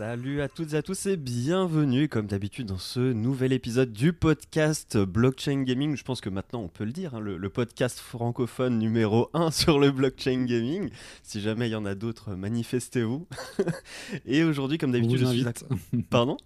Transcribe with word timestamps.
Salut 0.00 0.40
à 0.40 0.48
toutes 0.48 0.72
et 0.72 0.76
à 0.78 0.82
tous 0.82 1.04
et 1.04 1.18
bienvenue 1.18 2.08
comme 2.08 2.26
d'habitude 2.26 2.68
dans 2.68 2.78
ce 2.78 3.12
nouvel 3.12 3.52
épisode 3.52 3.92
du 3.92 4.14
podcast 4.14 4.96
Blockchain 4.96 5.60
Gaming. 5.60 5.94
Je 5.94 6.02
pense 6.04 6.22
que 6.22 6.30
maintenant 6.30 6.62
on 6.62 6.68
peut 6.68 6.84
le 6.84 6.92
dire, 6.92 7.16
hein, 7.16 7.20
le, 7.20 7.50
podcast 7.50 7.98
francophone 7.98 8.78
numéro 8.78 9.28
1 9.34 9.50
sur 9.50 9.78
le 9.78 9.90
blockchain 9.90 10.46
gaming. 10.46 10.88
Si 11.22 11.42
jamais 11.42 11.68
il 11.68 11.72
y 11.72 11.74
en 11.74 11.84
a 11.84 11.94
d'autres, 11.94 12.34
manifestez-vous. 12.34 13.28
et 14.24 14.42
aujourd'hui 14.42 14.78
comme 14.78 14.92
d'habitude 14.92 15.18
je 15.18 15.26
suis... 15.26 15.44
Pardon? 16.08 16.38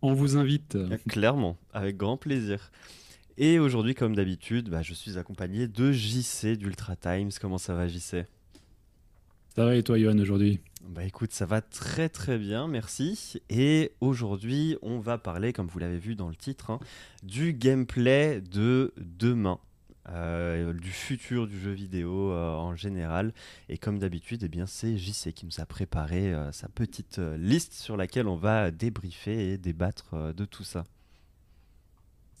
On 0.00 0.14
vous 0.14 0.38
invite. 0.38 0.78
Clairement, 1.10 1.58
avec 1.74 1.98
grand 1.98 2.16
plaisir. 2.16 2.70
Et 3.36 3.58
aujourd'hui 3.58 3.94
comme 3.94 4.16
d'habitude, 4.16 4.70
bah, 4.70 4.80
je 4.80 4.94
suis 4.94 5.18
accompagné 5.18 5.68
de 5.68 5.92
JC 5.92 6.56
d'Ultra 6.56 6.96
Times. 6.96 7.32
Comment 7.38 7.58
ça 7.58 7.74
va 7.74 7.86
JC 7.86 8.24
ça 9.56 9.64
va 9.64 9.74
et 9.74 9.82
toi, 9.82 9.98
Johan, 9.98 10.18
aujourd'hui 10.18 10.60
Bah 10.86 11.02
écoute, 11.04 11.32
ça 11.32 11.46
va 11.46 11.62
très 11.62 12.10
très 12.10 12.36
bien, 12.36 12.68
merci. 12.68 13.40
Et 13.48 13.92
aujourd'hui, 14.02 14.76
on 14.82 14.98
va 14.98 15.16
parler, 15.16 15.54
comme 15.54 15.66
vous 15.66 15.78
l'avez 15.78 15.96
vu 15.96 16.14
dans 16.14 16.28
le 16.28 16.34
titre, 16.34 16.68
hein, 16.68 16.78
du 17.22 17.54
gameplay 17.54 18.42
de 18.42 18.92
demain. 18.98 19.58
Euh, 20.10 20.74
du 20.74 20.90
futur 20.90 21.46
du 21.46 21.58
jeu 21.58 21.72
vidéo 21.72 22.32
euh, 22.32 22.52
en 22.52 22.76
général. 22.76 23.32
Et 23.70 23.78
comme 23.78 23.98
d'habitude, 23.98 24.42
eh 24.44 24.48
bien, 24.48 24.66
c'est 24.66 24.98
JC 24.98 25.32
qui 25.32 25.46
nous 25.46 25.58
a 25.58 25.64
préparé 25.64 26.34
euh, 26.34 26.52
sa 26.52 26.68
petite 26.68 27.18
liste 27.38 27.72
sur 27.72 27.96
laquelle 27.96 28.28
on 28.28 28.36
va 28.36 28.70
débriefer 28.70 29.52
et 29.52 29.56
débattre 29.56 30.34
de 30.34 30.44
tout 30.44 30.64
ça. 30.64 30.84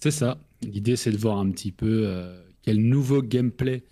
C'est 0.00 0.10
ça. 0.10 0.36
L'idée, 0.60 0.96
c'est 0.96 1.12
de 1.12 1.16
voir 1.16 1.38
un 1.38 1.50
petit 1.50 1.72
peu 1.72 2.36
quel 2.60 2.76
nouveau 2.86 3.22
gameplay 3.22 3.84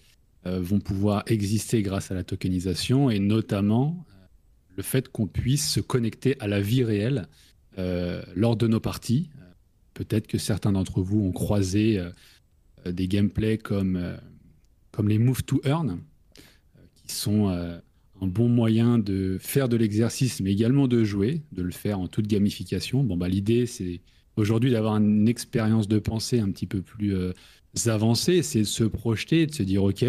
vont 0.46 0.80
pouvoir 0.80 1.22
exister 1.26 1.82
grâce 1.82 2.10
à 2.10 2.14
la 2.14 2.24
tokenisation 2.24 3.10
et 3.10 3.18
notamment 3.18 4.04
euh, 4.08 4.26
le 4.76 4.82
fait 4.82 5.08
qu'on 5.08 5.26
puisse 5.26 5.68
se 5.70 5.80
connecter 5.80 6.38
à 6.40 6.48
la 6.48 6.60
vie 6.60 6.84
réelle 6.84 7.28
euh, 7.78 8.22
lors 8.34 8.56
de 8.56 8.66
nos 8.66 8.80
parties. 8.80 9.30
Peut-être 9.94 10.26
que 10.26 10.38
certains 10.38 10.72
d'entre 10.72 11.00
vous 11.02 11.20
ont 11.20 11.32
croisé 11.32 12.02
des 12.84 13.06
gameplays 13.06 13.58
comme, 13.58 14.18
comme 14.90 15.08
les 15.08 15.18
Move 15.18 15.44
to 15.44 15.60
Earn, 15.64 16.00
qui 16.96 17.14
sont 17.14 17.48
un 17.48 18.26
bon 18.26 18.48
moyen 18.48 18.98
de 18.98 19.38
faire 19.40 19.68
de 19.68 19.76
l'exercice, 19.76 20.40
mais 20.40 20.50
également 20.50 20.88
de 20.88 21.04
jouer, 21.04 21.42
de 21.52 21.62
le 21.62 21.70
faire 21.70 22.00
en 22.00 22.08
toute 22.08 22.26
gamification. 22.26 23.04
Bon, 23.04 23.16
bah, 23.16 23.28
L'idée, 23.28 23.66
c'est 23.66 24.00
aujourd'hui 24.36 24.70
d'avoir 24.70 24.96
une 24.96 25.28
expérience 25.28 25.88
de 25.88 25.98
pensée 25.98 26.40
un 26.40 26.50
petit 26.50 26.66
peu 26.66 26.80
plus 26.82 27.14
avancées, 27.86 28.42
c'est 28.42 28.60
de 28.60 28.64
se 28.64 28.84
projeter, 28.84 29.46
de 29.46 29.54
se 29.54 29.62
dire, 29.62 29.84
OK, 29.84 30.04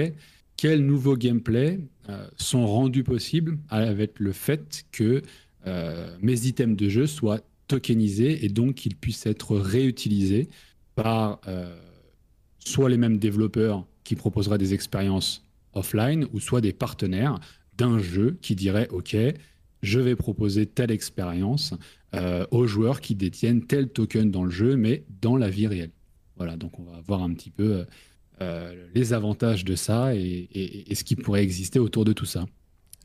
quels 0.57 0.85
nouveaux 0.85 1.17
gameplays 1.17 1.79
euh, 2.09 2.27
sont 2.37 2.65
rendus 2.65 3.03
possibles 3.03 3.57
avec 3.69 4.19
le 4.19 4.31
fait 4.31 4.85
que 4.91 5.21
euh, 5.67 6.15
mes 6.21 6.45
items 6.45 6.77
de 6.77 6.89
jeu 6.89 7.07
soient 7.07 7.41
tokenisés 7.67 8.45
et 8.45 8.49
donc 8.49 8.75
qu'ils 8.75 8.95
puissent 8.95 9.25
être 9.25 9.57
réutilisés 9.57 10.47
par 10.95 11.41
euh, 11.47 11.75
soit 12.59 12.89
les 12.89 12.97
mêmes 12.97 13.17
développeurs 13.17 13.85
qui 14.03 14.15
proposeraient 14.15 14.57
des 14.57 14.73
expériences 14.73 15.43
offline 15.73 16.27
ou 16.33 16.39
soit 16.39 16.61
des 16.61 16.73
partenaires 16.73 17.39
d'un 17.77 17.99
jeu 17.99 18.37
qui 18.41 18.55
diraient 18.55 18.87
OK, 18.89 19.17
je 19.85 19.99
vais 19.99 20.15
proposer 20.15 20.65
telle 20.65 20.91
expérience 20.91 21.73
aux 22.51 22.65
joueurs 22.65 23.01
qui 23.01 23.13
détiennent 23.13 23.65
tel 23.65 23.89
token 23.89 24.31
dans 24.31 24.45
le 24.45 24.49
jeu, 24.49 24.77
mais 24.77 25.03
dans 25.21 25.35
la 25.35 25.49
vie 25.49 25.67
réelle. 25.67 25.91
Voilà, 26.37 26.55
donc 26.55 26.79
on 26.79 26.83
va 26.83 27.01
voir 27.05 27.21
un 27.21 27.33
petit 27.33 27.49
peu 27.49 27.85
euh, 28.41 28.87
les 28.93 29.13
avantages 29.13 29.63
de 29.63 29.75
ça 29.75 30.13
et, 30.13 30.49
ce 30.93 31.05
qui 31.05 31.15
pourrait 31.15 31.41
exister 31.41 31.79
autour 31.79 32.03
de 32.03 32.11
tout 32.11 32.25
ça. 32.25 32.45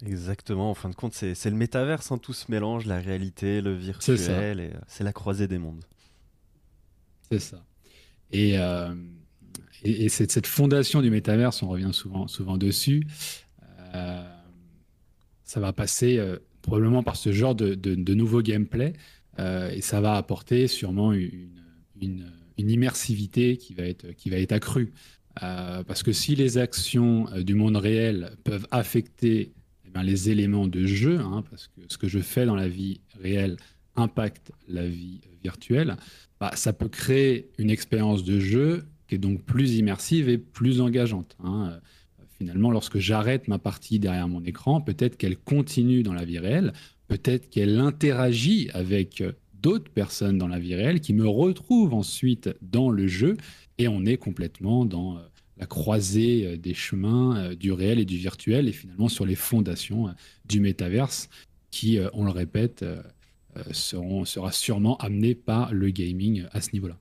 Exactement, 0.05 0.70
en 0.70 0.74
fin 0.74 0.89
de 0.89 0.95
compte, 0.95 1.13
c'est 1.13 1.51
le 1.51 1.57
métaverse, 1.57 2.11
hein, 2.11 2.18
tout 2.18 2.33
se 2.33 2.51
mélange, 2.51 2.86
la 2.86 2.98
réalité, 2.98 3.61
le 3.61 3.74
virtuel, 3.74 4.61
euh, 4.61 4.70
c'est 4.89 5.05
la 5.05 5.12
croisée 5.12 5.47
des 5.47 5.58
mondes. 5.58 5.85
C'est 7.30 7.39
ça. 7.39 7.62
Et, 8.33 8.58
euh, 8.58 8.92
et, 9.85 10.08
cette, 10.08 10.47
fondation 10.47 11.01
du 11.01 11.11
métaverse, 11.11 11.62
on 11.62 11.68
revient 11.68 11.92
souvent, 11.92 12.27
souvent 12.27 12.57
dessus, 12.58 13.07
ça 13.92 15.61
va 15.61 15.73
passer 15.73 16.20
probablement 16.63 17.03
par 17.03 17.17
ce 17.17 17.33
genre 17.33 17.55
de, 17.55 17.75
de, 17.75 18.15
nouveaux 18.15 18.43
gameplay, 18.43 18.93
et 19.39 19.81
ça 19.81 20.01
va 20.01 20.17
apporter 20.17 20.69
sûrement 20.69 21.13
une, 21.13 21.51
immersivité 22.59 23.57
qui 23.57 23.73
va 23.73 23.85
être, 23.85 24.13
qui 24.13 24.29
va 24.29 24.37
être 24.37 24.53
accrue. 24.53 24.93
Euh, 25.43 25.83
parce 25.85 26.03
que 26.03 26.13
si 26.13 26.35
les 26.35 26.59
actions 26.59 27.29
euh, 27.33 27.43
du 27.43 27.55
monde 27.55 27.77
réel 27.77 28.33
peuvent 28.45 28.67
affecter 28.71 29.53
eh 29.87 30.03
les 30.03 30.31
éléments 30.31 30.67
de 30.67 30.87
jeu, 30.87 31.19
hein, 31.19 31.45
parce 31.48 31.69
que 31.69 31.81
ce 31.89 31.98
que 31.98 32.09
je 32.09 32.19
fais 32.19 32.47
dans 32.47 32.57
la 32.57 32.69
vie 32.69 33.01
réelle 33.21 33.57
impacte 33.97 34.53
la 34.69 34.87
vie 34.87 35.21
virtuelle, 35.42 35.97
bah, 36.41 36.51
ça 36.55 36.73
peut 36.73 36.89
créer 36.89 37.48
une 37.59 37.71
expérience 37.71 38.25
de 38.25 38.41
jeu 38.41 38.85
qui 39.09 39.17
est 39.17 39.19
donc 39.19 39.42
plus 39.42 39.75
immersive 39.75 40.29
et 40.29 40.39
plus 40.39 40.81
engageante. 40.81 41.37
Hein. 41.42 41.81
Euh, 42.40 42.45
finalement, 42.45 42.70
lorsque 42.70 42.98
j'arrête 42.98 43.48
ma 43.48 43.58
partie 43.58 43.98
derrière 43.98 44.28
mon 44.28 44.45
écran, 44.45 44.80
peut-être 44.80 45.17
qu'elle 45.17 45.36
continue 45.36 46.02
dans 46.02 46.14
la 46.14 46.24
vie 46.24 46.39
réelle, 46.39 46.73
peut-être 47.08 47.51
qu'elle 47.51 47.78
interagit 47.78 48.70
avec 48.73 49.23
d'autres 49.61 49.90
personnes 49.90 50.39
dans 50.39 50.48
la 50.48 50.58
vie 50.58 50.74
réelle 50.74 51.00
qui 51.00 51.12
me 51.12 51.29
retrouvent 51.29 51.95
ensuite 51.95 52.50
dans 52.62 52.90
le 52.90 53.06
jeu 53.06 53.36
et 53.79 53.89
on 53.89 54.05
est 54.05 54.17
complètement 54.17 54.84
dans 54.84 55.17
euh, 55.17 55.20
la 55.58 55.67
croisée 55.67 56.46
euh, 56.46 56.56
des 56.56 56.74
chemins 56.74 57.36
euh, 57.36 57.55
du 57.55 57.73
réel 57.73 57.98
et 57.98 58.05
du 58.05 58.17
virtuel 58.17 58.68
et 58.68 58.73
finalement 58.73 59.08
sur 59.08 59.27
les 59.27 59.34
fondations 59.34 60.08
du 60.46 60.61
métaverse 60.61 61.29
qui, 61.70 62.00
on 62.14 62.24
le 62.24 62.33
répète, 62.33 62.84
sera 63.70 64.50
sûrement 64.50 64.96
amené 64.96 65.36
par 65.36 65.73
le 65.73 65.90
gaming 65.90 66.46
à 66.50 66.61
ce 66.61 66.73
niveau-là. 66.73 66.98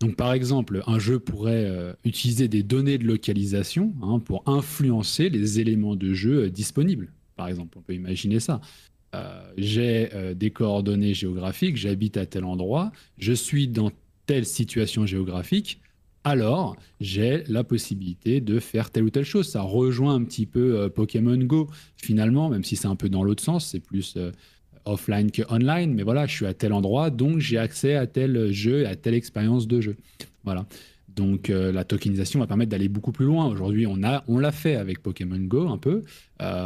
Donc 0.00 0.16
par 0.16 0.32
exemple, 0.32 0.82
un 0.86 0.98
jeu 0.98 1.18
pourrait 1.18 1.94
utiliser 2.04 2.48
des 2.48 2.62
données 2.62 2.98
de 2.98 3.04
localisation 3.04 3.94
hein, 4.02 4.18
pour 4.18 4.42
influencer 4.46 5.28
les 5.30 5.60
éléments 5.60 5.96
de 5.96 6.12
jeu 6.12 6.50
disponibles. 6.50 7.12
Par 7.36 7.48
exemple, 7.48 7.78
on 7.78 7.80
peut 7.80 7.94
imaginer 7.94 8.38
ça. 8.38 8.60
j'ai 9.56 10.10
des 10.36 10.50
coordonnées 10.50 11.14
géographiques, 11.14 11.76
j'habite 11.76 12.16
à 12.16 12.26
tel 12.26 12.44
endroit, 12.44 12.92
je 13.18 13.32
suis 13.32 13.68
dans 13.68 13.90
telle 14.26 14.46
situation 14.46 15.06
géographique, 15.06 15.80
alors 16.24 16.76
j'ai 17.00 17.42
la 17.48 17.64
possibilité 17.64 18.40
de 18.40 18.60
faire 18.60 18.90
telle 18.90 19.04
ou 19.04 19.10
telle 19.10 19.24
chose. 19.24 19.48
Ça 19.48 19.62
rejoint 19.62 20.14
un 20.14 20.24
petit 20.24 20.46
peu 20.46 20.78
euh, 20.78 20.88
Pokémon 20.88 21.36
Go 21.36 21.68
finalement, 21.96 22.48
même 22.48 22.64
si 22.64 22.76
c'est 22.76 22.86
un 22.86 22.96
peu 22.96 23.08
dans 23.08 23.24
l'autre 23.24 23.42
sens, 23.42 23.66
c'est 23.66 23.80
plus 23.80 24.14
euh, 24.16 24.30
offline 24.84 25.30
que 25.30 25.42
online. 25.52 25.94
Mais 25.94 26.02
voilà, 26.02 26.26
je 26.26 26.34
suis 26.34 26.46
à 26.46 26.54
tel 26.54 26.72
endroit, 26.72 27.10
donc 27.10 27.38
j'ai 27.38 27.58
accès 27.58 27.94
à 27.94 28.06
tel 28.06 28.52
jeu, 28.52 28.86
à 28.86 28.96
telle 28.96 29.14
expérience 29.14 29.66
de 29.66 29.80
jeu. 29.80 29.96
Voilà. 30.44 30.66
Donc 31.08 31.50
euh, 31.50 31.72
la 31.72 31.84
tokenisation 31.84 32.40
va 32.40 32.46
permettre 32.46 32.70
d'aller 32.70 32.88
beaucoup 32.88 33.12
plus 33.12 33.26
loin. 33.26 33.46
Aujourd'hui, 33.46 33.86
on 33.86 34.02
a, 34.02 34.24
on 34.28 34.38
l'a 34.38 34.52
fait 34.52 34.76
avec 34.76 35.02
Pokémon 35.02 35.38
Go 35.38 35.68
un 35.68 35.78
peu, 35.78 36.02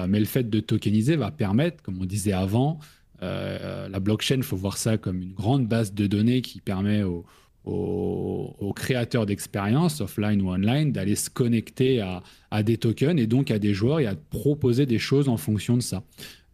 mais 0.08 0.18
le 0.18 0.24
fait 0.24 0.48
de 0.48 0.60
tokeniser 0.60 1.16
va 1.16 1.30
permettre, 1.30 1.82
comme 1.82 2.00
on 2.00 2.06
disait 2.06 2.32
avant, 2.32 2.78
la 3.20 4.00
blockchain, 4.00 4.42
faut 4.42 4.56
voir 4.56 4.76
ça 4.76 4.98
comme 4.98 5.20
une 5.20 5.32
grande 5.32 5.66
base 5.66 5.92
de 5.92 6.06
données 6.06 6.42
qui 6.42 6.60
permet 6.60 7.02
aux, 7.02 8.72
créateurs 8.74 9.26
d'expériences, 9.26 10.00
offline 10.00 10.40
ou 10.42 10.50
online, 10.50 10.92
d'aller 10.92 11.16
se 11.16 11.30
connecter 11.30 12.00
à, 12.00 12.62
des 12.62 12.78
tokens 12.78 13.20
et 13.20 13.26
donc 13.26 13.50
à 13.50 13.58
des 13.58 13.74
joueurs 13.74 14.00
et 14.00 14.06
à 14.06 14.14
proposer 14.14 14.86
des 14.86 14.98
choses 14.98 15.28
en 15.28 15.36
fonction 15.36 15.76
de 15.76 15.82
ça. 15.82 16.02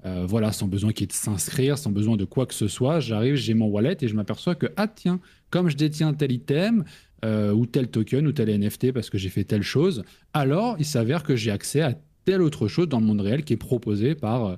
Euh, 0.04 0.26
voilà, 0.26 0.50
sans 0.50 0.66
besoin 0.66 0.92
qu'il 0.92 1.02
y 1.02 1.04
ait 1.04 1.06
de 1.06 1.12
s'inscrire, 1.12 1.78
sans 1.78 1.92
besoin 1.92 2.16
de 2.16 2.24
quoi 2.24 2.46
que 2.46 2.54
ce 2.54 2.66
soit, 2.66 2.98
j'arrive, 2.98 3.36
j'ai 3.36 3.54
mon 3.54 3.66
wallet 3.66 3.96
et 4.00 4.08
je 4.08 4.14
m'aperçois 4.16 4.56
que, 4.56 4.66
ah 4.76 4.88
tiens, 4.88 5.20
comme 5.50 5.68
je 5.68 5.76
détiens 5.76 6.12
tel 6.12 6.32
item, 6.32 6.84
euh, 7.24 7.52
ou 7.52 7.66
tel 7.66 7.86
token, 7.88 8.26
ou 8.26 8.32
tel 8.32 8.48
NFT 8.50 8.90
parce 8.90 9.10
que 9.10 9.16
j'ai 9.16 9.28
fait 9.28 9.44
telle 9.44 9.62
chose, 9.62 10.02
alors 10.32 10.74
il 10.80 10.84
s'avère 10.84 11.22
que 11.22 11.36
j'ai 11.36 11.52
accès 11.52 11.82
à 11.82 11.94
telle 12.24 12.42
autre 12.42 12.66
chose 12.66 12.88
dans 12.88 12.98
le 12.98 13.06
monde 13.06 13.20
réel 13.20 13.44
qui 13.44 13.52
est 13.52 13.56
proposée 13.58 14.16
par 14.16 14.46
euh, 14.46 14.56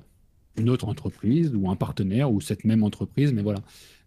une 0.57 0.71
autre 0.71 0.87
entreprise 0.87 1.51
ou 1.53 1.69
un 1.69 1.75
partenaire 1.75 2.31
ou 2.31 2.41
cette 2.41 2.65
même 2.65 2.81
entreprise, 2.81 3.31
mais 3.33 3.43
voilà. 3.43 3.59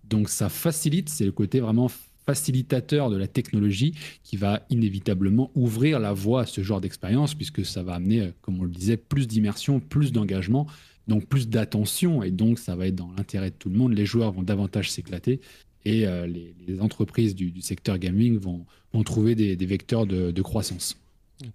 Donc 0.03 0.29
ça 0.29 0.49
facilite, 0.49 1.09
c'est 1.09 1.25
le 1.25 1.33
côté 1.33 1.61
vraiment 1.61 1.89
facilitateur 2.27 3.11
de 3.11 3.17
la 3.17 3.27
technologie 3.27 3.95
qui 4.23 4.37
va 4.37 4.67
inévitablement 4.71 5.51
ouvrir 5.55 6.01
la 6.01 6.13
voie 6.13 6.43
à 6.43 6.47
ce 6.47 6.63
genre 6.63 6.81
d'expérience, 6.81 7.35
puisque 7.35 7.65
ça 7.65 7.83
va 7.83 7.95
amener, 7.95 8.33
comme 8.43 8.61
on 8.61 8.65
le 8.65 8.71
disait, 8.71 8.97
plus 8.97 9.27
d'immersion, 9.27 9.81
plus 9.81 10.13
d'engagement, 10.13 10.67
donc 11.09 11.27
plus 11.27 11.49
d'attention, 11.49 12.23
et 12.23 12.31
donc 12.31 12.59
ça 12.59 12.77
va 12.77 12.87
être 12.87 12.95
dans 12.95 13.11
l'intérêt 13.17 13.51
de 13.51 13.57
tout 13.57 13.69
le 13.69 13.77
monde. 13.77 13.93
Les 13.95 14.07
joueurs 14.07 14.33
vont 14.33 14.43
davantage 14.43 14.91
s'éclater, 14.91 15.41
et 15.85 16.07
euh, 16.07 16.27
les, 16.27 16.81
entreprises 16.81 17.35
du, 17.35 17.61
secteur 17.61 17.99
gaming 17.99 18.39
vont, 18.39 18.65
trouver 19.05 19.35
des, 19.35 19.67
vecteurs 19.67 20.07
de 20.07 20.43
croissance. 20.43 20.97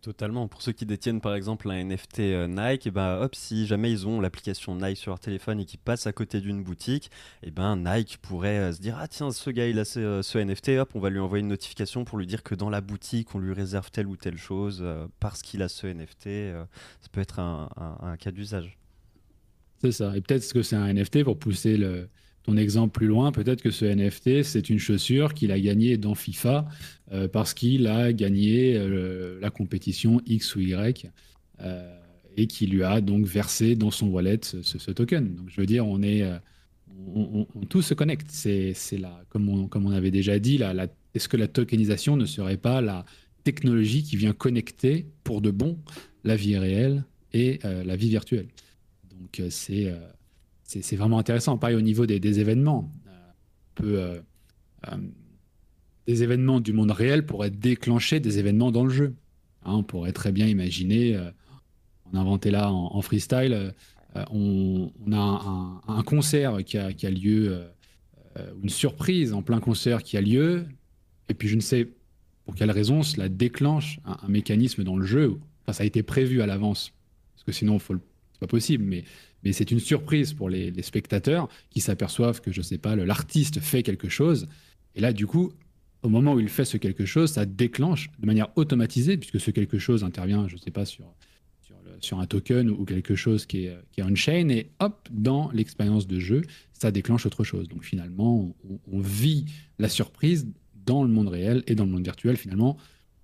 Totalement. 0.01 0.47
Pour 0.47 0.61
ceux 0.61 0.71
qui 0.71 0.85
détiennent 0.85 1.19
par 1.19 1.35
exemple 1.35 1.69
un 1.69 1.83
NFT 1.83 2.19
euh, 2.19 2.47
Nike, 2.47 2.87
eh 2.87 2.91
ben, 2.91 3.19
hop, 3.19 3.35
si 3.35 3.67
jamais 3.67 3.91
ils 3.91 4.07
ont 4.07 4.21
l'application 4.21 4.75
Nike 4.75 4.97
sur 4.97 5.11
leur 5.11 5.19
téléphone 5.19 5.59
et 5.59 5.65
qu'ils 5.65 5.79
passent 5.79 6.07
à 6.07 6.13
côté 6.13 6.39
d'une 6.39 6.63
boutique, 6.63 7.07
et 7.41 7.47
eh 7.47 7.51
ben 7.51 7.75
Nike 7.75 8.17
pourrait 8.21 8.59
euh, 8.59 8.71
se 8.71 8.79
dire 8.79 8.97
ah 8.97 9.09
tiens 9.09 9.31
ce 9.31 9.49
gars 9.49 9.67
il 9.67 9.79
a 9.79 9.83
ce, 9.83 10.37
NFT, 10.37 10.79
hop 10.79 10.91
on 10.95 11.01
va 11.01 11.09
lui 11.09 11.19
envoyer 11.19 11.41
une 11.41 11.49
notification 11.49 12.05
pour 12.05 12.17
lui 12.17 12.25
dire 12.25 12.43
que 12.43 12.55
dans 12.55 12.69
la 12.69 12.79
boutique 12.79 13.35
on 13.35 13.39
lui 13.39 13.51
réserve 13.51 13.91
telle 13.91 14.07
ou 14.07 14.15
telle 14.15 14.37
chose 14.37 14.85
parce 15.19 15.41
qu'il 15.41 15.61
a 15.61 15.67
ce 15.67 15.87
NFT. 15.87 16.55
ça 17.01 17.09
peut 17.11 17.21
être 17.21 17.39
un, 17.39 18.15
cas 18.17 18.31
d'usage. 18.31 18.77
C'est 19.83 19.91
ça. 19.91 20.15
Et 20.15 20.21
peut-être 20.21 20.53
que 20.53 20.61
c'est 20.61 20.77
un 20.77 20.93
NFT 20.93 21.25
pour 21.25 21.37
pousser 21.37 21.75
le, 21.75 22.07
ton 22.43 22.55
exemple 22.55 22.97
plus 22.97 23.07
loin. 23.07 23.33
Peut-être 23.33 23.61
que 23.61 23.69
ce 23.69 23.83
NFT, 23.83 24.43
c'est 24.43 24.69
une 24.69 24.79
chaussure 24.79 25.33
qu'il 25.33 25.51
a 25.51 25.59
gagnée 25.59 25.97
dans 25.97 26.15
FIFA 26.15 26.67
euh, 27.11 27.27
parce 27.27 27.53
qu'il 27.53 27.87
a 27.87 28.13
gagné 28.13 28.77
euh, 28.77 29.39
la 29.41 29.49
compétition 29.49 30.21
X 30.25 30.55
ou 30.55 30.61
Y 30.61 31.11
euh, 31.59 31.99
et 32.37 32.47
qui 32.47 32.65
lui 32.67 32.81
a 32.83 33.01
donc 33.01 33.25
versé 33.25 33.75
dans 33.75 33.91
son 33.91 34.07
wallet 34.07 34.39
ce, 34.43 34.91
token. 34.91 35.35
Donc 35.35 35.49
je 35.49 35.59
veux 35.59 35.67
dire, 35.67 35.85
on 35.85 36.01
est, 36.01 36.23
on, 37.13 37.45
tout 37.69 37.81
se 37.81 37.93
connecte. 37.93 38.27
C'est, 38.29 38.73
là, 38.97 39.21
comme 39.27 39.49
on, 39.49 39.67
comme 39.67 39.85
on 39.85 39.91
avait 39.91 40.11
déjà 40.11 40.39
dit, 40.39 40.57
la, 40.57 40.73
la, 40.73 40.87
est-ce 41.13 41.27
que 41.27 41.35
la 41.35 41.49
tokenisation 41.49 42.15
ne 42.15 42.25
serait 42.25 42.55
pas 42.55 42.79
la 42.79 43.03
technologie 43.43 44.03
qui 44.03 44.15
vient 44.15 44.31
connecter 44.31 45.07
pour 45.25 45.41
de 45.41 45.51
bon 45.51 45.77
la 46.23 46.37
vie 46.37 46.57
réelle 46.57 47.03
et 47.33 47.59
la 47.63 47.95
vie 47.97 48.09
virtuelle? 48.09 48.47
Donc 49.23 49.39
euh, 49.39 49.49
euh, 49.69 50.09
c'est 50.63 50.81
c'est 50.81 50.95
vraiment 50.95 51.19
intéressant. 51.19 51.57
Pareil 51.57 51.75
au 51.75 51.81
niveau 51.81 52.05
des, 52.05 52.39
événements. 52.39 52.91
Euh, 53.81 54.19
des 56.07 56.23
événements 56.23 56.59
du 56.59 56.73
monde 56.73 56.91
réel 56.91 57.25
pourraient 57.25 57.49
déclencher 57.49 58.19
des 58.19 58.39
événements 58.39 58.71
dans 58.71 58.83
le 58.83 58.89
jeu. 58.89 59.15
Hein, 59.63 59.75
on 59.75 59.83
pourrait 59.83 60.11
très 60.11 60.31
bien 60.31 60.47
imaginer, 60.47 61.17
on 62.11 62.17
a 62.17 62.19
inventé 62.19 62.51
là 62.51 62.71
en, 62.71 63.01
freestyle, 63.01 63.73
on, 64.29 64.91
a 65.13 65.81
un, 65.87 66.03
concert 66.03 66.65
qui 66.65 66.77
a, 66.77 66.91
qui 66.91 67.07
a 67.07 67.09
lieu, 67.09 67.63
une 68.61 68.69
surprise 68.69 69.31
en 69.31 69.41
plein 69.41 69.61
concert 69.61 70.03
qui 70.03 70.17
a 70.17 70.21
lieu, 70.21 70.65
et 71.29 71.33
puis 71.33 71.47
je 71.47 71.55
ne 71.55 71.61
sais 71.61 71.87
pour 72.43 72.55
quelle 72.55 72.71
raison 72.71 73.03
cela 73.03 73.29
déclenche 73.29 73.99
un, 74.03 74.27
mécanisme 74.27 74.83
dans 74.83 74.97
le 74.97 75.05
jeu. 75.05 75.39
Enfin, 75.61 75.71
ça 75.71 75.83
a 75.83 75.85
été 75.85 76.03
prévu 76.03 76.41
à 76.41 76.45
l'avance, 76.45 76.91
parce 77.35 77.45
que 77.45 77.51
sinon, 77.53 77.75
il 77.75 77.79
faut 77.79 77.93
le 77.93 78.01
pas 78.39 78.47
possible, 78.47 78.83
mais, 78.83 79.03
mais 79.43 79.53
c'est 79.53 79.71
une 79.71 79.79
surprise 79.79 80.33
pour 80.33 80.49
les, 80.49 80.73
spectateurs 80.81 81.49
qui 81.69 81.81
s'aperçoivent 81.81 82.41
que, 82.41 82.51
je 82.51 82.61
sais 82.61 82.77
pas, 82.77 82.95
l'artiste 82.95 83.59
fait 83.59 83.83
quelque 83.83 84.09
chose. 84.09 84.47
Et 84.95 85.01
là, 85.01 85.13
du 85.13 85.27
coup, 85.27 85.51
au 86.01 86.09
moment 86.09 86.33
où 86.33 86.39
il 86.39 86.49
fait 86.49 86.65
ce 86.65 86.77
quelque 86.77 87.05
chose, 87.05 87.31
ça 87.31 87.45
déclenche 87.45 88.09
de 88.19 88.25
manière 88.25 88.49
automatisée, 88.55 89.17
puisque 89.17 89.39
ce 89.39 89.51
quelque 89.51 89.79
chose 89.79 90.03
intervient, 90.03 90.47
je 90.47 90.57
sais 90.57 90.71
pas, 90.71 90.85
sur, 90.85 91.05
sur, 91.99 92.19
un 92.19 92.25
token 92.25 92.69
ou 92.69 92.83
quelque 92.85 93.15
chose 93.15 93.45
qui 93.45 93.65
est, 93.65 93.77
qui 93.91 94.01
est 94.01 94.03
on-chain, 94.03 94.49
et 94.49 94.69
hop, 94.79 95.07
dans 95.11 95.49
l'expérience 95.51 96.07
de 96.07 96.19
jeu, 96.19 96.41
ça 96.73 96.91
déclenche 96.91 97.25
autre 97.25 97.43
chose. 97.43 97.69
Donc 97.69 97.83
finalement, 97.83 98.53
on 98.91 98.99
vit 98.99 99.45
la 99.79 99.87
surprise 99.89 100.47
dans 100.85 101.03
le 101.03 101.09
monde 101.09 101.29
réel 101.29 101.63
et 101.67 101.75
dans 101.75 101.85
le 101.85 101.91
monde 101.91 102.03
virtuel, 102.03 102.37
finalement, 102.37 102.77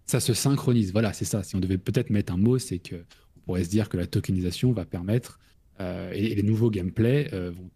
ça 0.05 0.19
se 0.19 0.33
synchronise. 0.33 0.91
Voilà, 0.91 1.13
c'est 1.13 1.25
ça. 1.25 1.43
Si 1.43 1.55
on 1.55 1.59
devait 1.59 1.77
peut-être 1.77 2.09
mettre 2.09 2.33
un 2.33 2.37
mot, 2.37 2.57
c'est 2.57 2.79
que 2.79 3.03
pourrait 3.49 3.63
se 3.63 3.69
dire 3.69 3.89
que 3.89 3.97
la 3.97 4.05
tokenisation 4.05 4.71
va 4.73 4.85
permettre, 4.85 5.39
euh, 5.79 6.11
et, 6.13 6.35
les 6.35 6.43
nouveaux 6.43 6.69
gameplays 6.69 7.33
euh, 7.33 7.49
vont 7.49 7.71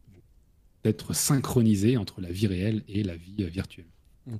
être 0.85 1.15
synchronisés 1.15 1.97
entre 1.97 2.21
la 2.21 2.31
vie 2.31 2.45
réelle 2.45 2.83
et 2.87 3.01
la 3.01 3.15
vie 3.15 3.37
euh, 3.39 3.47
virtuelle. 3.47 3.87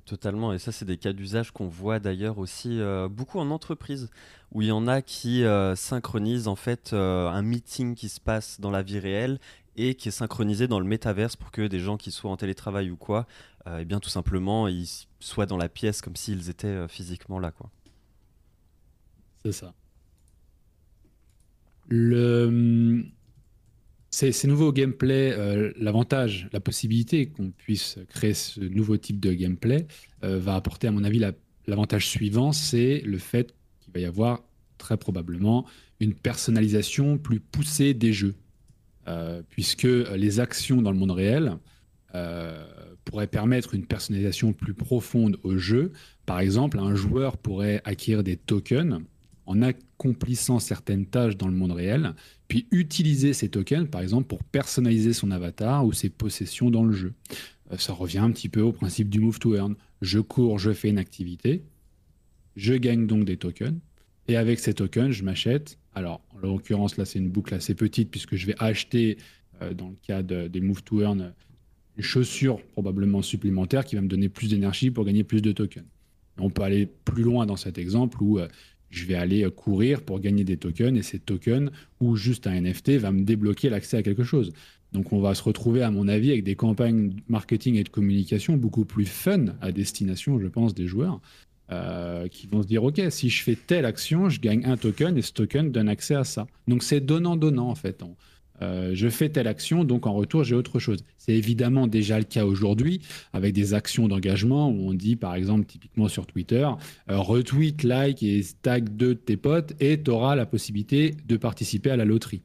Totalement, 0.04 0.52
et 0.52 0.60
ça 0.60 0.70
c'est 0.70 0.84
des 0.84 0.96
cas 0.96 1.12
d'usage 1.12 1.50
qu'on 1.50 1.66
voit 1.66 1.98
d'ailleurs 1.98 2.38
aussi 2.38 2.80
beaucoup 3.10 3.38
en 3.40 3.50
entreprise, 3.50 4.08
où 4.52 4.62
il 4.62 4.68
y 4.68 4.72
en 4.72 4.86
a 4.86 5.02
qui 5.02 5.42
synchronisent 5.74 6.48
en 6.48 6.56
fait 6.56 6.94
un 6.94 7.42
meeting 7.42 7.94
qui 7.94 8.08
se 8.08 8.18
passe 8.18 8.60
dans 8.60 8.70
la 8.70 8.80
vie 8.80 8.98
réelle 8.98 9.38
et 9.76 9.94
qui 9.94 10.08
est 10.08 10.12
synchronisé 10.12 10.68
dans 10.68 10.80
le 10.80 10.86
métaverse 10.86 11.36
pour 11.36 11.50
que 11.50 11.66
des 11.66 11.80
gens 11.80 11.98
qui 11.98 12.12
soient 12.12 12.30
en 12.30 12.38
télétravail 12.38 12.90
ou 12.90 12.96
quoi, 12.96 13.26
et 13.66 13.80
eh 13.80 13.84
bien 13.84 14.00
tout 14.00 14.08
simplement 14.08 14.68
ils 14.68 14.88
soient 15.20 15.44
dans 15.44 15.58
la 15.58 15.68
pièce 15.68 16.00
comme 16.00 16.16
s'ils 16.16 16.48
étaient 16.48 16.88
physiquement 16.88 17.38
là 17.38 17.50
quoi. 17.50 17.68
C'est 19.44 19.52
ça. 19.52 19.74
Ces, 24.14 24.46
nouveaux 24.46 24.72
gameplay, 24.72 25.34
euh, 25.36 25.72
l'avantage, 25.76 26.48
la 26.52 26.60
possibilité 26.60 27.26
qu'on 27.26 27.50
puisse 27.50 27.98
créer 28.10 28.32
ce 28.32 28.60
nouveau 28.60 28.96
type 28.96 29.18
de 29.18 29.32
gameplay 29.32 29.88
euh, 30.22 30.38
va 30.38 30.54
apporter, 30.54 30.86
à 30.86 30.92
mon 30.92 31.02
avis, 31.02 31.20
l'avantage 31.66 32.06
suivant, 32.06 32.52
c'est 32.52 33.00
le 33.00 33.18
fait 33.18 33.56
qu'il 33.80 33.92
va 33.92 33.98
y 33.98 34.04
avoir 34.04 34.44
très 34.78 34.96
probablement 34.96 35.66
une 35.98 36.14
personnalisation 36.14 37.18
plus 37.18 37.40
poussée 37.40 37.92
des 37.92 38.12
jeux. 38.12 38.36
Euh, 39.08 39.42
puisque 39.50 39.82
les 39.82 40.38
actions 40.38 40.80
dans 40.80 40.92
le 40.92 40.96
monde 40.96 41.10
réel 41.10 41.58
pourraient 43.04 43.26
permettre 43.26 43.74
une 43.74 43.84
personnalisation 43.84 44.52
plus 44.52 44.74
profonde 44.74 45.40
au 45.42 45.58
jeu. 45.58 45.90
Par 46.24 46.38
exemple, 46.38 46.78
un 46.78 46.94
joueur 46.94 47.36
pourrait 47.36 47.82
acquérir 47.84 48.22
des 48.22 48.36
tokens 48.36 49.00
en 49.46 49.62
accomplissant 49.62 50.58
certaines 50.58 51.06
tâches 51.06 51.36
dans 51.36 51.48
le 51.48 51.54
monde 51.54 51.72
réel, 51.72 52.14
puis 52.48 52.66
utiliser 52.70 53.32
ces 53.32 53.48
tokens, 53.48 53.88
par 53.88 54.00
exemple, 54.00 54.26
pour 54.26 54.42
personnaliser 54.42 55.12
son 55.12 55.30
avatar 55.30 55.84
ou 55.84 55.92
ses 55.92 56.08
possessions 56.08 56.70
dans 56.70 56.84
le 56.84 56.92
jeu. 56.92 57.12
Euh, 57.72 57.78
ça 57.78 57.92
revient 57.92 58.18
un 58.18 58.30
petit 58.30 58.48
peu 58.48 58.60
au 58.60 58.72
principe 58.72 59.08
du 59.08 59.20
move 59.20 59.38
to 59.38 59.54
earn. 59.54 59.74
Je 60.02 60.18
cours, 60.18 60.58
je 60.58 60.72
fais 60.72 60.88
une 60.88 60.98
activité, 60.98 61.62
je 62.56 62.74
gagne 62.74 63.06
donc 63.06 63.24
des 63.24 63.36
tokens, 63.36 63.78
et 64.28 64.36
avec 64.36 64.58
ces 64.58 64.74
tokens, 64.74 65.10
je 65.10 65.24
m'achète. 65.24 65.78
Alors, 65.94 66.22
en 66.34 66.38
l'occurrence, 66.38 66.96
là, 66.96 67.04
c'est 67.04 67.18
une 67.18 67.28
boucle 67.28 67.54
assez 67.54 67.74
petite, 67.74 68.10
puisque 68.10 68.36
je 68.36 68.46
vais 68.46 68.54
acheter, 68.58 69.18
euh, 69.62 69.74
dans 69.74 69.88
le 69.88 69.96
cas 70.06 70.22
des 70.22 70.60
move 70.60 70.82
to 70.82 71.02
earn, 71.02 71.32
une 71.96 72.02
chaussure 72.02 72.60
probablement 72.72 73.22
supplémentaire 73.22 73.84
qui 73.84 73.94
va 73.94 74.02
me 74.02 74.08
donner 74.08 74.28
plus 74.28 74.48
d'énergie 74.48 74.90
pour 74.90 75.04
gagner 75.04 75.24
plus 75.24 75.42
de 75.42 75.52
tokens. 75.52 75.86
On 76.38 76.50
peut 76.50 76.62
aller 76.62 76.86
plus 76.86 77.22
loin 77.22 77.46
dans 77.46 77.56
cet 77.56 77.78
exemple 77.78 78.20
où 78.20 78.38
euh, 78.38 78.48
je 78.94 79.06
vais 79.06 79.14
aller 79.14 79.46
courir 79.54 80.02
pour 80.02 80.20
gagner 80.20 80.44
des 80.44 80.56
tokens 80.56 80.96
et 80.98 81.02
ces 81.02 81.18
tokens 81.18 81.70
ou 82.00 82.16
juste 82.16 82.46
un 82.46 82.60
NFT 82.60 82.90
va 82.92 83.12
me 83.12 83.22
débloquer 83.22 83.68
l'accès 83.68 83.96
à 83.96 84.02
quelque 84.02 84.24
chose. 84.24 84.52
Donc 84.92 85.12
on 85.12 85.20
va 85.20 85.34
se 85.34 85.42
retrouver, 85.42 85.82
à 85.82 85.90
mon 85.90 86.06
avis, 86.06 86.30
avec 86.30 86.44
des 86.44 86.54
campagnes 86.54 87.14
marketing 87.28 87.74
et 87.74 87.84
de 87.84 87.88
communication 87.88 88.56
beaucoup 88.56 88.84
plus 88.84 89.06
fun 89.06 89.46
à 89.60 89.72
destination, 89.72 90.38
je 90.38 90.46
pense, 90.46 90.72
des 90.72 90.86
joueurs, 90.86 91.20
euh, 91.72 92.28
qui 92.28 92.46
vont 92.46 92.62
se 92.62 92.68
dire, 92.68 92.84
OK, 92.84 93.00
si 93.10 93.28
je 93.28 93.42
fais 93.42 93.56
telle 93.56 93.86
action, 93.86 94.28
je 94.28 94.38
gagne 94.38 94.64
un 94.64 94.76
token 94.76 95.18
et 95.18 95.22
ce 95.22 95.32
token 95.32 95.72
donne 95.72 95.88
accès 95.88 96.14
à 96.14 96.22
ça. 96.22 96.46
Donc 96.68 96.84
c'est 96.84 97.00
donnant-donnant, 97.00 97.68
en 97.68 97.74
fait. 97.74 98.04
Euh, 98.62 98.92
je 98.94 99.08
fais 99.08 99.28
telle 99.28 99.46
action, 99.46 99.84
donc 99.84 100.06
en 100.06 100.12
retour, 100.12 100.44
j'ai 100.44 100.54
autre 100.54 100.78
chose. 100.78 101.00
C'est 101.18 101.32
évidemment 101.32 101.86
déjà 101.86 102.18
le 102.18 102.24
cas 102.24 102.44
aujourd'hui 102.44 103.00
avec 103.32 103.52
des 103.52 103.74
actions 103.74 104.08
d'engagement 104.08 104.68
où 104.70 104.88
on 104.88 104.94
dit, 104.94 105.16
par 105.16 105.34
exemple, 105.34 105.66
typiquement 105.66 106.08
sur 106.08 106.26
Twitter, 106.26 106.68
euh, 107.10 107.18
retweet, 107.18 107.82
like 107.82 108.22
et 108.22 108.42
tag 108.62 108.88
deux 108.96 109.14
de 109.14 109.20
tes 109.20 109.36
potes 109.36 109.74
et 109.80 110.00
tu 110.00 110.10
auras 110.10 110.36
la 110.36 110.46
possibilité 110.46 111.14
de 111.26 111.36
participer 111.36 111.90
à 111.90 111.96
la 111.96 112.04
loterie. 112.04 112.42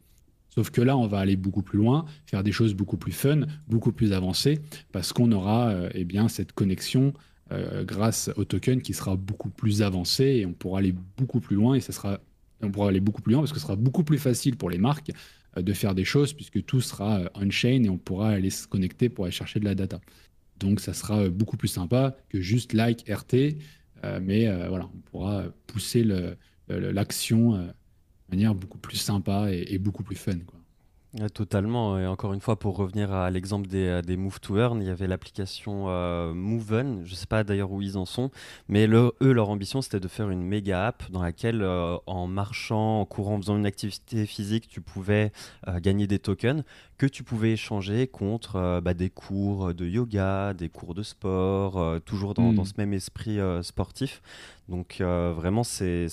Sauf 0.50 0.72
que 0.72 0.82
là, 0.82 0.98
on 0.98 1.08
va 1.08 1.20
aller 1.20 1.36
beaucoup 1.36 1.62
plus 1.62 1.78
loin, 1.78 2.06
faire 2.26 2.44
des 2.44 2.52
choses 2.52 2.74
beaucoup 2.74 2.98
plus 2.98 3.12
fun, 3.12 3.42
beaucoup 3.68 3.92
plus 3.92 4.14
avancées, 4.14 4.60
parce 4.92 5.14
qu'on 5.14 5.32
aura 5.32 5.70
euh, 5.70 5.90
eh 5.94 6.06
bien, 6.06 6.28
cette 6.28 6.54
connexion 6.54 7.14
grâce 7.86 8.30
au 8.36 8.46
token 8.46 8.80
qui 8.80 8.94
sera 8.94 9.16
beaucoup 9.16 9.50
plus 9.50 9.82
avancé 9.82 10.24
et 10.24 10.46
on 10.46 10.54
pourra 10.54 10.78
aller 10.78 10.94
beaucoup 11.18 11.40
plus 11.40 11.56
loin 11.56 11.74
et 11.74 11.80
ça 11.80 11.92
sera 11.92 12.20
on 12.62 12.72
pourra 12.72 12.90
aller 12.90 13.00
beaucoup 13.00 13.22
plus 13.22 13.34
loin 13.34 13.42
parce 13.42 13.52
que 13.52 13.60
ce 13.60 13.66
sera 13.66 13.76
beaucoup 13.76 14.04
plus 14.04 14.18
facile 14.18 14.56
pour 14.56 14.70
les 14.70 14.78
marques 14.78 15.12
de 15.56 15.74
faire 15.74 15.96
des 15.96 16.06
choses 16.06 16.34
puisque 16.34 16.64
tout 16.66 16.82
sera 16.82 17.20
euh, 17.20 17.30
on-chain 17.36 17.84
et 17.84 17.90
on 17.90 17.98
pourra 17.98 18.30
aller 18.30 18.50
se 18.50 18.68
connecter 18.68 19.10
pour 19.10 19.26
aller 19.26 19.32
chercher 19.32 19.60
de 19.60 19.66
la 19.66 19.76
data. 19.76 20.00
Donc 20.60 20.80
ça 20.80 20.94
sera 20.94 21.24
euh, 21.24 21.30
beaucoup 21.30 21.58
plus 21.58 21.68
sympa 21.68 22.16
que 22.30 22.42
juste 22.42 22.74
like 22.74 23.10
RT, 23.10 23.58
mais 24.22 24.48
voilà, 24.70 24.90
on 24.96 25.00
pourra 25.00 25.44
pousser 25.68 26.06
l'action 26.70 27.58
de 27.58 27.74
manière 28.30 28.56
beaucoup 28.56 28.78
plus 28.78 28.96
sympa 28.96 29.52
et, 29.52 29.78
beaucoup 29.78 30.04
plus 30.04 30.16
fun. 30.16 30.38
Totalement. 31.34 31.98
Et 31.98 32.06
encore 32.06 32.34
une 32.34 32.40
fois, 32.40 32.58
pour 32.58 32.78
revenir 32.78 33.12
à 33.12 33.30
l'exemple 33.32 33.68
des, 33.68 33.86
euh, 33.86 34.02
des, 34.02 34.16
Move 34.16 34.40
to 34.40 34.58
Earn, 34.58 34.82
il 34.82 34.88
y 34.88 34.92
avait 34.92 35.08
l'application 35.08 35.86
euh, 35.88 36.34
Moven. 36.34 37.02
Je 37.06 37.12
ne 37.12 37.16
sais 37.16 37.26
pas 37.26 37.44
d'ailleurs 37.44 37.72
où 37.72 37.82
ils 37.82 37.98
en 37.98 38.06
sont, 38.06 38.30
mais 38.68 38.88
eux, 38.88 39.14
leur 39.20 39.50
ambition, 39.50 39.82
c'était 39.82 40.00
de 40.00 40.08
faire 40.08 40.30
une 40.30 40.44
méga 40.44 40.88
app 40.88 41.10
dans 41.12 41.22
laquelle, 41.22 41.62
euh, 41.64 41.98
en 42.06 42.28
marchant, 42.28 43.02
en 43.02 43.06
courant, 43.06 43.36
en 43.36 43.42
faisant 43.42 43.58
une 43.58 43.66
activité 43.66 44.26
physique, 44.26 44.68
tu 44.68 44.82
pouvais 44.82 45.32
gagner 45.82 46.08
des 46.08 46.20
tokens 46.20 46.64
que 46.98 47.06
tu 47.06 47.24
pouvais 47.24 47.54
échanger 47.54 48.08
contre 48.08 48.82
bah, 48.82 48.94
des 48.94 49.10
cours 49.10 49.74
de 49.74 49.86
yoga, 49.86 50.54
des 50.54 50.70
cours 50.70 50.94
de 50.94 51.04
sport, 51.04 52.02
toujours 52.02 52.34
dans, 52.34 52.54
dans, 52.54 52.64
hmm. 52.64 52.66
ce 52.66 52.74
même 52.78 52.94
esprit 52.94 53.40
sportif. 53.62 54.22
Donc 54.68 54.98
vraiment, 55.00 55.64
c'est 55.64 56.08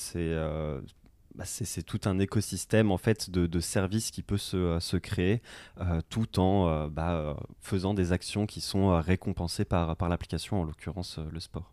bah, 1.36 1.44
c'est 1.44 1.82
tout 1.82 2.00
un 2.06 2.18
écosystème 2.18 2.90
en 2.90 2.96
fait 2.96 3.28
de, 3.28 3.60
services 3.60 4.10
qui 4.10 4.22
peut 4.22 4.38
se, 4.38 4.56
euh, 4.56 4.98
créer 5.00 5.42
euh, 5.80 6.00
tout 6.08 6.40
en 6.40 6.68
euh, 6.68 6.88
bah, 6.88 7.36
faisant 7.60 7.92
des 7.92 8.12
actions 8.12 8.46
qui 8.46 8.62
sont 8.62 8.98
récompensées 9.00 9.66
par, 9.66 10.08
l'application, 10.08 10.62
en 10.62 10.64
l'occurrence 10.64 11.18
le 11.30 11.40
sport. 11.40 11.72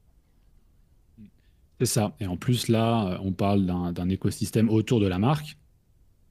C'est 1.79 1.86
ça. 1.86 2.15
Et 2.20 2.27
en 2.27 2.36
plus, 2.36 2.67
là, 2.67 3.20
on 3.24 3.32
parle 3.32 3.65
d'un 3.65 4.10
écosystème 4.10 4.70
autour 4.70 5.00
de 5.00 5.08
la 5.08 5.17
marque, 5.17 5.58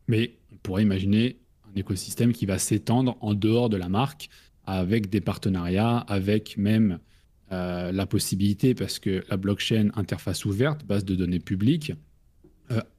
mais 0.09 0.37
on 0.53 0.57
pourrait 0.57 0.83
imaginer 0.83 1.39
un 1.71 1.75
écosystème 1.79 2.33
qui 2.33 2.47
va 2.47 2.59
s'étendre 2.59 3.17
en 3.21 3.35
dehors 3.35 3.69
de 3.69 3.77
la 3.77 3.89
marque 3.89 4.29
avec 4.65 5.09
des 5.11 5.21
partenariats, 5.21 5.99
avec 5.99 6.57
même 6.57 7.01
la 7.51 8.07
possibilité, 8.07 8.75
parce 8.75 8.99
que 8.99 9.25
la 9.29 9.37
blockchain 9.37 9.91
interface 9.95 10.45
ouverte, 10.45 10.87
base 10.87 11.05
de 11.05 11.15
données 11.15 11.41
publiques, 11.41 11.93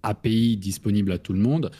API 0.03 0.57
disponible 0.57 1.11
à 1.11 1.17
tout 1.17 1.33
le 1.33 1.39
monde, 1.39 1.71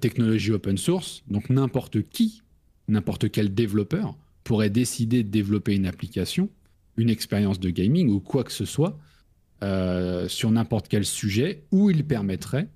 technologie 0.00 0.52
open 0.52 0.78
source, 0.78 1.22
donc 1.28 1.50
n'importe 1.50 2.02
qui, 2.08 2.42
n'importe 2.88 3.30
quel 3.30 3.54
développeur 3.54 4.16
pourrait 4.42 4.70
décider 4.70 5.22
de 5.22 5.28
développer 5.28 5.74
une 5.74 5.86
application, 5.86 6.48
une 6.96 7.10
expérience 7.10 7.60
de 7.60 7.70
gaming 7.70 8.08
ou 8.08 8.20
quoi 8.20 8.44
que 8.44 8.52
ce 8.52 8.64
soit 8.64 8.98
sur 10.28 10.50
n'importe 10.50 10.88
quel 10.88 11.04
sujet 11.04 11.64
où 11.70 11.90
il 11.90 12.04
permettrait 12.06 12.68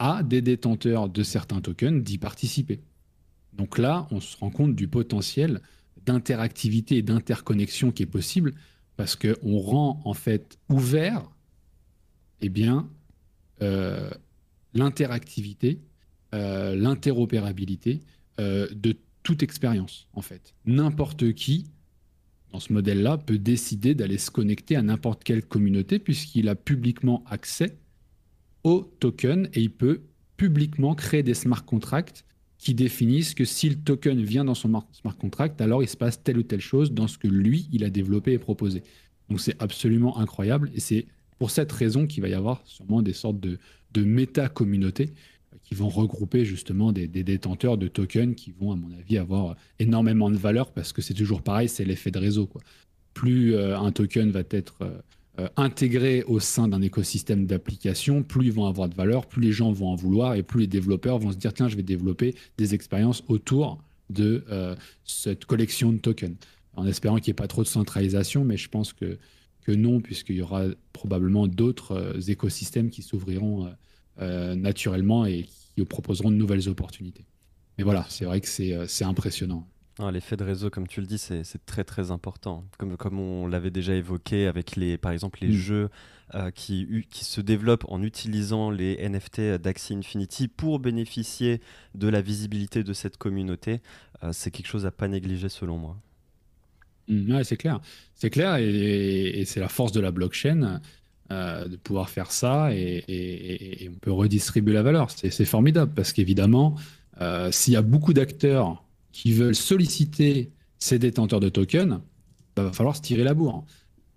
à 0.00 0.22
des 0.22 0.40
détenteurs 0.40 1.08
de 1.08 1.22
certains 1.22 1.60
tokens 1.60 2.02
d'y 2.02 2.18
participer. 2.18 2.80
Donc 3.52 3.78
là, 3.78 4.08
on 4.10 4.20
se 4.20 4.36
rend 4.38 4.50
compte 4.50 4.74
du 4.74 4.88
potentiel 4.88 5.60
d'interactivité 6.06 6.96
et 6.96 7.02
d'interconnexion 7.02 7.92
qui 7.92 8.04
est 8.04 8.06
possible 8.06 8.54
parce 8.96 9.16
qu'on 9.16 9.58
rend 9.58 10.00
en 10.06 10.14
fait 10.14 10.58
ouvert 10.70 11.30
eh 12.40 12.48
bien, 12.48 12.78
euh, 12.78 12.99
l'interactivité, 14.74 15.80
euh, 16.34 16.76
l'interopérabilité 16.76 18.00
euh, 18.38 18.68
de 18.72 18.96
toute 19.22 19.42
expérience 19.42 20.06
en 20.12 20.22
fait. 20.22 20.54
N'importe 20.64 21.32
qui 21.32 21.66
dans 22.52 22.60
ce 22.60 22.72
modèle-là 22.72 23.18
peut 23.18 23.38
décider 23.38 23.94
d'aller 23.94 24.18
se 24.18 24.30
connecter 24.30 24.76
à 24.76 24.82
n'importe 24.82 25.24
quelle 25.24 25.44
communauté 25.44 25.98
puisqu'il 25.98 26.48
a 26.48 26.54
publiquement 26.54 27.24
accès 27.28 27.76
au 28.62 28.92
token 29.00 29.48
et 29.54 29.60
il 29.60 29.70
peut 29.70 30.02
publiquement 30.36 30.94
créer 30.94 31.22
des 31.22 31.34
smart 31.34 31.64
contracts 31.64 32.24
qui 32.58 32.74
définissent 32.74 33.34
que 33.34 33.44
si 33.44 33.68
le 33.68 33.76
token 33.76 34.22
vient 34.22 34.44
dans 34.44 34.54
son 34.54 34.82
smart 34.92 35.16
contract, 35.16 35.60
alors 35.60 35.82
il 35.82 35.88
se 35.88 35.96
passe 35.96 36.22
telle 36.22 36.38
ou 36.38 36.42
telle 36.42 36.60
chose 36.60 36.92
dans 36.92 37.08
ce 37.08 37.18
que 37.18 37.28
lui, 37.28 37.68
il 37.72 37.84
a 37.84 37.90
développé 37.90 38.32
et 38.32 38.38
proposé. 38.38 38.82
Donc 39.28 39.40
c'est 39.40 39.60
absolument 39.62 40.18
incroyable 40.18 40.70
et 40.74 40.80
c'est 40.80 41.06
pour 41.40 41.50
cette 41.50 41.72
raison 41.72 42.06
qu'il 42.06 42.22
va 42.22 42.28
y 42.28 42.34
avoir 42.34 42.62
sûrement 42.64 43.02
des 43.02 43.12
sortes 43.12 43.40
de, 43.40 43.58
de 43.92 44.04
méta-communautés 44.04 45.12
qui 45.64 45.74
vont 45.74 45.88
regrouper 45.88 46.44
justement 46.44 46.92
des, 46.92 47.08
détenteurs 47.08 47.78
de 47.78 47.88
tokens 47.88 48.36
qui 48.36 48.52
vont, 48.52 48.70
à 48.70 48.76
mon 48.76 48.92
avis, 48.96 49.18
avoir 49.18 49.56
énormément 49.80 50.30
de 50.30 50.36
valeur 50.36 50.70
parce 50.70 50.92
que 50.92 51.02
c'est 51.02 51.14
toujours 51.14 51.42
pareil, 51.42 51.68
c'est 51.68 51.84
l'effet 51.84 52.12
de 52.12 52.18
réseau. 52.18 52.48
Plus 53.14 53.54
euh, 53.54 53.76
un 53.76 53.90
token 53.90 54.30
va 54.30 54.42
être 54.50 54.82
euh, 54.82 54.98
euh, 55.40 55.48
intégrés 55.56 56.22
au 56.24 56.40
sein 56.40 56.68
d'un 56.68 56.82
écosystème 56.82 57.46
d'applications, 57.46 58.22
plus 58.22 58.46
ils 58.46 58.52
vont 58.52 58.66
avoir 58.66 58.88
de 58.88 58.94
valeur, 58.94 59.26
plus 59.26 59.40
les 59.40 59.52
gens 59.52 59.72
vont 59.72 59.88
en 59.88 59.94
vouloir 59.96 60.34
et 60.34 60.42
plus 60.42 60.60
les 60.60 60.66
développeurs 60.66 61.18
vont 61.18 61.32
se 61.32 61.36
dire 61.36 61.52
tiens, 61.52 61.68
je 61.68 61.76
vais 61.76 61.82
développer 61.82 62.34
des 62.58 62.74
expériences 62.74 63.24
autour 63.28 63.82
de 64.10 64.44
euh, 64.50 64.76
cette 65.04 65.46
collection 65.46 65.92
de 65.92 65.98
tokens. 65.98 66.36
En 66.76 66.86
espérant 66.86 67.16
qu'il 67.16 67.30
n'y 67.30 67.32
ait 67.32 67.34
pas 67.34 67.48
trop 67.48 67.62
de 67.62 67.68
centralisation, 67.68 68.44
mais 68.44 68.56
je 68.56 68.68
pense 68.68 68.92
que, 68.92 69.18
que 69.70 69.76
non, 69.76 70.00
puisqu'il 70.00 70.36
y 70.36 70.42
aura 70.42 70.64
probablement 70.92 71.46
d'autres 71.46 71.92
euh, 71.92 72.20
écosystèmes 72.28 72.90
qui 72.90 73.02
s'ouvriront 73.02 73.72
naturellement 74.18 75.24
et 75.24 75.44
qui 75.44 75.82
proposeront 75.86 76.30
de 76.30 76.36
nouvelles 76.36 76.68
opportunités. 76.68 77.24
Mais 77.78 77.84
voilà, 77.84 78.04
c'est 78.10 78.26
vrai 78.26 78.42
que 78.42 78.48
c'est 78.48 79.04
impressionnant. 79.04 79.66
Ah, 79.98 80.10
l'effet 80.10 80.36
de 80.36 80.44
réseau, 80.44 80.70
comme 80.70 80.86
tu 80.86 81.00
le 81.00 81.06
dis, 81.06 81.18
c'est 81.18 81.44
très 81.66 81.84
très 81.84 82.10
important. 82.10 82.64
Comme, 82.78 82.96
comme 82.96 83.18
on 83.18 83.46
l'avait 83.46 83.70
déjà 83.70 83.94
évoqué 83.94 84.46
avec 84.46 84.76
les, 84.76 84.96
par 84.96 85.12
exemple 85.12 85.40
les 85.42 85.48
mm. 85.48 85.52
jeux 85.52 85.88
euh, 86.34 86.50
qui, 86.50 87.06
qui 87.10 87.24
se 87.24 87.40
développent 87.40 87.84
en 87.88 88.02
utilisant 88.02 88.70
les 88.70 88.96
NFT 89.06 89.56
d'Axie 89.60 89.94
Infinity 89.94 90.48
pour 90.48 90.78
bénéficier 90.78 91.60
de 91.94 92.08
la 92.08 92.22
visibilité 92.22 92.82
de 92.82 92.92
cette 92.94 93.18
communauté, 93.18 93.80
euh, 94.22 94.32
c'est 94.32 94.50
quelque 94.50 94.68
chose 94.68 94.86
à 94.86 94.90
pas 94.90 95.08
négliger 95.08 95.48
selon 95.48 95.76
moi. 95.76 96.00
Mm, 97.10 97.42
c'est 97.44 97.56
clair. 97.56 97.80
C'est 98.14 98.30
clair 98.30 98.56
et, 98.56 99.44
c'est 99.46 99.60
la 99.60 99.68
force 99.68 99.92
de 99.92 100.00
la 100.00 100.10
blockchain. 100.10 100.80
Euh, 101.32 101.68
de 101.68 101.76
pouvoir 101.76 102.10
faire 102.10 102.32
ça 102.32 102.74
et, 102.74 103.88
on 103.88 103.98
peut 104.00 104.10
redistribuer 104.10 104.72
la 104.72 104.82
valeur. 104.82 105.10
C'est 105.10 105.44
formidable 105.44 105.92
parce 105.94 106.12
qu'évidemment, 106.12 106.74
s'il 107.52 107.74
y 107.74 107.76
a 107.76 107.82
beaucoup 107.82 108.12
d'acteurs 108.12 108.82
qui 109.12 109.32
veulent 109.32 109.54
solliciter 109.54 110.50
ces 110.80 110.98
détenteurs 110.98 111.38
de 111.38 111.48
tokens, 111.48 112.00
il 112.00 112.54
bah, 112.56 112.64
va 112.64 112.72
falloir 112.72 112.96
se 112.96 113.02
tirer 113.02 113.22
la 113.22 113.34
bourre. 113.34 113.64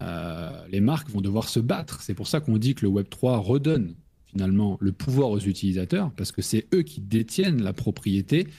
Euh, 0.02 0.50
les 0.70 0.82
marques 0.82 1.10
vont 1.10 1.22
devoir 1.22 1.48
se 1.50 1.60
battre. 1.60 2.02
C'est 2.02 2.14
pour 2.14 2.28
ça 2.28 2.40
qu'on 2.40 2.58
dit 2.58 2.76
que 2.76 2.86
le 2.86 2.92
Web3 2.92 3.40
redonne 3.40 3.96
finalement 4.26 4.78
le 4.82 4.92
pouvoir 4.92 5.30
aux 5.30 5.40
utilisateurs, 5.40 6.12
parce 6.12 6.32
que 6.32 6.42
c'est 6.42 6.66
eux 6.74 6.82
qui 6.82 7.02
détiennent 7.02 7.62
la 7.62 7.74
propriété, 7.74 8.48
euh, 8.48 8.50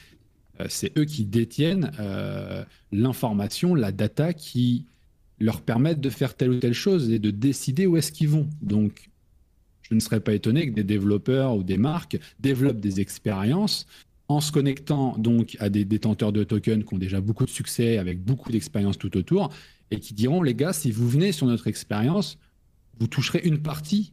c'est 0.69 0.97
eux 0.99 1.05
qui 1.05 1.25
détiennent 1.25 1.91
euh, 1.99 2.65
l'information, 2.93 3.75
la 3.75 3.93
data 3.93 4.33
qui 4.33 4.87
leur 5.41 5.61
permettent 5.61 6.01
de 6.01 6.11
faire 6.11 6.37
telle 6.37 6.51
ou 6.51 6.59
telle 6.59 6.75
chose 6.75 7.11
et 7.11 7.19
de 7.19 7.31
décider 7.31 7.87
où 7.87 7.97
est-ce 7.97 8.13
qu'ils 8.13 8.29
vont. 8.29 8.49
Donc, 8.63 9.11
je 9.83 9.95
ne 9.95 10.01
serais 10.01 10.21
pas 10.21 10.33
étonné 10.33 10.69
que 10.69 10.75
des 10.75 10.85
développeurs 10.85 11.57
ou 11.57 11.63
des 11.63 11.77
marques 11.77 12.19
développent 12.41 12.81
des 12.81 13.01
expériences 13.01 13.87
en 14.29 14.41
se 14.41 14.53
connectant 14.53 15.19
donc 15.19 15.57
à 15.61 15.69
des 15.69 15.85
détenteurs 15.85 16.33
de 16.33 16.45
tokens 16.45 16.85
qui 16.85 16.95
ont 16.95 16.99
déjà 16.99 17.21
beaucoup 17.21 17.45
de 17.45 17.51
succès, 17.51 17.99
avec 17.99 18.23
beaucoup 18.23 18.51
d'expérience 18.51 18.97
tout 18.97 19.17
autour, 19.17 19.51
et 19.91 20.01
qui 20.01 20.15
diront, 20.15 20.43
les 20.43 20.55
gars, 20.55 20.73
si 20.73 20.91
vous 20.91 21.09
venez 21.09 21.33
sur 21.33 21.47
notre 21.47 21.67
expérience, 21.67 22.39
vous 22.99 23.07
toucherez 23.07 23.41
une 23.45 23.59
partie 23.59 24.13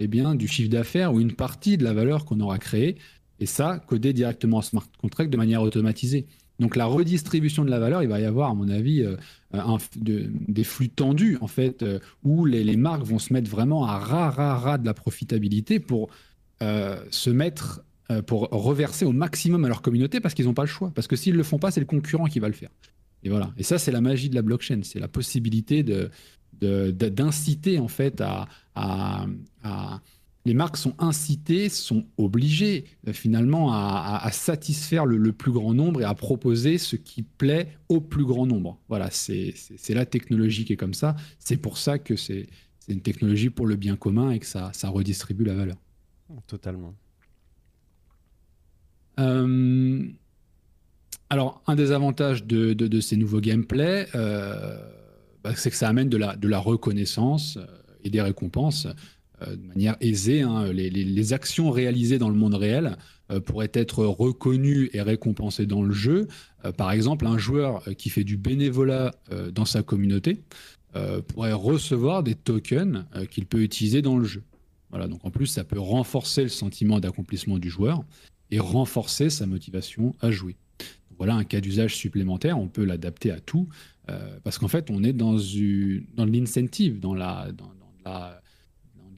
eh 0.00 0.08
bien, 0.08 0.34
du 0.34 0.48
chiffre 0.48 0.70
d'affaires 0.70 1.14
ou 1.14 1.20
une 1.20 1.34
partie 1.34 1.76
de 1.76 1.84
la 1.84 1.92
valeur 1.92 2.24
qu'on 2.24 2.40
aura 2.40 2.58
créée, 2.58 2.96
et 3.40 3.46
ça, 3.46 3.80
codé 3.86 4.12
directement 4.12 4.58
en 4.58 4.62
smart 4.62 4.86
contract 4.98 5.30
de 5.30 5.36
manière 5.36 5.62
automatisée. 5.62 6.26
Donc 6.60 6.76
la 6.76 6.86
redistribution 6.86 7.64
de 7.64 7.70
la 7.70 7.78
valeur, 7.78 8.02
il 8.02 8.08
va 8.08 8.20
y 8.20 8.24
avoir, 8.24 8.50
à 8.50 8.54
mon 8.54 8.68
avis, 8.68 9.02
euh, 9.02 9.16
des 9.96 10.64
flux 10.64 10.88
tendus, 10.88 11.36
en 11.40 11.48
fait, 11.48 11.82
euh, 11.82 11.98
où 12.22 12.44
les, 12.44 12.76
marques 12.76 13.02
vont 13.02 13.18
se 13.18 13.32
mettre 13.32 13.50
vraiment 13.50 13.86
à 13.86 13.98
ras, 13.98 14.30
ras, 14.30 14.78
de 14.78 14.86
la 14.86 14.94
profitabilité 14.94 15.80
pour 15.80 16.10
euh, 16.62 16.96
se 17.10 17.30
mettre 17.30 17.82
pour 18.26 18.50
reverser 18.50 19.06
au 19.06 19.12
maximum 19.12 19.64
à 19.64 19.68
leur 19.68 19.80
communauté 19.80 20.20
parce 20.20 20.34
qu'ils 20.34 20.44
n'ont 20.44 20.52
pas 20.52 20.64
le 20.64 20.68
choix. 20.68 20.92
Parce 20.94 21.06
que 21.06 21.16
s'ils 21.16 21.32
ne 21.32 21.38
le 21.38 21.42
font 21.42 21.58
pas, 21.58 21.70
c'est 21.70 21.80
le 21.80 21.86
concurrent 21.86 22.26
qui 22.26 22.38
va 22.38 22.48
le 22.48 22.54
faire. 22.54 22.68
Et 23.22 23.30
voilà. 23.30 23.50
Et 23.56 23.62
ça, 23.62 23.78
c'est 23.78 23.90
la 23.90 24.02
magie 24.02 24.28
de 24.28 24.34
la 24.34 24.42
blockchain. 24.42 24.80
C'est 24.82 25.00
la 25.00 25.08
possibilité 25.08 25.82
de, 25.82 26.10
d'inciter 26.60 27.78
en 27.78 27.88
fait 27.88 28.20
à, 28.20 28.46
les 30.44 30.54
marques 30.54 30.76
sont 30.76 30.94
incitées, 30.98 31.68
sont 31.68 32.04
obligées 32.18 32.84
euh, 33.08 33.12
finalement 33.12 33.72
à, 33.72 34.28
satisfaire 34.30 35.06
le, 35.06 35.32
plus 35.32 35.52
grand 35.52 35.72
nombre 35.72 36.02
et 36.02 36.04
à 36.04 36.14
proposer 36.14 36.78
ce 36.78 36.96
qui 36.96 37.22
plaît 37.22 37.68
au 37.88 38.00
plus 38.00 38.24
grand 38.24 38.46
nombre. 38.46 38.78
Voilà, 38.88 39.10
c'est, 39.10 39.54
la 39.88 40.04
technologie 40.04 40.64
qui 40.64 40.74
est 40.74 40.76
comme 40.76 40.94
ça. 40.94 41.16
C'est 41.38 41.56
pour 41.56 41.78
ça 41.78 41.98
que 41.98 42.16
c'est, 42.16 42.46
une 42.88 43.00
technologie 43.00 43.48
pour 43.48 43.66
le 43.66 43.76
bien 43.76 43.96
commun 43.96 44.32
et 44.32 44.38
que 44.38 44.44
ça, 44.44 44.70
ça 44.74 44.90
redistribue 44.90 45.44
la 45.44 45.54
valeur. 45.54 45.76
Totalement. 46.46 46.94
Euh, 49.18 50.06
alors, 51.30 51.62
un 51.66 51.74
des 51.74 51.92
avantages 51.92 52.44
de, 52.44 53.00
ces 53.00 53.16
nouveaux 53.16 53.40
gameplays, 53.40 54.06
euh, 54.14 54.76
bah, 55.42 55.54
c'est 55.56 55.70
que 55.70 55.76
ça 55.76 55.88
amène 55.88 56.10
de 56.10 56.18
la, 56.18 56.36
de 56.36 56.46
la 56.46 56.58
reconnaissance 56.58 57.58
et 58.02 58.10
des 58.10 58.20
récompenses 58.20 58.86
de 59.40 59.66
manière 59.66 59.96
aisée. 60.00 60.42
Hein. 60.42 60.72
Les, 60.72 61.32
actions 61.32 61.70
réalisées 61.70 62.18
dans 62.18 62.28
le 62.28 62.36
monde 62.36 62.54
réel 62.54 62.96
pourraient 63.46 63.70
être 63.72 64.04
reconnues 64.04 64.90
et 64.92 65.02
récompensées 65.02 65.66
dans 65.66 65.82
le 65.82 65.92
jeu. 65.92 66.28
par 66.76 66.92
exemple, 66.92 67.26
un 67.26 67.38
joueur 67.38 67.82
qui 67.98 68.10
fait 68.10 68.24
du 68.24 68.36
bénévolat 68.36 69.12
dans 69.52 69.64
sa 69.64 69.82
communauté 69.82 70.42
pourrait 71.28 71.52
recevoir 71.52 72.22
des 72.22 72.34
tokens 72.34 73.04
qu'il 73.30 73.46
peut 73.46 73.62
utiliser 73.62 74.02
dans 74.02 74.18
le 74.18 74.24
jeu. 74.24 74.42
Voilà, 74.90 75.08
donc 75.08 75.24
en 75.24 75.30
plus, 75.30 75.46
ça 75.46 75.64
peut 75.64 75.80
renforcer 75.80 76.44
le 76.44 76.48
sentiment 76.48 77.00
d'accomplissement 77.00 77.58
du 77.58 77.68
joueur 77.68 78.04
et 78.52 78.60
renforcer 78.60 79.28
sa 79.28 79.44
motivation 79.44 80.14
à 80.20 80.30
jouer. 80.30 80.54
Voilà 81.18 81.34
un 81.34 81.42
cas 81.42 81.60
d'usage 81.60 81.96
supplémentaire, 81.96 82.58
on 82.58 82.68
peut 82.68 82.84
l'adapter 82.84 83.32
à 83.32 83.40
tout, 83.40 83.68
euh, 84.08 84.38
parce 84.44 84.58
qu'en 84.58 84.68
fait, 84.68 84.90
on 84.90 85.02
est 85.02 85.12
dans, 85.12 85.36
l'incentive, 86.16 87.00
dans 87.00 87.14
la, 87.14 87.48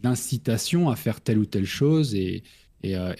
l'incitation 0.09 0.91
à 0.91 0.97
faire 0.97 1.21
telle 1.21 1.39
ou 1.39 1.47
telle 1.47 1.67
chose, 1.67 2.15
et, 2.15 2.43
et, 2.83 2.97
euh, 2.97 3.15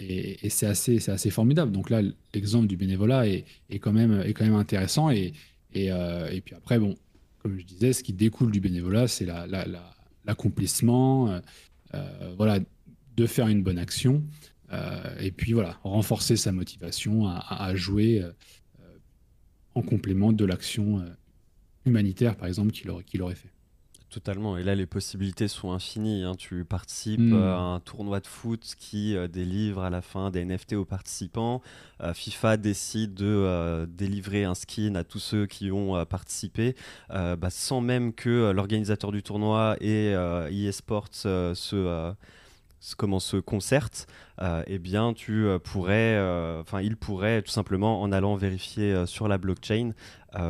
c'est 0.49 0.67
assez, 0.67 1.11
assez 1.11 1.31
formidable. 1.31 1.73
Donc 1.73 1.91
là, 1.91 2.03
l'exemple 2.35 2.67
du 2.67 2.77
bénévolat 2.77 3.29
est, 3.29 3.45
est, 3.71 3.79
quand 3.79 3.93
même, 3.93 4.23
est 4.25 4.33
quand 4.33 4.45
même 4.45 4.55
intéressant, 4.55 5.11
et, 5.11 5.33
et, 5.75 5.93
euh, 5.93 6.29
et 6.31 6.41
puis 6.41 6.55
après, 6.55 6.79
bon, 6.79 6.97
comme 7.43 7.59
je 7.59 7.65
disais, 7.65 7.93
ce 7.93 8.03
qui 8.03 8.13
découle 8.13 8.51
du 8.51 8.61
bénévolat, 8.61 9.09
c'est 9.09 9.27
l'accomplissement, 10.25 11.41
la, 11.93 12.01
voilà, 12.37 12.59
de 13.17 13.27
faire 13.27 13.49
une 13.49 13.63
bonne 13.63 13.79
action. 13.79 14.23
Euh, 14.73 15.17
et 15.21 15.31
puis 15.31 15.53
voilà, 15.53 15.79
renforcer 15.85 16.37
sa 16.37 16.53
motivation 16.53 17.27
à, 17.29 17.75
jouer 17.75 18.23
euh, 18.23 18.33
en 19.75 19.83
complément 19.83 20.33
de 20.33 20.45
l'action 20.45 21.01
euh, 21.01 21.05
humanitaire, 21.85 22.37
par 22.37 22.49
exemple, 22.49 22.73
qu'il 22.73 22.91
aurait, 22.91 23.05
qu'il 23.05 23.23
aurait 23.23 23.37
fait. 23.37 23.51
Totalement. 24.09 24.57
Et 24.57 24.63
là, 24.63 24.75
les 24.75 24.87
possibilités 24.87 25.49
sont 25.49 25.73
infinies. 25.73 26.23
Hein. 26.23 26.37
Tu 26.37 26.65
participes 26.65 27.21
hmm. 27.21 27.35
à 27.35 27.59
un 27.59 27.81
tournoi 27.81 28.21
de 28.21 28.27
foot 28.27 28.75
qui 28.79 29.17
délivre 29.29 29.83
à 29.83 29.91
la 29.91 30.01
fin 30.01 30.31
des 30.31 30.45
NFT 30.45 30.75
aux 30.75 30.85
participants. 30.85 31.61
FIFA 32.15 32.57
décide 32.57 33.15
de 33.15 33.87
délivrer 33.91 34.45
un 34.45 34.55
skin 34.55 34.95
à 34.95 35.05
tous 35.05 35.19
ceux 35.19 35.47
qui 35.47 35.73
ont 35.73 36.05
participé, 36.07 36.77
bah, 37.11 37.51
sans 37.51 37.81
même 37.81 38.13
que 38.13 38.53
l'organisateur 38.53 39.13
du 39.13 39.23
tournoi 39.23 39.77
et 39.81 40.15
eSports 40.51 41.09
se 41.13 42.15
comment 42.97 43.19
se 43.19 43.39
concertent, 43.39 44.07
eh 44.67 44.79
bien, 44.79 45.13
tu 45.15 45.47
pourrais, 45.65 46.19
enfin, 46.61 46.81
il 46.81 46.97
pourrait 46.97 47.43
tout 47.43 47.51
simplement, 47.51 48.01
en 48.03 48.13
allant 48.13 48.37
vérifier 48.37 49.07
sur 49.07 49.27
la 49.29 49.39
blockchain, 49.39 49.93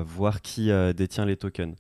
voir 0.04 0.42
qui 0.42 0.70
détient 0.94 1.24
les 1.24 1.36
tokens. 1.36 1.76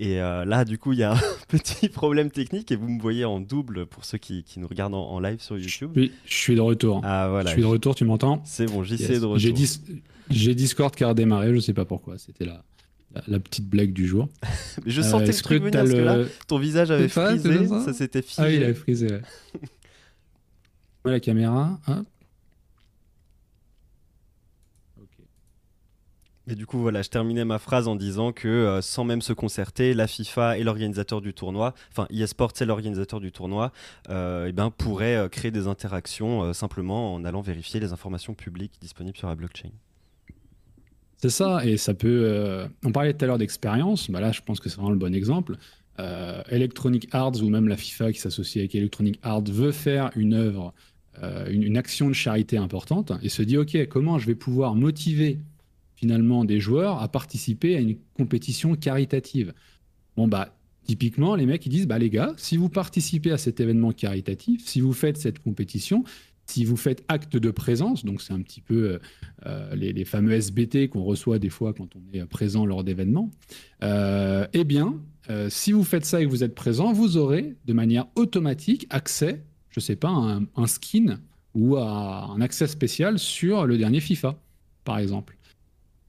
Et 0.00 0.16
là, 0.16 0.64
du 0.64 0.78
coup, 0.78 0.92
il 0.92 0.98
y 0.98 1.02
a 1.02 1.14
un 1.14 1.20
petit 1.48 1.88
problème 1.88 2.30
technique 2.30 2.70
et 2.70 2.76
vous 2.76 2.88
me 2.88 3.00
voyez 3.00 3.24
en 3.24 3.40
double 3.40 3.86
pour 3.86 4.04
ceux 4.04 4.18
qui, 4.18 4.44
nous 4.56 4.68
regardent 4.68 4.94
en, 4.94 5.18
live 5.18 5.40
sur 5.40 5.58
YouTube. 5.58 5.90
Oui, 5.96 6.12
je 6.24 6.34
suis 6.34 6.54
de 6.54 6.60
retour. 6.60 7.00
Ah, 7.04 7.28
voilà. 7.28 7.50
Je 7.50 7.54
suis 7.54 7.62
de 7.62 7.66
retour, 7.66 7.94
tu 7.94 8.04
m'entends 8.04 8.42
C'est 8.44 8.66
bon, 8.66 8.84
j'y 8.84 8.96
sais 8.96 9.18
de 9.18 9.24
retour. 9.24 9.54
J'ai 10.30 10.54
Discord 10.54 10.94
qui 10.94 11.04
a 11.04 11.08
redémarré, 11.08 11.54
je 11.54 11.60
sais 11.60 11.72
pas 11.72 11.84
pourquoi. 11.84 12.18
C'était 12.18 12.44
la, 12.44 12.62
la, 13.26 13.40
petite 13.40 13.68
blague 13.68 13.92
du 13.92 14.06
jour. 14.06 14.28
Je 14.86 15.02
sentais 15.02 15.24
euh, 15.24 15.32
le 15.32 15.42
truc 15.42 15.62
venir 15.62 15.80
parce 15.80 15.92
que 15.92 15.96
là, 15.96 16.24
ton 16.46 16.58
visage 16.58 16.90
avait 16.90 17.08
frisé, 17.08 17.66
ça, 17.66 17.92
s'était 17.92 18.22
figé. 18.22 18.42
Ah 18.42 18.46
oui, 18.46 18.56
il 18.56 18.64
avait 18.64 18.74
frisé, 18.74 19.06
ouais. 21.04 21.12
la 21.12 21.20
caméra, 21.20 21.80
hop. 21.88 22.06
Et 26.50 26.54
du 26.54 26.64
coup, 26.64 26.78
voilà, 26.78 27.02
je 27.02 27.10
terminais 27.10 27.44
ma 27.44 27.58
phrase 27.58 27.88
en 27.88 27.94
disant 27.94 28.32
que 28.32 28.48
euh, 28.48 28.80
sans 28.80 29.04
même 29.04 29.20
se 29.20 29.34
concerter, 29.34 29.92
la 29.92 30.06
FIFA 30.06 30.56
et 30.56 30.64
l'organisateur 30.64 31.20
du 31.20 31.34
tournoi, 31.34 31.74
enfin 31.90 32.06
eSports 32.10 32.52
c'est 32.54 32.64
l'organisateur 32.64 33.20
du 33.20 33.32
tournoi, 33.32 33.70
euh, 34.08 34.46
eh 34.48 34.52
ben, 34.52 34.70
pourraient 34.70 35.16
euh, 35.16 35.28
créer 35.28 35.50
des 35.50 35.66
interactions 35.66 36.54
simplement 36.54 37.14
en 37.14 37.24
allant 37.26 37.42
vérifier 37.42 37.80
les 37.80 37.92
informations 37.92 38.32
publiques 38.32 38.72
disponibles 38.80 39.18
sur 39.18 39.28
la 39.28 39.34
blockchain. 39.34 39.68
C'est 41.18 41.28
ça, 41.28 41.66
et 41.66 41.76
ça 41.76 41.92
peut. 41.92 42.66
on 42.84 42.92
parlait 42.92 43.12
tout 43.12 43.24
à 43.24 43.28
l'heure 43.28 43.38
d'expérience, 43.38 44.08
bah 44.08 44.20
là 44.20 44.32
je 44.32 44.40
pense 44.40 44.60
que 44.60 44.68
c'est 44.68 44.76
vraiment 44.76 44.92
le 44.92 44.98
bon 44.98 45.14
exemple. 45.14 45.56
Electronic 46.48 47.08
Arts 47.10 47.42
ou 47.42 47.50
même 47.50 47.66
la 47.66 47.76
FIFA 47.76 48.12
qui 48.12 48.20
s'associe 48.20 48.62
avec 48.62 48.74
Electronic 48.76 49.18
Arts 49.22 49.42
veut 49.42 49.72
faire 49.72 50.10
une 50.14 50.32
œuvre, 50.32 50.72
une 51.50 51.76
action 51.76 52.06
de 52.06 52.12
charité 52.12 52.56
importante 52.56 53.12
et 53.20 53.28
se 53.28 53.42
dit 53.42 53.58
ok, 53.58 53.88
comment 53.88 54.18
je 54.18 54.26
vais 54.26 54.36
pouvoir 54.36 54.76
motiver 54.76 55.40
finalement 55.98 56.44
des 56.44 56.60
joueurs 56.60 57.02
à 57.02 57.08
participer 57.08 57.76
à 57.76 57.80
une 57.80 57.96
compétition 58.14 58.76
caritative. 58.76 59.52
Bon, 60.16 60.28
bah, 60.28 60.54
typiquement, 60.84 61.34
les 61.34 61.44
mecs, 61.44 61.66
ils 61.66 61.70
disent, 61.70 61.88
bah, 61.88 61.98
les 61.98 62.10
gars, 62.10 62.34
si 62.36 62.56
vous 62.56 62.68
participez 62.68 63.32
à 63.32 63.38
cet 63.38 63.58
événement 63.58 63.92
caritatif, 63.92 64.64
si 64.64 64.80
vous 64.80 64.92
faites 64.92 65.16
cette 65.16 65.40
compétition, 65.40 66.04
si 66.46 66.64
vous 66.64 66.76
faites 66.76 67.04
acte 67.08 67.36
de 67.36 67.50
présence, 67.50 68.04
donc 68.04 68.22
c'est 68.22 68.32
un 68.32 68.40
petit 68.40 68.60
peu 68.60 68.74
euh, 68.74 68.98
euh, 69.46 69.74
les, 69.74 70.04
fameux 70.04 70.32
SBT 70.32 70.88
qu'on 70.88 71.02
reçoit 71.02 71.38
des 71.38 71.50
fois 71.50 71.74
quand 71.74 71.88
on 71.96 72.16
est 72.16 72.24
présent 72.26 72.64
lors 72.64 72.84
d'événements, 72.84 73.30
euh, 73.82 74.46
eh 74.52 74.64
bien, 74.64 74.94
si 75.50 75.72
vous 75.72 75.84
faites 75.84 76.06
ça 76.06 76.22
et 76.22 76.24
que 76.24 76.30
vous 76.30 76.42
êtes 76.42 76.54
présent, 76.54 76.90
vous 76.94 77.18
aurez 77.18 77.54
de 77.66 77.72
manière 77.74 78.06
automatique 78.14 78.86
accès, 78.88 79.44
je 79.68 79.78
ne 79.78 79.82
sais 79.82 79.96
pas, 79.96 80.08
à 80.08 80.40
un 80.56 80.66
skin 80.66 81.18
ou 81.54 81.76
à 81.76 82.30
un 82.30 82.40
accès 82.40 82.66
spécial 82.66 83.18
sur 83.18 83.66
le 83.66 83.76
dernier 83.76 84.00
FIFA, 84.00 84.40
par 84.84 84.98
exemple. 84.98 85.37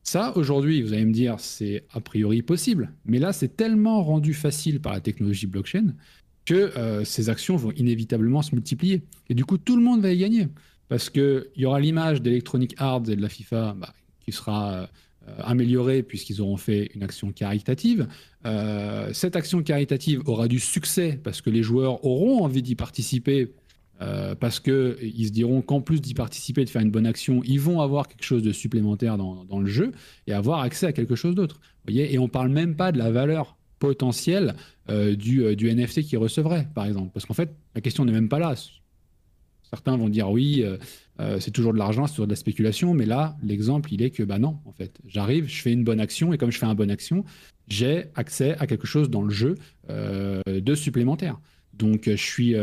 Ça, 0.03 0.36
aujourd'hui, 0.38 0.82
vous 0.82 0.94
allez 0.94 1.06
me 1.06 1.13
dire, 1.13 1.39
c'est 1.39 1.86
a 1.91 2.01
priori 2.01 2.41
possible. 2.41 2.94
Mais 3.06 3.20
là, 3.20 3.34
c'est 3.34 3.56
tellement 3.56 4.03
rendu 4.03 4.34
facile 4.34 4.82
par 4.82 4.94
la 4.94 5.01
technologie 5.01 5.48
blockchain 5.48 5.94
que 6.46 6.53
euh, 6.77 7.03
ces 7.03 7.29
actions 7.29 7.56
vont 7.58 7.72
inévitablement 7.74 8.41
se 8.41 8.56
multiplier. 8.56 9.03
Et 9.29 9.36
du 9.36 9.46
coup, 9.46 9.58
tout 9.58 9.75
le 9.75 9.84
monde 9.84 10.01
va 10.01 10.12
y 10.12 10.18
gagner. 10.18 10.48
Parce 10.88 11.10
qu'il 11.12 11.46
y 11.56 11.65
aura 11.65 11.79
l'image 11.79 12.22
d'Electronic 12.22 12.74
Arts 12.77 13.10
et 13.10 13.15
de 13.15 13.22
la 13.22 13.29
FIFA 13.29 13.75
bah, 13.77 13.94
qui 14.20 14.32
sera 14.32 14.89
euh, 15.27 15.36
améliorée 15.44 16.01
puisqu'ils 16.01 16.41
auront 16.41 16.58
fait 16.58 16.89
une 16.96 17.03
action 17.03 17.32
caritative. 17.32 18.08
Euh, 18.46 19.12
cette 19.13 19.36
action 19.36 19.62
caritative 19.62 20.22
aura 20.25 20.48
du 20.48 20.60
succès 20.60 21.20
parce 21.24 21.41
que 21.41 21.50
les 21.50 21.62
joueurs 21.62 22.03
auront 22.06 22.44
envie 22.44 22.63
d'y 22.63 22.75
participer 22.75 23.53
euh, 24.01 24.34
parce 24.34 24.60
qu'ils 24.60 25.27
se 25.27 25.32
diront 25.32 25.62
qu'en 25.62 25.81
plus 25.81 26.01
d'y 26.01 26.14
participer, 26.14 26.64
de 26.64 26.70
faire 26.70 26.81
une 26.81 26.92
bonne 26.92 27.05
action, 27.05 27.42
ils 27.46 27.59
vont 27.59 27.81
avoir 27.81 28.07
quelque 28.07 28.24
chose 28.24 28.44
de 28.44 28.53
supplémentaire 28.53 29.18
dans, 29.18 29.59
le 29.59 29.68
jeu 29.68 29.92
et 30.25 30.33
avoir 30.33 30.62
accès 30.62 30.85
à 30.85 30.94
quelque 30.94 31.16
chose 31.16 31.35
d'autre. 31.35 31.59
Et 31.90 32.18
on 32.18 32.24
ne 32.24 32.29
parle 32.29 32.50
même 32.50 32.75
pas 32.75 32.92
de 32.92 32.98
la 32.98 33.12
valeur 33.12 33.57
potentielle 33.79 34.55
euh, 34.90 35.16
du, 35.16 35.44
euh, 35.44 35.55
NFT 35.55 36.03
qu'ils 36.03 36.18
recevraient, 36.18 36.68
par 36.74 36.85
exemple. 36.85 37.12
Parce 37.14 37.25
qu'en 37.25 37.33
fait, 37.33 37.53
la 37.75 37.81
question 37.81 38.05
n'est 38.05 38.14
même 38.14 38.29
pas 38.29 38.40
là. 38.40 38.55
Certains 39.70 39.98
vont 39.98 40.09
dire 40.09 40.31
oui, 40.31 40.64
c'est 41.38 41.51
toujours 41.51 41.74
de 41.74 41.77
l'argent, 41.77 42.07
c'est 42.07 42.14
toujours 42.14 42.25
de 42.25 42.31
la 42.31 42.38
spéculation, 42.38 42.96
mais 42.96 43.05
là, 43.05 43.38
l'exemple, 43.44 43.94
il 43.94 44.01
est 44.01 44.09
que 44.09 44.24
bah 44.24 44.40
non, 44.40 44.57
en 44.66 44.72
fait, 44.72 44.98
j'arrive, 45.05 45.48
je 45.48 45.62
fais 45.62 45.72
une 45.72 45.83
bonne 45.83 46.00
action, 46.00 46.33
et 46.33 46.40
comme 46.40 46.51
je 46.51 46.57
fais 46.57 46.66
une 46.66 46.74
bonne 46.74 46.90
action, 46.90 47.24
j'ai 47.68 48.05
accès 48.16 48.57
à 48.57 48.66
quelque 48.66 48.88
chose 48.88 49.12
dans 49.12 49.22
le 49.22 49.29
jeu 49.29 49.55
de 49.90 50.74
supplémentaire. 50.75 51.40
Donc, 51.74 52.05
je 52.05 52.16
suis 52.16 52.55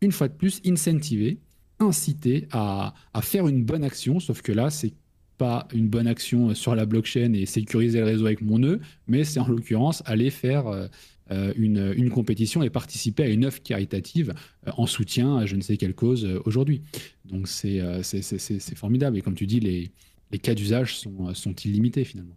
une 0.00 0.12
fois 0.12 0.28
de 0.28 0.34
plus, 0.34 0.60
incentiver, 0.66 1.38
inciter 1.80 2.48
à, 2.52 2.94
faire 3.22 3.48
une 3.48 3.64
bonne 3.64 3.84
action, 3.84 4.20
sauf 4.20 4.42
que 4.42 4.52
là, 4.52 4.70
c'est 4.70 4.92
pas 5.36 5.68
une 5.72 5.88
bonne 5.88 6.08
action 6.08 6.54
sur 6.54 6.74
la 6.74 6.84
blockchain 6.84 7.32
et 7.32 7.46
sécuriser 7.46 8.00
le 8.00 8.06
réseau 8.06 8.26
avec 8.26 8.40
mon 8.40 8.58
nœud, 8.58 8.80
mais 9.06 9.22
c'est 9.22 9.38
en 9.38 9.46
l'occurrence 9.46 10.02
aller 10.04 10.30
faire 10.30 10.66
euh, 10.66 10.88
euh, 11.30 11.52
une, 11.56 12.10
compétition 12.10 12.62
et 12.62 12.70
participer 12.70 13.22
à 13.22 13.28
une 13.28 13.44
œuvre 13.44 13.62
caritative 13.62 14.34
euh, 14.66 14.72
en 14.76 14.86
soutien 14.86 15.36
à 15.36 15.46
je 15.46 15.54
ne 15.54 15.60
sais 15.60 15.76
quelle 15.76 15.94
cause 15.94 16.26
aujourd'hui. 16.44 16.82
Donc 17.24 17.46
c'est 17.46 17.80
formidable. 18.74 19.16
Et 19.16 19.22
comme 19.22 19.34
tu 19.34 19.46
dis, 19.46 19.60
les, 19.60 19.92
les 20.32 20.38
cas 20.38 20.54
d'usage 20.54 20.96
sont, 20.96 21.32
sont 21.34 21.54
illimités 21.54 22.04
finalement. 22.04 22.36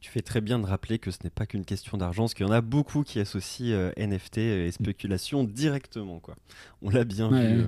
Tu 0.00 0.10
fais 0.10 0.22
très 0.22 0.40
bien 0.40 0.58
de 0.58 0.66
rappeler 0.66 0.98
que 0.98 1.10
ce 1.10 1.18
n'est 1.24 1.30
pas 1.30 1.46
qu'une 1.46 1.64
question 1.64 1.98
d'argent, 1.98 2.24
parce 2.24 2.34
qu'il 2.34 2.46
y 2.46 2.48
en 2.48 2.52
a 2.52 2.60
beaucoup 2.60 3.02
qui 3.02 3.18
associent 3.18 3.74
euh, 3.74 3.90
NFT 3.96 4.38
et 4.38 4.70
spéculation 4.70 5.44
directement. 5.44 6.20
Quoi. 6.20 6.36
On 6.82 6.90
l'a 6.90 7.04
bien 7.04 7.28
vu. 7.28 7.62
Euh. 7.62 7.64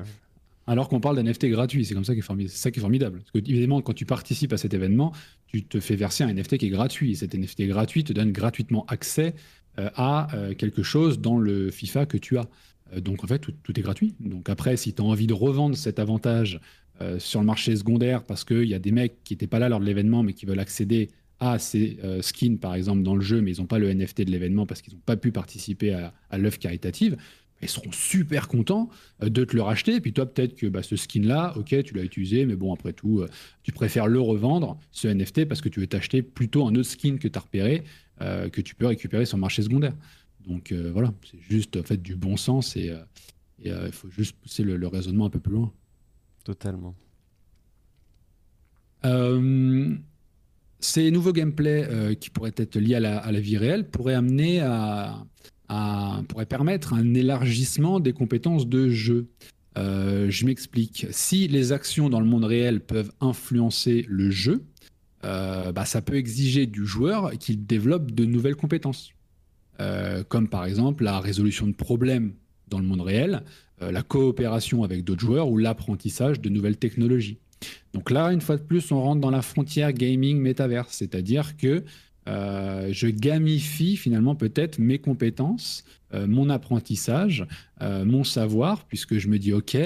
Alors 0.67 0.89
qu'on 0.89 1.01
parle 1.01 1.21
d'NFT 1.21 1.47
gratuit, 1.47 1.85
c'est 1.85 1.95
comme 1.95 2.05
ça 2.05 2.13
qui 2.15 2.21
est 2.21 2.23
formidable. 2.23 2.53
C'est 2.53 2.63
ça 2.63 2.71
qui 2.71 2.79
est 2.79 2.83
formidable. 2.83 3.19
Parce 3.19 3.31
que 3.33 3.51
évidemment, 3.51 3.81
quand 3.83 3.95
tu 3.95 4.07
participes 4.07 4.53
à 4.53 4.57
cet 4.57 4.75
événement, 4.75 5.13
tu 5.49 5.65
te 5.65 5.81
fais 5.81 5.97
verser 5.97 6.23
un 6.23 6.33
NFT 6.33 6.59
qui 6.59 6.67
est 6.67 6.71
gratuit. 6.71 7.13
Et 7.13 7.15
cet 7.17 7.35
NFT 7.35 7.67
gratuit 7.67 8.05
te 8.05 8.13
donne 8.13 8.31
gratuitement 8.31 8.87
accès 8.87 9.35
euh, 9.79 9.91
à 9.97 10.29
quelque 10.57 10.85
chose 10.85 11.19
dans 11.19 11.39
le 11.39 11.73
FIFA 11.73 12.07
que 12.07 12.17
tu 12.17 12.39
as. 12.39 12.47
donc 12.99 13.25
en 13.25 13.27
fait, 13.27 13.41
tout, 13.41 13.53
tout, 13.65 13.77
est 13.77 13.83
gratuit. 13.83 14.15
Donc 14.21 14.49
après, 14.49 14.77
si 14.77 14.95
tu 14.95 15.03
as 15.03 15.05
envie 15.05 15.27
de 15.27 15.35
revendre 15.35 15.77
cet 15.77 15.99
avantage 15.99 16.61
sur 17.19 17.41
le 17.41 17.47
marché 17.47 17.75
secondaire 17.75 18.25
parce 18.25 18.45
qu'il 18.45 18.67
y 18.67 18.75
a 18.75 18.79
des 18.79 18.93
mecs 18.93 19.25
qui 19.25 19.33
n'étaient 19.33 19.47
pas 19.47 19.59
là 19.59 19.71
lors 19.71 19.81
de 19.81 19.87
l'événement 19.87 20.23
mais 20.23 20.35
qui 20.35 20.45
veulent 20.45 20.61
accéder 20.61 21.09
à 21.41 21.59
ces 21.59 21.99
euh, 22.05 22.21
skins, 22.21 22.59
par 22.59 22.75
exemple, 22.75 23.03
dans 23.03 23.15
le 23.15 23.23
jeu, 23.23 23.41
mais 23.41 23.53
ils 23.53 23.61
n'ont 23.61 23.67
pas 23.67 23.79
le 23.79 23.93
NFT 23.93 24.23
de 24.23 24.31
l'événement 24.31 24.67
parce 24.67 24.83
qu'ils 24.83 24.95
n'ont 24.95 25.01
pas 25.01 25.17
pu 25.17 25.33
participer 25.33 25.95
à, 25.95 26.13
à 26.29 26.37
l'œuvre 26.37 26.59
caritative, 26.59 27.17
ils 27.63 27.69
seront 27.69 27.93
super 27.93 28.47
contents 28.47 28.89
euh, 29.23 29.31
de 29.31 29.45
te 29.45 29.57
le 29.57 29.63
racheter. 29.63 29.95
Et 29.95 30.01
puis 30.01 30.13
toi, 30.13 30.27
peut-être 30.27 30.55
que 30.55 30.67
bah, 30.67 30.83
ce 30.83 30.97
skin-là, 30.97 31.55
ok, 31.57 31.83
tu 31.83 31.95
l'as 31.95 32.05
utilisé, 32.05 32.45
mais 32.45 32.57
bon, 32.57 32.75
après 32.75 32.93
tout, 32.93 33.21
euh, 33.21 33.29
tu 33.63 33.73
préfères 33.73 34.07
le 34.07 34.21
revendre, 34.21 34.79
ce 34.93 35.09
NFT, 35.09 35.47
parce 35.47 35.63
que 35.63 35.71
tu 35.71 35.81
veux 35.81 35.87
t'acheter 35.87 36.23
plutôt 36.23 36.67
un 36.67 36.75
autre 36.75 36.91
skin 36.91 37.17
que 37.17 37.27
tu 37.27 37.39
as 37.39 37.43
repéré, 37.43 37.83
que 38.53 38.61
tu 38.61 38.75
peux 38.75 38.87
récupérer 38.87 39.25
sur 39.25 39.39
le 39.39 39.41
marché 39.41 39.63
secondaire. 39.63 39.95
Donc 40.47 40.75
voilà, 40.75 41.15
c'est 41.25 41.41
juste 41.41 41.79
en 41.79 41.83
fait 41.83 42.03
du 42.03 42.17
bon 42.17 42.37
sens 42.37 42.77
et 42.77 42.93
il 43.65 43.93
faut 43.93 44.11
juste 44.11 44.37
pousser 44.37 44.63
le, 44.63 44.77
le, 44.77 44.87
raisonnement 44.89 45.25
un 45.25 45.31
peu 45.31 45.41
plus 45.41 45.55
loin. 45.55 45.73
Totalement. 46.45 46.95
Ces 50.81 51.11
nouveaux 51.11 51.33
gameplays 51.33 51.87
euh, 51.89 52.15
qui 52.15 52.31
pourraient 52.31 52.55
être 52.57 52.77
liés 52.77 52.95
à 52.95 53.01
la, 53.01 53.41
vie 53.41 53.59
réelle 53.59 53.89
pourraient 53.89 54.15
amener 54.15 54.61
à, 54.61 55.25
pourraient 56.29 56.47
permettre 56.47 56.95
un 56.95 57.15
élargissement 57.15 58.01
des 58.01 58.13
compétences 58.13 58.67
de 58.67 58.89
jeu. 58.89 59.29
Euh, 59.79 60.31
je 60.31 60.47
m'explique. 60.47 61.07
Si 61.11 61.49
les 61.49 61.73
actions 61.73 62.09
dans 62.09 62.21
le 62.21 62.27
monde 62.27 62.45
réel 62.45 62.81
peuvent 62.81 63.13
influencer 63.21 64.05
le 64.09 64.31
jeu, 64.31 64.65
euh, 65.25 65.71
bah, 65.71 65.85
ça 65.85 66.01
peut 66.01 66.17
exiger 66.17 66.67
du 66.67 66.87
joueur 66.87 67.33
qu'il 67.39 67.67
développe 67.67 68.11
de 68.11 68.25
nouvelles 68.25 68.57
compétences, 68.57 69.13
comme 70.29 70.49
par 70.49 70.65
exemple 70.65 71.05
la 71.05 71.21
résolution 71.21 71.67
de 71.67 71.73
problèmes 71.73 72.35
dans 72.69 72.79
le 72.79 72.85
monde 72.85 73.01
réel, 73.01 73.43
la 73.81 74.03
coopération 74.03 74.83
avec 74.83 75.05
d'autres 75.05 75.23
joueurs 75.23 75.49
ou 75.49 75.57
l'apprentissage 75.57 76.41
de 76.41 76.49
nouvelles 76.49 76.77
technologies. 76.77 77.39
Donc 77.93 78.11
là, 78.11 78.33
une 78.33 78.41
fois 78.41 78.57
de 78.57 78.63
plus, 78.63 78.93
on 78.93 79.01
rentre 79.03 79.21
dans 79.21 79.31
la 79.31 79.43
frontière 79.43 79.93
gaming-métaverse, 79.93 80.95
c'est-à-dire 80.97 81.57
que 81.57 81.85
euh, 82.29 82.89
je 82.93 83.09
gamifie 83.09 83.97
finalement 83.97 84.35
peut-être 84.35 84.79
mes 84.79 84.99
compétences, 84.99 85.85
euh, 86.15 86.27
mon 86.27 86.51
apprentissage, 86.51 87.47
euh, 87.81 88.05
mon 88.05 88.25
savoir, 88.25 88.85
puisque 88.85 89.19
je 89.19 89.29
me 89.29 89.39
dis, 89.39 89.53
OK, 89.53 89.77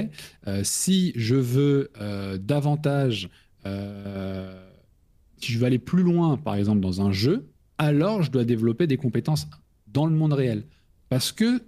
si 0.62 1.12
je 1.16 1.36
veux 1.36 1.90
davantage, 2.38 3.30
si 3.64 5.52
je 5.52 5.58
veux 5.58 5.64
aller 5.64 5.78
plus 5.78 6.02
loin, 6.02 6.36
par 6.36 6.56
exemple, 6.56 6.80
dans 6.80 7.00
un 7.00 7.12
jeu, 7.12 7.46
alors 7.78 8.22
je 8.22 8.30
dois 8.30 8.44
développer 8.44 8.86
des 8.86 8.96
compétences 8.96 9.46
dans 9.86 10.06
le 10.06 10.14
monde 10.14 10.32
réel. 10.32 10.64
Parce 11.08 11.32
que 11.32 11.62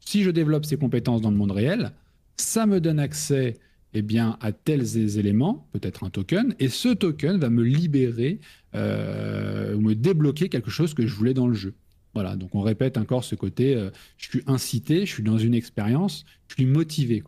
si 0.00 0.22
je 0.22 0.30
développe 0.30 0.64
ces 0.64 0.76
compétences 0.76 1.20
dans 1.20 1.30
le 1.30 1.36
monde 1.36 1.52
réel, 1.52 1.92
ça 2.36 2.66
me 2.66 2.80
donne 2.80 2.98
accès 2.98 3.58
eh 3.94 4.02
bien, 4.02 4.38
à 4.40 4.52
tels 4.52 5.18
éléments, 5.18 5.68
peut-être 5.72 6.04
un 6.04 6.10
token, 6.10 6.54
et 6.58 6.68
ce 6.68 6.88
token 6.88 7.38
va 7.38 7.50
me 7.50 7.62
libérer 7.62 8.40
euh, 8.74 9.74
ou 9.74 9.80
me 9.80 9.94
débloquer 9.94 10.48
quelque 10.48 10.70
chose 10.70 10.94
que 10.94 11.06
je 11.06 11.14
voulais 11.14 11.34
dans 11.34 11.46
le 11.46 11.54
jeu. 11.54 11.74
Voilà, 12.14 12.36
donc 12.36 12.54
on 12.54 12.60
répète 12.60 12.96
encore 12.96 13.24
ce 13.24 13.34
côté, 13.34 13.74
euh, 13.74 13.90
je 14.16 14.28
suis 14.28 14.42
incité, 14.46 15.06
je 15.06 15.12
suis 15.12 15.22
dans 15.22 15.38
une 15.38 15.54
expérience, 15.54 16.24
je 16.48 16.54
suis 16.54 16.66
motivé. 16.66 17.22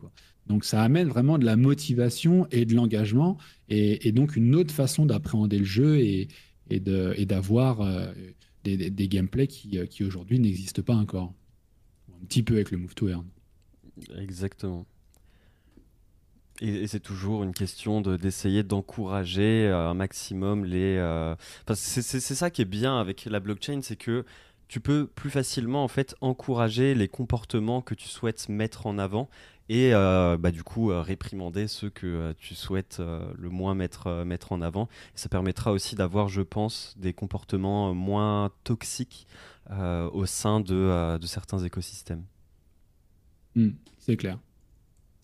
Donc 0.47 0.65
ça 0.65 0.81
amène 0.81 1.07
vraiment 1.07 1.37
de 1.37 1.45
la 1.45 1.55
motivation 1.55 2.47
et 2.51 2.65
de 2.65 2.75
l'engagement 2.75 3.37
et, 3.69 4.11
donc 4.11 4.35
une 4.35 4.53
autre 4.55 4.73
façon 4.73 5.07
d'appréhender 5.07 5.57
le 5.57 5.65
jeu 5.65 5.99
et, 5.99 6.27
et 6.69 6.79
d'avoir 6.79 7.81
euh, 7.81 8.11
des, 8.63 8.91
des, 8.91 9.07
gameplays 9.07 9.47
qui, 9.47 9.79
qui 9.89 10.03
aujourd'hui 10.03 10.39
n'existent 10.39 10.83
pas 10.83 10.95
encore. 10.95 11.33
Un 12.21 12.25
petit 12.25 12.43
peu 12.43 12.55
avec 12.55 12.69
le 12.69 12.77
Move 12.77 12.93
to 12.93 13.09
Earn. 13.09 13.25
Exactement. 14.17 14.85
Et, 16.61 16.87
c'est 16.87 16.99
toujours 16.99 17.43
une 17.43 17.53
question 17.53 18.01
d'essayer 18.01 18.63
d'encourager 18.63 19.67
euh, 19.67 19.89
un 19.89 19.93
maximum 19.93 20.65
les. 20.65 20.97
Euh, 20.97 21.35
c'est 21.73 22.01
ça 22.01 22.49
qui 22.49 22.61
est 22.61 22.65
bien 22.65 22.99
avec 22.99 23.25
la 23.25 23.39
blockchain, 23.39 23.81
c'est 23.81 23.95
que 23.95 24.25
tu 24.67 24.79
peux 24.79 25.07
plus 25.07 25.29
facilement 25.29 25.83
en 25.83 25.87
fait 25.87 26.15
encourager 26.21 26.95
les 26.95 27.07
comportements 27.07 27.81
que 27.81 27.93
tu 27.93 28.07
souhaites 28.07 28.49
mettre 28.49 28.87
en 28.87 28.97
avant 28.97 29.29
et 29.69 29.93
euh, 29.93 30.37
bah, 30.37 30.51
du 30.51 30.63
coup 30.63 30.87
réprimander 30.87 31.67
ceux 31.67 31.89
que 31.89 32.33
tu 32.39 32.55
souhaites 32.55 32.99
le 32.99 33.49
moins 33.49 33.75
mettre, 33.75 34.23
mettre 34.23 34.51
en 34.53 34.61
avant. 34.61 34.87
ça 35.13 35.29
permettra 35.29 35.71
aussi 35.71 35.95
d'avoir, 35.95 36.29
je 36.29 36.41
pense, 36.41 36.95
des 36.97 37.13
comportements 37.13 37.93
moins 37.93 38.51
toxiques 38.63 39.27
au 39.69 40.25
sein 40.25 40.61
de, 40.61 41.17
de 41.17 41.27
certains 41.27 41.59
écosystèmes. 41.59 42.23
Hmm, 43.55 43.71
c'est 43.99 44.17
clair. 44.17 44.39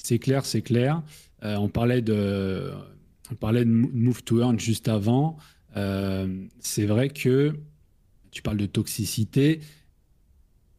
C'est 0.03 0.19
clair, 0.19 0.45
c'est 0.45 0.61
clair. 0.61 1.03
Euh, 1.43 1.55
on, 1.55 1.69
parlait 1.69 2.01
de, 2.01 2.71
on 3.31 3.35
parlait 3.35 3.65
de 3.65 3.69
Move 3.69 4.23
to 4.23 4.39
Earn 4.39 4.59
juste 4.59 4.87
avant. 4.87 5.37
Euh, 5.77 6.45
c'est 6.59 6.85
vrai 6.85 7.09
que 7.09 7.53
tu 8.31 8.41
parles 8.41 8.57
de 8.57 8.65
toxicité. 8.65 9.61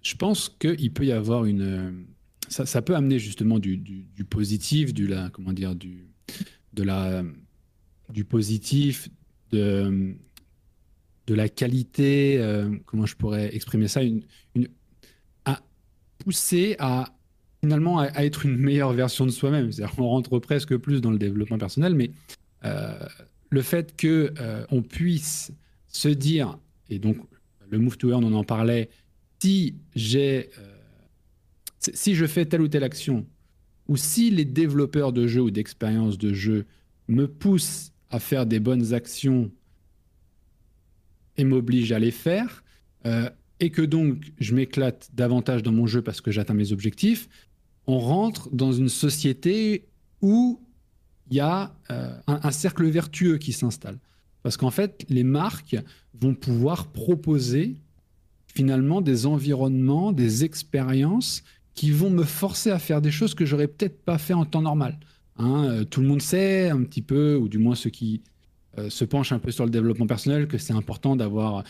Je 0.03 0.15
pense 0.17 0.49
qu'il 0.49 0.93
peut 0.93 1.07
y 1.07 1.13
avoir 1.13 1.45
une. 1.45 2.07
Ça, 2.49 2.83
peut 2.83 2.95
amener 2.95 3.19
justement 3.19 3.59
du, 3.59 4.05
positif, 4.29 4.93
du 4.93 5.07
la, 5.07 5.31
comment 5.31 5.55
dire, 5.55 5.75
du, 5.75 6.09
de 6.75 6.83
la, 6.83 7.23
du 8.11 8.25
positif, 8.25 9.09
de, 9.53 10.15
de 11.27 11.35
la 11.35 11.49
qualité. 11.49 12.37
Euh, 12.39 12.77
comment 12.85 13.07
je 13.07 13.17
pourrais 13.17 13.55
exprimer 13.55 13.89
ça 13.89 14.03
une, 14.03 14.23
une, 14.55 14.69
à 15.47 15.61
pousser 16.19 16.77
à 16.79 17.15
finalement 17.62 18.01
à, 18.01 18.09
être 18.25 18.44
une 18.44 18.57
meilleure 18.57 18.92
version 18.92 19.25
de 19.25 19.31
soi-même. 19.31 19.70
On 19.96 20.09
rentre 20.09 20.38
presque 20.40 20.77
plus 20.77 21.01
dans 21.01 21.12
le 21.12 21.18
développement 21.18 21.59
personnel, 21.59 21.94
mais 21.94 22.11
euh, 22.64 22.98
le 23.51 23.62
fait 23.62 23.94
que 23.96 24.35
euh, 24.40 24.64
on 24.70 24.83
puisse 24.83 25.53
se 25.87 26.09
dire, 26.09 26.59
et 26.90 26.98
donc 26.98 27.18
le 27.70 27.79
move 27.79 27.96
to 27.96 28.11
earn, 28.11 28.25
on 28.25 28.35
en 28.35 28.44
parlait, 28.44 28.90
si 29.40 29.77
j'ai, 29.94 30.51
euh, 30.59 30.77
si 31.79 32.16
je 32.16 32.27
fais 32.27 32.46
telle 32.46 32.62
ou 32.62 32.68
telle 32.68 32.85
action, 32.85 33.27
ou 33.87 33.96
si 33.96 34.31
les 34.31 34.44
développeurs 34.44 35.12
de 35.12 35.27
jeux 35.29 35.42
ou 35.42 35.51
d'expériences 35.51 36.18
de 36.18 36.33
jeux 36.33 36.66
me 37.07 37.29
poussent 37.29 37.92
à 38.11 38.18
faire 38.18 38.44
des 38.44 38.59
bonnes 38.59 38.92
actions 38.92 39.53
et 41.37 41.44
m'obligent 41.44 41.92
à 41.92 41.98
les 41.98 42.11
faire, 42.11 42.62
et 43.59 43.70
que 43.70 43.83
donc 43.83 44.33
je 44.38 44.55
m'éclate 44.55 45.11
davantage 45.14 45.62
dans 45.62 45.72
mon 45.72 45.87
jeu 45.87 46.03
parce 46.03 46.20
que 46.20 46.31
j'atteins 46.31 46.55
mes 46.55 46.72
objectifs, 46.72 47.29
on 47.87 47.99
rentre 47.99 48.49
dans 48.53 48.73
une 48.73 48.88
société 48.88 49.87
où 50.21 50.61
il 51.31 51.37
y 51.37 51.40
a 51.40 51.75
euh, 51.90 52.14
un, 52.27 52.51
cercle 52.51 52.87
vertueux 52.87 53.38
qui 53.38 53.53
s'installe. 53.53 53.99
Parce 54.42 54.57
qu'en 54.57 54.71
fait, 54.71 55.05
les 55.09 55.25
marques 55.25 55.77
vont 56.14 56.35
pouvoir 56.35 56.88
proposer 56.88 57.77
finalement 58.47 59.01
des 59.01 59.27
environnements, 59.27 60.12
des 60.12 60.45
expériences 60.45 61.42
qui 61.75 61.90
vont 61.90 62.11
me 62.11 62.25
forcer 62.25 62.71
à 62.71 62.79
faire 62.79 63.01
des 63.01 63.11
choses 63.11 63.35
que 63.35 63.47
j'aurais 63.47 63.68
peut-être 63.68 64.05
pas 64.05 64.18
fait 64.18 64.35
en 64.35 64.45
temps 64.45 64.62
normal. 64.62 64.99
Hein. 65.38 65.64
Euh, 65.64 65.85
tout 65.85 66.03
le 66.03 66.09
monde 66.09 66.21
sait 66.21 66.68
un 66.68 66.83
petit 66.83 67.03
peu, 67.03 67.37
ou 67.37 67.49
du 67.49 67.59
moins 67.59 67.75
ceux 67.75 67.90
qui 67.90 68.21
euh, 68.79 68.90
se 68.90 69.05
penchent 69.05 69.33
un 69.33 69.38
peu 69.38 69.51
sur 69.51 69.64
le 69.64 69.71
développement 69.71 70.07
personnel, 70.07 70.49
que 70.49 70.59
c'est 70.59 70.75
important 70.75 71.16
d'avoir 71.16 71.64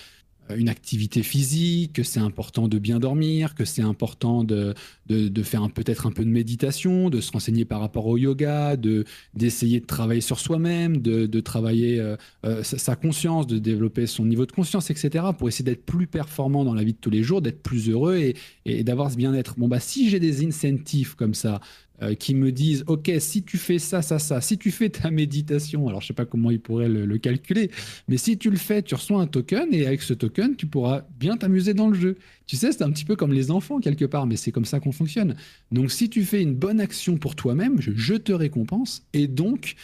une 0.50 0.68
activité 0.68 1.22
physique, 1.22 1.94
que 1.94 2.02
c'est 2.02 2.20
important 2.20 2.68
de 2.68 2.78
bien 2.78 2.98
dormir, 2.98 3.55
que 3.55 3.64
c'est 3.64 3.83
important 3.83 4.44
de, 4.44 4.74
de, 5.07 5.42
faire 5.42 5.68
peut-être 5.70 6.07
un 6.07 6.11
peu 6.11 6.24
de 6.24 6.31
méditation, 6.31 7.11
de 7.11 7.20
se 7.20 7.33
renseigner 7.33 7.64
par 7.64 7.81
rapport 7.81 8.07
au 8.07 8.16
yoga, 8.16 8.76
de 8.76 9.05
d'essayer 9.35 9.81
de 9.81 9.87
travailler 9.87 10.20
sur 10.20 10.38
soi-même, 10.38 10.98
de, 10.98 11.26
de 11.26 11.40
travailler 11.40 12.00
euh, 12.00 12.16
euh, 12.44 12.62
sa, 12.62 12.96
conscience, 12.96 13.46
de 13.46 13.59
développer 13.59 14.07
son 14.07 14.24
niveau 14.24 14.46
de 14.46 14.52
conscience, 14.52 14.90
etc. 14.90 15.26
pour 15.37 15.48
essayer 15.48 15.64
d'être 15.64 15.85
plus 15.85 16.07
performant 16.07 16.64
dans 16.64 16.74
la 16.74 16.85
vie 16.85 16.92
de 16.92 16.98
tous 16.98 17.11
les 17.11 17.22
jours, 17.22 17.42
d'être 17.42 17.62
plus 17.62 17.88
heureux 17.88 18.16
et, 18.16 18.37
et 18.64 18.85
d'avoir 18.85 19.11
ce 19.11 19.16
bien-être. 19.16 19.55
Bon, 19.59 19.68
bah, 19.68 19.81
si 19.81 20.09
j'ai 20.09 20.20
des 20.20 20.44
incentives 20.44 21.16
comme 21.16 21.35
ça, 21.35 21.61
euh, 22.03 22.15
qui 22.15 22.35
me 22.35 22.51
disent 22.51 22.83
ok 22.88 23.12
si 23.21 23.45
tu 23.45 23.59
fais 23.59 23.79
ça 23.79 24.03
ça 24.03 24.19
ça 24.19 24.41
si 24.41 24.59
tu 24.59 24.73
fais 24.73 24.88
ta 24.88 25.11
méditation 25.11 25.87
alors 25.87 26.01
je 26.01 26.09
sais 26.09 26.12
pas 26.12 26.25
comment 26.25 26.51
ils 26.51 26.61
pourraient 26.61 26.88
le, 26.88 27.19
calculer 27.19 27.71
mais 28.09 28.17
si 28.17 28.38
tu 28.38 28.51
le 28.51 28.57
fais 28.57 28.83
tu 28.83 28.95
reçois 28.95 29.21
un 29.21 29.27
token 29.27 29.73
et 29.73 29.87
avec 29.87 30.03
ce 30.03 30.12
token 30.12 30.57
tu 30.57 30.67
pourras 30.67 31.03
bien 31.21 31.37
t'amuser 31.37 31.75
dans 31.75 31.88
le 31.88 31.95
jeu. 31.95 32.17
Tu 32.47 32.57
sais 32.57 32.73
c'est 32.73 32.83
un 32.83 32.91
petit 32.91 33.05
peu 33.05 33.15
comme 33.15 33.33
les 33.33 33.51
enfants 33.51 33.79
quelque 33.79 34.05
part 34.05 34.27
mais 34.27 34.37
c'est 34.37 34.51
comme 34.51 34.65
ça 34.65 34.81
qu'on 34.81 34.91
fonctionne. 34.91 35.37
Donc 35.71 35.93
si 35.93 36.11
tu 36.11 36.25
fais 36.25 36.43
une 36.43 36.55
bonne 36.55 36.81
action 36.81 37.17
pour 37.19 37.37
toi-même 37.37 37.81
je, 37.81 38.15
te 38.15 38.33
récompense 38.33 39.07
et 39.12 39.29
donc 39.29 39.77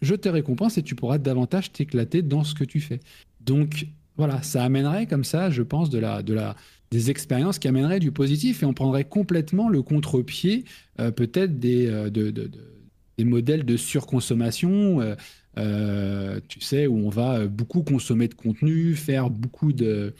je 0.00 0.14
te 0.14 0.28
récompense 0.28 0.78
et 0.78 0.82
tu 0.82 0.94
pourras 0.94 1.18
davantage 1.18 1.72
t'éclater 1.72 2.22
dans 2.22 2.44
ce 2.44 2.54
que 2.54 2.64
tu 2.64 2.80
fais. 2.80 3.00
Donc 3.40 3.86
voilà 4.16 4.42
ça 4.42 4.64
amènerait 4.64 5.06
comme 5.06 5.24
ça 5.24 5.50
je 5.50 5.62
pense 5.62 5.90
de 5.90 5.98
la 5.98 6.22
de 6.22 6.32
la 6.32 6.56
des 6.90 7.10
expériences 7.10 7.58
qui 7.58 7.68
amèneraient 7.68 8.00
du 8.00 8.10
positif 8.10 8.62
et 8.62 8.66
on 8.66 8.74
prendrait 8.74 9.04
complètement 9.04 9.68
le 9.68 9.82
contre-pied 9.82 10.64
euh, 10.98 11.10
peut-être 11.10 11.58
des, 11.58 11.86
euh, 11.86 12.10
des 12.10 13.24
modèles 13.24 13.64
de 13.64 13.76
surconsommation, 13.76 15.16
euh, 15.58 16.40
tu 16.48 16.60
sais, 16.60 16.86
où 16.86 16.96
on 16.96 17.10
va 17.10 17.46
beaucoup 17.46 17.82
consommer 17.82 18.28
de 18.28 18.34
contenu, 18.34 18.94
faire 18.94 19.30
beaucoup 19.30 19.72
de, 19.72 20.14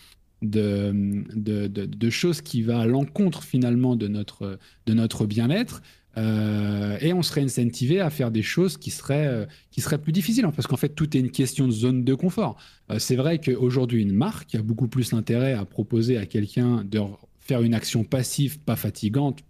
choses 2.10 2.40
qui 2.40 2.62
va 2.62 2.80
à 2.80 2.86
l'encontre 2.86 3.42
finalement 3.42 3.96
de 3.96 4.06
de 4.06 4.94
notre 4.94 5.26
bien-être. 5.26 5.82
Euh, 6.20 6.98
et 7.00 7.12
on 7.12 7.22
serait 7.22 7.42
incentivé 7.42 8.00
à 8.00 8.10
faire 8.10 8.30
des 8.30 8.42
choses 8.42 8.76
qui 8.76 8.90
seraient, 8.90 9.26
euh, 9.26 9.46
qui 9.70 9.80
seraient 9.80 9.98
plus 9.98 10.12
difficiles, 10.12 10.44
hein, 10.44 10.52
parce 10.54 10.66
qu'en 10.66 10.76
fait, 10.76 10.90
tout 10.90 11.16
est 11.16 11.20
une 11.20 11.30
question 11.30 11.66
de 11.66 11.72
zone 11.72 12.04
de 12.04 12.14
confort. 12.14 12.56
Euh, 12.90 12.98
c'est 12.98 13.16
vrai 13.16 13.38
qu'aujourd'hui, 13.38 14.02
une 14.02 14.12
marque 14.12 14.54
a 14.54 14.62
beaucoup 14.62 14.88
plus 14.88 15.12
intérêt 15.14 15.54
à 15.54 15.64
proposer 15.64 16.18
à 16.18 16.26
quelqu'un 16.26 16.84
de 16.84 17.00
faire 17.38 17.62
une 17.62 17.74
action 17.74 18.04
passive, 18.04 18.58
pas 18.60 18.76
fatigante, 18.76 19.40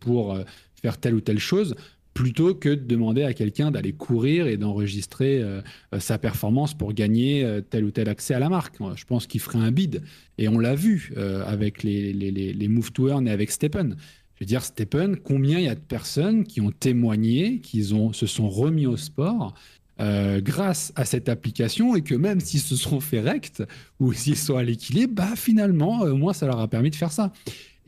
pour 0.00 0.38
faire 0.80 0.96
telle 0.98 1.14
ou 1.14 1.20
telle 1.20 1.40
chose, 1.40 1.74
plutôt 2.14 2.54
que 2.54 2.68
de 2.68 2.84
demander 2.86 3.24
à 3.24 3.34
quelqu'un 3.34 3.72
d'aller 3.72 3.92
courir 3.92 4.46
et 4.46 4.56
d'enregistrer 4.56 5.42
sa 5.98 6.18
performance 6.18 6.72
pour 6.72 6.92
gagner 6.92 7.60
tel 7.68 7.84
ou 7.84 7.90
tel 7.90 8.08
accès 8.08 8.32
à 8.32 8.38
la 8.38 8.48
marque. 8.48 8.76
Je 8.94 9.04
pense 9.04 9.26
qu'il 9.26 9.40
ferait 9.40 9.58
un 9.58 9.72
bid. 9.72 10.02
Et 10.38 10.46
on 10.46 10.60
l'a 10.60 10.76
vu 10.76 11.12
avec 11.16 11.82
les, 11.82 12.12
les, 12.12 12.68
Move 12.68 12.92
to 12.92 13.08
Earn 13.08 13.26
et 13.26 13.32
avec 13.32 13.50
Stephen. 13.50 13.96
Je 14.38 14.44
veux 14.44 14.46
dire, 14.48 14.62
Stephen, 14.62 15.16
combien 15.16 15.58
il 15.58 15.64
y 15.64 15.68
a 15.68 15.74
de 15.74 15.80
personnes 15.80 16.44
qui 16.44 16.60
ont 16.60 16.70
témoigné, 16.70 17.58
qui 17.58 17.82
se 17.82 18.26
sont 18.26 18.48
remis 18.48 18.86
au 18.86 18.96
sport 18.96 19.54
euh, 20.00 20.40
grâce 20.40 20.92
à 20.94 21.04
cette 21.04 21.28
application 21.28 21.96
et 21.96 22.02
que 22.02 22.14
même 22.14 22.38
s'ils 22.38 22.60
se 22.60 22.76
sont 22.76 23.00
fait 23.00 23.18
rect 23.18 23.64
ou 23.98 24.12
s'ils 24.12 24.36
sont 24.36 24.56
à 24.56 24.62
l'équilibre, 24.62 25.12
bah 25.14 25.34
finalement, 25.34 26.04
euh, 26.04 26.14
moi, 26.14 26.34
ça 26.34 26.46
leur 26.46 26.60
a 26.60 26.68
permis 26.68 26.90
de 26.90 26.94
faire 26.94 27.10
ça. 27.10 27.32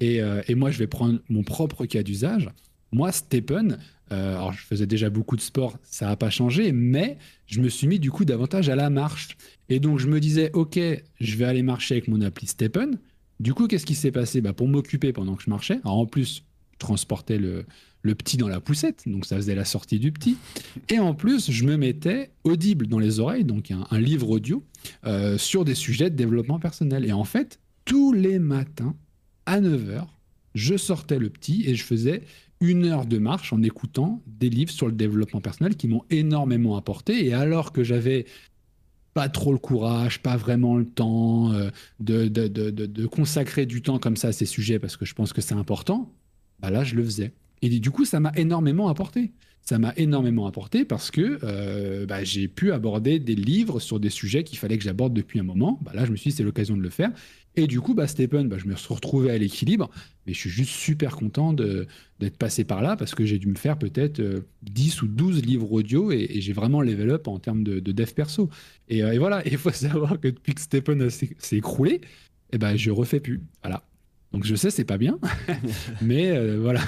Et, 0.00 0.20
euh, 0.20 0.42
et 0.48 0.56
moi, 0.56 0.72
je 0.72 0.78
vais 0.78 0.88
prendre 0.88 1.20
mon 1.28 1.44
propre 1.44 1.86
cas 1.86 2.02
d'usage. 2.02 2.48
Moi, 2.90 3.12
Stephen, 3.12 3.78
alors 4.10 4.52
je 4.52 4.66
faisais 4.66 4.88
déjà 4.88 5.08
beaucoup 5.08 5.36
de 5.36 5.40
sport, 5.40 5.78
ça 5.84 6.06
n'a 6.06 6.16
pas 6.16 6.30
changé, 6.30 6.72
mais 6.72 7.16
je 7.46 7.60
me 7.60 7.68
suis 7.68 7.86
mis 7.86 8.00
du 8.00 8.10
coup 8.10 8.24
davantage 8.24 8.68
à 8.68 8.74
la 8.74 8.90
marche. 8.90 9.36
Et 9.68 9.78
donc, 9.78 10.00
je 10.00 10.08
me 10.08 10.18
disais, 10.18 10.50
OK, 10.52 10.80
je 11.20 11.36
vais 11.36 11.44
aller 11.44 11.62
marcher 11.62 11.94
avec 11.94 12.08
mon 12.08 12.20
appli 12.20 12.48
Stephen. 12.48 12.98
Du 13.40 13.54
coup, 13.54 13.66
qu'est-ce 13.66 13.86
qui 13.86 13.94
s'est 13.94 14.12
passé? 14.12 14.42
Bah, 14.42 14.52
Pour 14.52 14.68
m'occuper 14.68 15.12
pendant 15.14 15.34
que 15.34 15.42
je 15.42 15.50
marchais, 15.50 15.80
en 15.84 16.04
plus, 16.04 16.36
je 16.36 16.40
transportais 16.78 17.38
le, 17.38 17.64
petit 18.02 18.36
dans 18.36 18.48
la 18.48 18.60
poussette, 18.60 19.04
donc 19.06 19.24
ça 19.24 19.36
faisait 19.36 19.54
la 19.54 19.64
sortie 19.64 19.98
du 19.98 20.12
petit. 20.12 20.36
Et 20.90 20.98
en 20.98 21.14
plus, 21.14 21.50
je 21.50 21.64
me 21.64 21.76
mettais 21.76 22.30
audible 22.44 22.86
dans 22.86 22.98
les 22.98 23.18
oreilles, 23.18 23.44
donc 23.44 23.70
un, 23.70 23.98
livre 23.98 24.28
audio, 24.28 24.62
euh, 25.06 25.38
sur 25.38 25.64
des 25.64 25.74
sujets 25.74 26.10
de 26.10 26.16
développement 26.16 26.58
personnel. 26.58 27.06
Et 27.06 27.12
en 27.12 27.24
fait, 27.24 27.60
tous 27.86 28.12
les 28.12 28.38
matins, 28.38 28.94
à 29.46 29.60
9h, 29.60 30.04
je 30.54 30.76
sortais 30.76 31.18
le 31.18 31.30
petit 31.30 31.64
et 31.66 31.74
je 31.74 31.84
faisais 31.84 32.22
une 32.60 32.84
heure 32.84 33.06
de 33.06 33.16
marche 33.16 33.54
en 33.54 33.62
écoutant 33.62 34.22
des 34.26 34.50
livres 34.50 34.70
sur 34.70 34.86
le 34.86 34.92
développement 34.92 35.40
personnel 35.40 35.76
qui 35.76 35.88
m'ont 35.88 36.04
énormément 36.10 36.76
apporté. 36.76 37.26
Et 37.26 37.32
alors 37.32 37.72
que 37.72 37.82
j'avais 37.82 38.26
pas 39.20 39.28
trop 39.28 39.52
le 39.52 39.58
courage, 39.58 40.22
pas 40.22 40.38
vraiment 40.38 40.78
le 40.78 40.86
temps 40.86 41.52
euh, 41.52 41.68
de, 41.98 42.26
de, 42.26 43.06
consacrer 43.06 43.66
du 43.66 43.82
temps 43.82 43.98
comme 43.98 44.16
ça 44.16 44.28
à 44.28 44.32
ces 44.32 44.46
sujets 44.46 44.78
parce 44.78 44.96
que 44.96 45.04
je 45.04 45.12
pense 45.12 45.34
que 45.34 45.42
c'est 45.42 45.54
important, 45.54 46.10
bah 46.58 46.70
là 46.70 46.84
je 46.84 46.94
le 46.94 47.04
faisais. 47.04 47.34
Et 47.62 47.68
du 47.68 47.90
coup, 47.90 48.04
ça 48.04 48.20
m'a 48.20 48.32
énormément 48.36 48.88
apporté. 48.88 49.32
Ça 49.62 49.78
m'a 49.78 49.92
énormément 49.96 50.46
apporté 50.46 50.84
parce 50.84 51.10
que 51.10 51.38
euh, 51.42 52.06
bah, 52.06 52.24
j'ai 52.24 52.48
pu 52.48 52.72
aborder 52.72 53.18
des 53.18 53.34
livres 53.34 53.78
sur 53.78 54.00
des 54.00 54.08
sujets 54.08 54.42
qu'il 54.42 54.58
fallait 54.58 54.78
que 54.78 54.84
j'aborde 54.84 55.12
depuis 55.12 55.38
un 55.38 55.42
moment. 55.42 55.78
Bah, 55.82 55.92
là, 55.94 56.06
je 56.06 56.10
me 56.10 56.16
suis 56.16 56.30
dit, 56.30 56.36
c'est 56.36 56.42
l'occasion 56.42 56.76
de 56.76 56.82
le 56.82 56.88
faire. 56.88 57.10
Et 57.56 57.66
du 57.66 57.80
coup, 57.80 57.94
bah, 57.94 58.06
Stephen, 58.06 58.48
bah, 58.48 58.56
je 58.58 58.66
me 58.66 58.74
suis 58.74 58.94
retrouvé 58.94 59.30
à 59.30 59.38
l'équilibre. 59.38 59.90
Mais 60.26 60.32
je 60.32 60.38
suis 60.38 60.50
juste 60.50 60.70
super 60.70 61.16
content 61.16 61.52
d'être 61.52 62.36
passé 62.38 62.64
par 62.64 62.82
là 62.82 62.96
parce 62.96 63.14
que 63.14 63.24
j'ai 63.24 63.38
dû 63.38 63.48
me 63.48 63.54
faire 63.54 63.78
peut-être 63.78 64.22
10 64.62 64.98
euh, 65.02 65.04
ou 65.04 65.08
12 65.08 65.42
livres 65.44 65.70
audio 65.72 66.10
et, 66.10 66.40
j'ai 66.40 66.52
vraiment 66.52 66.80
level 66.80 67.10
up 67.10 67.28
en 67.28 67.38
termes 67.38 67.62
de, 67.62 67.80
dev 67.80 68.12
perso. 68.12 68.48
Et, 68.88 69.04
euh, 69.04 69.18
voilà, 69.18 69.46
il 69.46 69.58
faut 69.58 69.70
savoir 69.72 70.18
que 70.20 70.28
depuis 70.28 70.54
que 70.54 70.60
Stephen 70.60 71.10
s'est 71.10 71.56
écroulé, 71.56 72.00
eh 72.52 72.58
ben, 72.58 72.76
je 72.76 72.90
refais 72.90 73.20
plus. 73.20 73.42
Voilà. 73.62 73.84
Donc 74.32 74.44
je 74.44 74.54
sais, 74.54 74.70
c'est 74.70 74.84
pas 74.84 74.98
bien, 74.98 75.18
mais 76.02 76.30
euh, 76.30 76.60
voilà. 76.60 76.80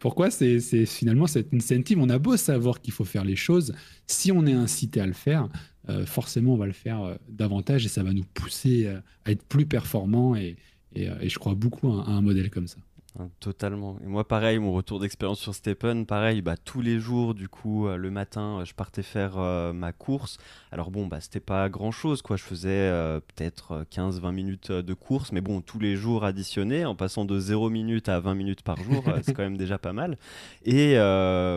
Pourquoi 0.00 0.30
c'est 0.30 0.60
finalement 0.84 1.26
cette 1.26 1.52
incentive? 1.54 1.98
On 1.98 2.10
a 2.10 2.18
beau 2.18 2.36
savoir 2.36 2.80
qu'il 2.80 2.92
faut 2.92 3.04
faire 3.04 3.24
les 3.24 3.36
choses, 3.36 3.74
si 4.06 4.30
on 4.32 4.46
est 4.46 4.52
incité 4.52 5.00
à 5.00 5.06
le 5.06 5.14
faire, 5.14 5.48
euh, 5.88 6.04
forcément 6.04 6.52
on 6.52 6.56
va 6.58 6.66
le 6.66 6.72
faire 6.72 7.02
euh, 7.02 7.14
davantage 7.28 7.86
et 7.86 7.88
ça 7.88 8.02
va 8.02 8.12
nous 8.12 8.26
pousser 8.34 8.86
à 9.24 9.30
être 9.30 9.42
plus 9.44 9.64
performant 9.64 10.36
et, 10.36 10.56
et, 10.94 11.28
je 11.28 11.38
crois 11.38 11.54
beaucoup 11.54 11.88
à 11.88 12.10
un 12.10 12.20
modèle 12.20 12.50
comme 12.50 12.66
ça. 12.66 12.78
Hein, 13.20 13.30
totalement. 13.40 13.98
Et 14.02 14.06
moi, 14.06 14.26
pareil, 14.26 14.58
mon 14.58 14.72
retour 14.72 14.98
d'expérience 14.98 15.40
sur 15.40 15.54
Stephen, 15.54 16.06
pareil, 16.06 16.40
bah, 16.40 16.56
tous 16.56 16.80
les 16.80 16.98
jours, 16.98 17.34
du 17.34 17.48
coup, 17.48 17.86
euh, 17.86 17.96
le 17.96 18.10
matin, 18.10 18.60
euh, 18.60 18.64
je 18.64 18.74
partais 18.74 19.02
faire 19.02 19.34
euh, 19.36 19.72
ma 19.72 19.92
course. 19.92 20.38
Alors 20.72 20.90
bon, 20.90 21.06
bah, 21.06 21.20
c'était 21.20 21.40
pas 21.40 21.68
grand 21.68 21.90
chose, 21.90 22.22
quoi. 22.22 22.36
Je 22.36 22.44
faisais 22.44 22.90
peut-être 23.26 23.84
15-20 23.90 24.32
minutes 24.32 24.72
de 24.72 24.94
course, 24.94 25.32
mais 25.32 25.40
bon, 25.40 25.60
tous 25.60 25.78
les 25.78 25.96
jours 25.96 26.24
additionnés, 26.24 26.84
en 26.84 26.94
passant 26.94 27.24
de 27.24 27.38
0 27.38 27.68
minutes 27.68 28.08
à 28.08 28.20
20 28.20 28.34
minutes 28.34 28.62
par 28.62 28.82
jour, 28.82 29.02
c'est 29.22 29.34
quand 29.34 29.42
même 29.42 29.56
déjà 29.56 29.78
pas 29.78 29.92
mal. 29.92 30.16
Et 30.64 30.94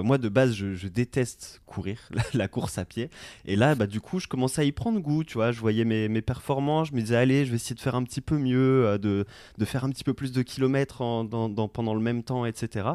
moi, 0.03 0.17
de 0.17 0.29
base, 0.29 0.53
je, 0.53 0.87
déteste 0.87 1.61
courir, 1.65 1.99
la, 2.33 2.47
course 2.47 2.77
à 2.77 2.85
pied. 2.85 3.09
Et 3.45 3.55
là, 3.55 3.75
bah, 3.75 3.87
du 3.87 4.01
coup, 4.01 4.19
je 4.19 4.27
commençais 4.27 4.61
à 4.61 4.65
y 4.65 4.71
prendre 4.71 4.99
goût, 4.99 5.23
tu 5.23 5.35
vois. 5.35 5.51
Je 5.51 5.59
voyais 5.59 5.85
mes, 5.85 6.09
mes 6.09 6.21
performances, 6.21 6.89
je 6.89 6.95
me 6.95 7.01
disais, 7.01 7.15
allez, 7.15 7.45
je 7.45 7.51
vais 7.51 7.57
essayer 7.57 7.75
de 7.75 7.81
faire 7.81 7.95
un 7.95 8.03
petit 8.03 8.21
peu 8.21 8.37
mieux, 8.39 8.97
de, 8.97 9.25
de 9.57 9.65
faire 9.65 9.85
un 9.85 9.91
petit 9.91 10.03
peu 10.03 10.15
plus 10.15 10.31
de 10.31 10.41
kilomètres 10.41 11.01
en, 11.01 11.23
dans 11.23 11.52
pendant 11.53 11.93
le 11.93 12.01
même 12.01 12.23
temps, 12.23 12.45
etc. 12.45 12.87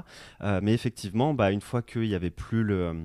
Euh, 0.43 0.61
mais 0.63 0.73
effectivement, 0.75 1.35
bah, 1.35 1.51
une 1.51 1.61
fois 1.61 1.83
qu'il 1.83 2.03
n'y 2.03 2.15
avait 2.15 2.31
plus 2.31 2.63
le 2.63 2.97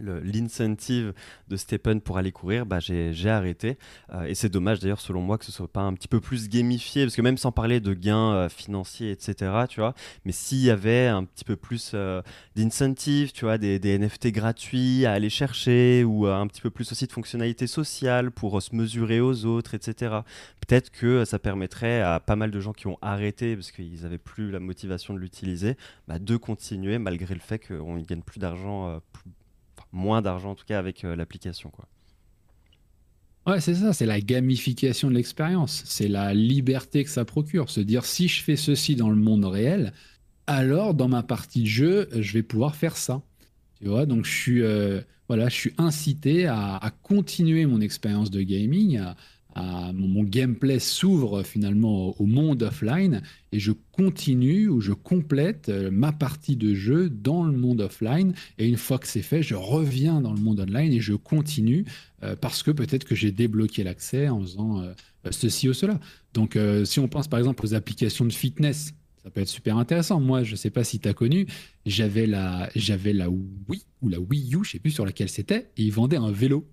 l'incentive 0.00 1.12
de 1.48 1.56
Stephen 1.56 2.00
pour 2.00 2.18
aller 2.18 2.32
courir, 2.32 2.66
bah, 2.66 2.78
j'ai 2.80 3.30
arrêté. 3.30 3.78
Euh, 4.12 4.24
et 4.24 4.34
c'est 4.34 4.48
dommage 4.48 4.80
d'ailleurs, 4.80 5.00
selon 5.00 5.20
moi, 5.20 5.38
que 5.38 5.44
ce 5.44 5.52
soit 5.52 5.68
pas 5.68 5.82
un 5.82 5.94
petit 5.94 6.08
peu 6.08 6.20
plus 6.20 6.48
gamifié, 6.48 7.04
parce 7.04 7.16
que 7.16 7.22
même 7.22 7.38
sans 7.38 7.52
parler 7.52 7.80
de 7.80 7.94
gains 7.94 8.32
euh, 8.34 8.48
financiers, 8.48 9.10
etc., 9.10 9.52
tu 9.68 9.80
vois, 9.80 9.94
mais 10.24 10.32
s'il 10.32 10.58
y 10.58 10.70
avait 10.70 11.06
un 11.06 11.24
petit 11.24 11.44
peu 11.44 11.56
plus 11.56 11.92
euh, 11.94 12.22
d'incentive, 12.56 13.32
tu 13.32 13.44
vois, 13.44 13.58
des, 13.58 13.78
NFT 13.94 14.28
gratuits 14.28 15.06
à 15.06 15.12
aller 15.12 15.30
chercher, 15.30 16.04
ou 16.04 16.26
un 16.26 16.46
petit 16.46 16.60
peu 16.60 16.70
plus 16.70 16.90
aussi 16.90 17.06
de 17.06 17.12
fonctionnalités 17.12 17.66
sociales 17.66 18.30
pour 18.30 18.60
se 18.60 18.74
mesurer 18.74 19.20
aux 19.20 19.44
autres, 19.44 19.74
etc., 19.74 20.16
peut-être 20.66 20.90
que 20.90 21.24
ça 21.24 21.38
permettrait 21.38 22.00
à 22.00 22.18
pas 22.18 22.36
mal 22.36 22.50
de 22.50 22.60
gens 22.60 22.72
qui 22.72 22.86
ont 22.86 22.98
arrêté, 23.02 23.54
parce 23.54 23.70
qu'ils 23.70 24.02
n'avaient 24.02 24.18
plus 24.18 24.50
la 24.50 24.60
motivation 24.60 25.14
de 25.14 25.18
l'utiliser, 25.18 25.76
bah, 26.08 26.18
de 26.18 26.36
continuer 26.36 26.98
malgré 26.98 27.34
le 27.34 27.40
fait 27.40 27.58
qu'on 27.58 27.94
ne 27.94 28.02
gagne 28.02 28.22
plus 28.22 28.40
d'argent 28.40 29.00
moins 29.94 30.20
d'argent 30.22 30.50
en 30.50 30.54
tout 30.54 30.66
cas 30.66 30.78
avec 30.78 31.04
euh, 31.04 31.16
l'application. 31.16 31.70
quoi. 31.70 31.88
Ouais, 33.46 33.60
c'est 33.60 33.74
ça, 33.74 33.92
c'est 33.92 34.06
la 34.06 34.20
gamification 34.20 35.08
de 35.10 35.14
l'expérience, 35.14 35.82
c'est 35.86 36.08
la 36.08 36.32
liberté 36.32 37.04
que 37.04 37.10
ça 37.10 37.24
procure. 37.24 37.68
Se 37.70 37.80
dire 37.80 38.04
si 38.06 38.26
je 38.28 38.42
fais 38.42 38.56
ceci 38.56 38.96
dans 38.96 39.10
le 39.10 39.16
monde 39.16 39.44
réel, 39.44 39.92
alors 40.46 40.94
dans 40.94 41.08
ma 41.08 41.22
partie 41.22 41.62
de 41.62 41.66
jeu, 41.68 42.08
je 42.12 42.32
vais 42.32 42.42
pouvoir 42.42 42.74
faire 42.74 42.96
ça. 42.96 43.22
Tu 43.80 43.88
vois, 43.88 44.06
donc 44.06 44.24
je 44.24 44.30
suis, 44.32 44.62
euh, 44.62 45.00
voilà, 45.28 45.48
je 45.50 45.54
suis 45.54 45.74
incité 45.78 46.46
à, 46.46 46.76
à 46.76 46.90
continuer 46.90 47.66
mon 47.66 47.80
expérience 47.82 48.30
de 48.30 48.42
gaming, 48.42 48.98
à, 48.98 49.16
mon, 49.56 50.24
gameplay 50.24 50.78
s'ouvre 50.78 51.42
finalement 51.42 52.20
au, 52.20 52.26
monde 52.26 52.62
offline 52.62 53.22
et 53.52 53.58
je 53.58 53.72
continue 53.92 54.68
ou 54.68 54.80
je 54.80 54.92
complète 54.92 55.68
euh, 55.68 55.90
ma 55.90 56.12
partie 56.12 56.56
de 56.56 56.74
jeu 56.74 57.08
dans 57.08 57.44
le 57.44 57.56
monde 57.56 57.80
offline. 57.80 58.34
Et 58.58 58.66
une 58.66 58.76
fois 58.76 58.98
que 58.98 59.06
c'est 59.06 59.22
fait, 59.22 59.42
je 59.42 59.54
reviens 59.54 60.20
dans 60.20 60.32
le 60.32 60.40
monde 60.40 60.60
online 60.60 60.92
et 60.92 61.00
je 61.00 61.14
continue 61.14 61.84
euh, 62.22 62.34
parce 62.34 62.62
que 62.62 62.70
peut-être 62.70 63.04
que 63.04 63.14
j'ai 63.14 63.30
débloqué 63.30 63.84
l'accès 63.84 64.28
en 64.28 64.40
faisant 64.40 64.80
euh, 64.80 64.92
ceci 65.30 65.68
ou 65.68 65.74
cela. 65.74 66.00
Donc, 66.32 66.58
si 66.84 66.98
on 66.98 67.06
pense 67.06 67.28
par 67.28 67.38
exemple 67.38 67.64
aux 67.64 67.74
applications 67.74 68.24
de 68.24 68.32
fitness, 68.32 68.92
ça 69.22 69.30
peut 69.30 69.40
être 69.40 69.48
super 69.48 69.78
intéressant. 69.78 70.20
Moi, 70.20 70.42
je 70.42 70.52
ne 70.52 70.56
sais 70.56 70.70
pas 70.70 70.82
si 70.82 70.98
tu 70.98 71.08
as 71.08 71.14
connu, 71.14 71.46
j'avais 71.86 72.26
la, 72.26 72.68
j'avais 72.74 73.12
la 73.12 73.30
Wii 73.30 73.84
ou 74.02 74.08
la 74.08 74.18
Wii 74.18 74.56
U, 74.56 74.64
je 74.64 74.72
sais 74.72 74.78
plus 74.80 74.90
sur 74.90 75.06
laquelle 75.06 75.28
c'était, 75.28 75.70
et 75.76 75.84
ils 75.84 75.92
vendaient 75.92 76.16
un 76.18 76.32
vélo. 76.32 76.68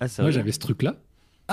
Ah, 0.00 0.06
Moi, 0.18 0.30
j'avais 0.30 0.52
ce 0.52 0.58
truc-là. 0.58 1.02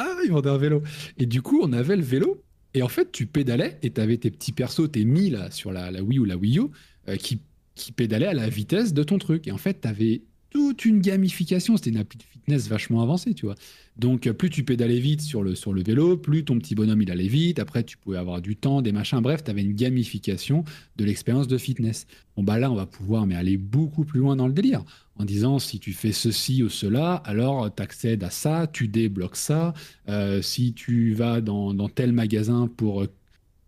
Ah, 0.01 0.17
ils 0.23 0.31
vendaient 0.31 0.49
un 0.49 0.57
vélo. 0.57 0.81
Et 1.17 1.25
du 1.25 1.41
coup, 1.41 1.59
on 1.61 1.73
avait 1.73 1.97
le 1.97 2.03
vélo. 2.03 2.41
Et 2.73 2.83
en 2.83 2.87
fait, 2.87 3.11
tu 3.11 3.25
pédalais 3.25 3.77
et 3.81 3.91
tu 3.91 3.99
avais 3.99 4.15
tes 4.15 4.31
petits 4.31 4.53
persos, 4.53 4.89
tes 4.89 5.03
mis 5.03 5.29
là, 5.29 5.51
sur 5.51 5.73
la, 5.73 5.91
Wii 6.01 6.19
ou 6.19 6.25
la 6.25 6.37
Wii 6.37 6.59
U, 6.59 6.67
euh, 7.09 7.17
qui, 7.17 7.41
qui 7.75 7.91
pédalaient 7.91 8.27
à 8.27 8.33
la 8.33 8.47
vitesse 8.47 8.93
de 8.93 9.03
ton 9.03 9.17
truc. 9.17 9.47
Et 9.47 9.51
en 9.51 9.57
fait, 9.57 9.81
tu 9.81 9.87
avais 9.89 10.21
toute 10.51 10.85
une 10.85 11.01
gamification. 11.01 11.75
C'était 11.75 11.89
une 11.89 11.97
appli 11.97 12.17
de 12.17 12.23
fitness 12.23 12.69
vachement 12.69 13.01
avancée, 13.01 13.33
tu 13.33 13.45
vois. 13.45 13.55
Donc, 13.97 14.31
plus 14.31 14.49
tu 14.49 14.63
pédalais 14.63 14.99
vite 14.99 15.21
sur 15.21 15.43
le, 15.43 15.53
sur 15.55 15.73
le 15.73 15.83
vélo, 15.83 16.15
plus 16.15 16.45
ton 16.45 16.57
petit 16.59 16.75
bonhomme 16.75 17.01
il 17.01 17.11
allait 17.11 17.27
vite. 17.27 17.59
Après, 17.59 17.83
tu 17.83 17.97
pouvais 17.97 18.17
avoir 18.17 18.41
du 18.41 18.55
temps, 18.55 18.81
des 18.81 18.93
machins. 18.93 19.19
Bref, 19.19 19.43
tu 19.43 19.51
avais 19.51 19.61
une 19.61 19.73
gamification 19.73 20.63
de 20.95 21.03
l'expérience 21.03 21.49
de 21.49 21.57
fitness. 21.57 22.07
Bon, 22.37 22.43
bah 22.43 22.57
là, 22.57 22.71
on 22.71 22.75
va 22.75 22.85
pouvoir 22.85 23.27
mais 23.27 23.35
aller 23.35 23.57
beaucoup 23.57 24.05
plus 24.05 24.21
loin 24.21 24.37
dans 24.37 24.47
le 24.47 24.53
délire 24.53 24.85
en 25.19 25.25
disant 25.25 25.59
si 25.59 25.79
tu 25.79 25.91
fais 25.91 26.13
ceci 26.13 26.63
ou 26.63 26.69
cela, 26.69 27.15
alors 27.25 27.73
tu 27.73 27.83
accèdes 27.83 28.23
à 28.23 28.29
ça, 28.29 28.67
tu 28.71 28.87
débloques 28.87 29.35
ça. 29.35 29.73
Euh, 30.07 30.41
si 30.41 30.73
tu 30.73 31.13
vas 31.13 31.41
dans, 31.41 31.89
tel 31.89 32.13
magasin 32.13 32.69
pour 32.75 33.05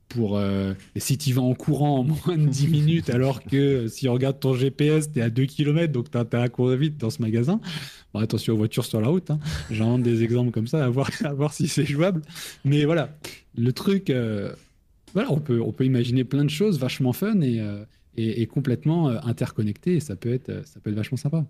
pour 0.08 0.38
euh, 0.38 0.74
si 0.98 1.18
tu 1.18 1.32
vas 1.32 1.42
en 1.42 1.54
courant 1.54 2.00
en 2.00 2.04
moins 2.28 2.38
de 2.38 2.48
10 2.48 2.68
minutes, 2.68 3.10
alors 3.10 3.44
que 3.44 3.88
si 3.88 4.10
on 4.10 4.14
regarde 4.14 4.40
ton 4.40 4.54
GPS, 4.54 5.12
tu 5.12 5.20
es 5.20 5.22
à 5.22 5.30
2 5.30 5.46
km, 5.46 5.92
donc 5.92 6.10
tu 6.12 6.18
as, 6.18 6.42
à 6.42 6.50
courir 6.50 6.78
vite 6.78 6.98
dans 6.98 7.10
ce 7.10 7.22
magasin. 7.22 7.60
Bon, 8.14 8.20
attention 8.20 8.54
aux 8.54 8.58
voitures 8.58 8.86
sur 8.86 9.00
la 9.00 9.08
route, 9.08 9.32
hein. 9.32 9.40
j'en 9.70 10.00
des 10.00 10.24
exemples 10.24 10.52
comme 10.52 10.68
ça, 10.68 10.84
à 10.84 10.90
voir, 10.90 11.10
à 11.24 11.34
voir 11.34 11.54
si 11.54 11.68
c'est 11.68 11.86
jouable. 11.86 12.22
Mais 12.66 12.84
voilà, 12.84 13.18
le 13.58 13.72
truc, 13.72 14.10
euh, 14.10 14.54
voilà, 15.14 15.32
on 15.32 15.40
peut, 15.40 15.62
on 15.62 15.72
peut 15.72 15.86
imaginer 15.86 16.26
plein 16.26 16.44
de 16.44 16.50
choses 16.50 16.78
vachement 16.78 17.14
fun 17.14 17.40
et, 17.40 17.62
euh, 18.20 18.34
et, 18.36 18.48
complètement 18.48 19.08
interconnectées, 19.08 19.96
et 19.96 20.00
ça 20.00 20.16
peut 20.16 20.34
être, 20.34 20.66
ça 20.66 20.80
peut 20.80 20.90
être 20.90 20.96
vachement 20.96 21.18
sympa. 21.18 21.46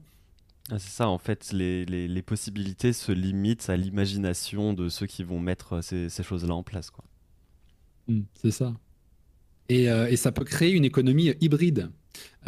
Ah, 0.70 0.80
c'est 0.80 0.92
ça, 0.92 1.10
en 1.10 1.18
fait, 1.18 1.52
les, 1.52 1.86
les, 1.86 2.08
les, 2.08 2.22
possibilités 2.22 2.94
se 2.94 3.12
limitent 3.12 3.70
à 3.70 3.76
l'imagination 3.76 4.74
de 4.74 4.90
ceux 4.90 5.08
qui 5.08 5.24
vont 5.24 5.40
mettre 5.40 5.84
ces, 5.84 6.08
ces 6.08 6.24
choses-là 6.24 6.54
en 6.54 6.64
place. 6.64 6.92
Quoi. 6.92 7.04
Mm, 8.08 8.22
c'est 8.36 8.52
ça. 8.52 8.74
Euh, 9.72 10.08
et, 10.08 10.16
ça 10.16 10.32
peut 10.32 10.44
créer 10.44 10.72
une 10.72 10.86
économie 10.86 11.34
hybride, 11.40 11.90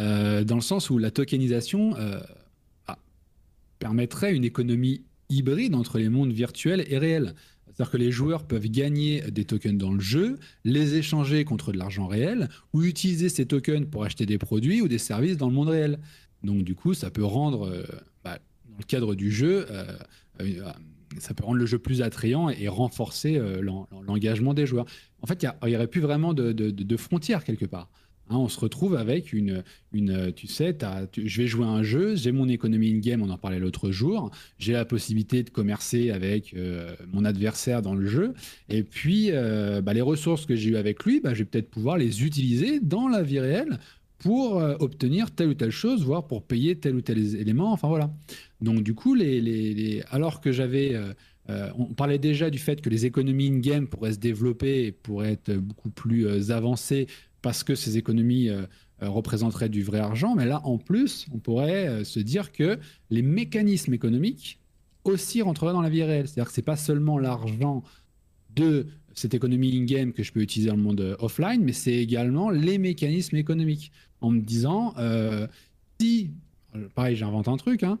euh, 0.00 0.44
dans 0.44 0.56
le 0.56 0.60
sens 0.60 0.90
où 0.90 0.98
la 0.98 1.10
tokenisation 1.10 1.96
euh, 1.96 2.20
ah, 2.86 2.98
permettrait 3.78 4.34
une 4.34 4.44
économie 4.44 5.04
hybride 5.30 5.74
entre 5.74 5.98
les 5.98 6.08
mondes 6.08 6.32
virtuels 6.32 6.84
et 6.86 6.98
réels. 6.98 7.34
C'est-à-dire 7.74 7.90
que 7.90 7.96
les 7.96 8.12
joueurs 8.12 8.44
peuvent 8.44 8.68
gagner 8.68 9.20
des 9.30 9.44
tokens 9.44 9.76
dans 9.76 9.92
le 9.92 10.00
jeu, 10.00 10.38
les 10.64 10.94
échanger 10.94 11.44
contre 11.44 11.72
de 11.72 11.78
l'argent 11.78 12.06
réel, 12.06 12.48
ou 12.72 12.84
utiliser 12.84 13.28
ces 13.28 13.46
tokens 13.46 13.86
pour 13.90 14.04
acheter 14.04 14.26
des 14.26 14.38
produits 14.38 14.80
ou 14.80 14.88
des 14.88 14.98
services 14.98 15.36
dans 15.36 15.48
le 15.48 15.54
monde 15.54 15.68
réel. 15.68 15.98
Donc 16.42 16.62
du 16.62 16.74
coup, 16.74 16.94
ça 16.94 17.10
peut 17.10 17.24
rendre, 17.24 17.70
bah, 18.22 18.38
dans 18.68 18.78
le 18.78 18.84
cadre 18.84 19.14
du 19.14 19.32
jeu, 19.32 19.66
ça 21.18 21.34
peut 21.34 21.44
rendre 21.44 21.58
le 21.58 21.66
jeu 21.66 21.78
plus 21.78 22.02
attrayant 22.02 22.48
et, 22.48 22.68
renforcer 22.68 23.36
euh, 23.36 23.62
l'engagement 24.06 24.54
des 24.54 24.66
joueurs. 24.66 24.86
En 25.22 25.26
fait, 25.26 25.42
il 25.42 25.68
n'y 25.68 25.76
aurait 25.76 25.86
plus 25.86 26.00
vraiment 26.00 26.34
de, 26.34 26.96
frontières 26.96 27.44
quelque 27.44 27.66
part. 27.66 27.88
Hein, 28.30 28.36
on 28.36 28.48
se 28.48 28.58
retrouve 28.58 28.96
avec 28.96 29.32
une, 29.32 29.62
tu 30.34 30.46
sais, 30.46 30.76
je 31.16 31.42
vais 31.42 31.46
jouer 31.46 31.66
à 31.66 31.68
un 31.68 31.82
jeu, 31.82 32.16
j'ai 32.16 32.32
mon 32.32 32.48
économie 32.48 32.90
in-game, 32.90 33.22
on 33.22 33.28
en 33.28 33.36
parlait 33.36 33.58
l'autre 33.58 33.90
jour, 33.90 34.30
j'ai 34.58 34.72
la 34.72 34.86
possibilité 34.86 35.42
de 35.42 35.50
commercer 35.50 36.10
avec 36.10 36.54
euh, 36.54 36.94
mon 37.12 37.24
adversaire 37.24 37.82
dans 37.82 37.94
le 37.94 38.06
jeu, 38.06 38.32
et 38.70 38.82
puis 38.82 39.28
euh, 39.30 39.82
bah, 39.82 39.92
les 39.92 40.00
ressources 40.00 40.46
que 40.46 40.56
j'ai 40.56 40.70
eues 40.70 40.76
avec 40.76 41.04
lui, 41.04 41.20
bah, 41.20 41.34
je 41.34 41.40
vais 41.40 41.44
peut-être 41.44 41.70
pouvoir 41.70 41.98
les 41.98 42.24
utiliser 42.24 42.80
dans 42.80 43.08
la 43.08 43.22
vie 43.22 43.40
réelle 43.40 43.78
pour 44.18 44.54
obtenir 44.80 45.30
telle 45.32 45.48
ou 45.48 45.54
telle 45.54 45.70
chose, 45.70 46.02
voire 46.02 46.26
pour 46.26 46.44
payer 46.44 46.76
tel 46.76 46.94
ou 46.94 47.02
tel 47.02 47.18
élément, 47.36 47.72
enfin 47.72 47.88
voilà. 47.88 48.10
Donc 48.62 48.82
du 48.82 48.94
coup, 48.94 49.16
alors 50.10 50.40
que 50.40 50.50
j'avais... 50.50 50.94
Euh, 50.94 51.12
euh, 51.50 51.68
on 51.78 51.92
parlait 51.92 52.18
déjà 52.18 52.48
du 52.48 52.58
fait 52.58 52.80
que 52.80 52.88
les 52.88 53.04
économies 53.04 53.48
in-game 53.48 53.86
pourraient 53.86 54.14
se 54.14 54.18
développer 54.18 54.86
et 54.86 54.92
pourraient 54.92 55.32
être 55.32 55.52
beaucoup 55.52 55.90
plus 55.90 56.26
euh, 56.26 56.50
avancées 56.50 57.06
parce 57.44 57.62
que 57.62 57.74
ces 57.74 57.98
économies 57.98 58.48
représenteraient 59.00 59.68
du 59.68 59.82
vrai 59.82 59.98
argent. 59.98 60.34
Mais 60.34 60.46
là, 60.46 60.62
en 60.64 60.78
plus, 60.78 61.26
on 61.30 61.38
pourrait 61.38 62.02
se 62.04 62.18
dire 62.18 62.52
que 62.52 62.78
les 63.10 63.20
mécanismes 63.20 63.92
économiques 63.92 64.58
aussi 65.04 65.42
rentreraient 65.42 65.74
dans 65.74 65.82
la 65.82 65.90
vie 65.90 66.02
réelle. 66.02 66.26
C'est-à-dire 66.26 66.48
que 66.48 66.54
ce 66.54 66.60
n'est 66.60 66.64
pas 66.64 66.78
seulement 66.78 67.18
l'argent 67.18 67.82
de 68.56 68.86
cette 69.12 69.34
économie 69.34 69.76
in-game 69.76 70.14
que 70.14 70.22
je 70.22 70.32
peux 70.32 70.40
utiliser 70.40 70.70
dans 70.70 70.76
le 70.76 70.82
monde 70.82 71.16
offline, 71.18 71.62
mais 71.62 71.74
c'est 71.74 71.92
également 71.92 72.48
les 72.48 72.78
mécanismes 72.78 73.36
économiques. 73.36 73.92
En 74.22 74.30
me 74.30 74.40
disant, 74.40 74.94
si, 76.00 76.30
pareil, 76.94 77.14
j'invente 77.14 77.48
un 77.48 77.58
truc, 77.58 77.82
hein, 77.82 77.98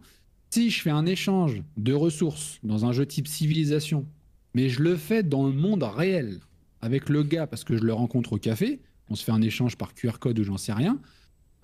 si 0.48 0.70
je 0.70 0.80
fais 0.80 0.88
un 0.88 1.04
échange 1.04 1.62
de 1.76 1.92
ressources 1.92 2.60
dans 2.62 2.86
un 2.86 2.92
jeu 2.92 3.04
type 3.04 3.28
civilisation, 3.28 4.06
mais 4.54 4.70
je 4.70 4.82
le 4.82 4.96
fais 4.96 5.22
dans 5.22 5.46
le 5.46 5.52
monde 5.52 5.82
réel, 5.82 6.40
avec 6.80 7.10
le 7.10 7.22
gars 7.22 7.46
parce 7.46 7.62
que 7.64 7.76
je 7.76 7.84
le 7.84 7.92
rencontre 7.92 8.32
au 8.32 8.38
café, 8.38 8.80
on 9.10 9.14
se 9.14 9.24
fait 9.24 9.32
un 9.32 9.42
échange 9.42 9.76
par 9.76 9.94
QR 9.94 10.18
code 10.18 10.38
ou 10.38 10.44
j'en 10.44 10.56
sais 10.56 10.72
rien, 10.72 10.98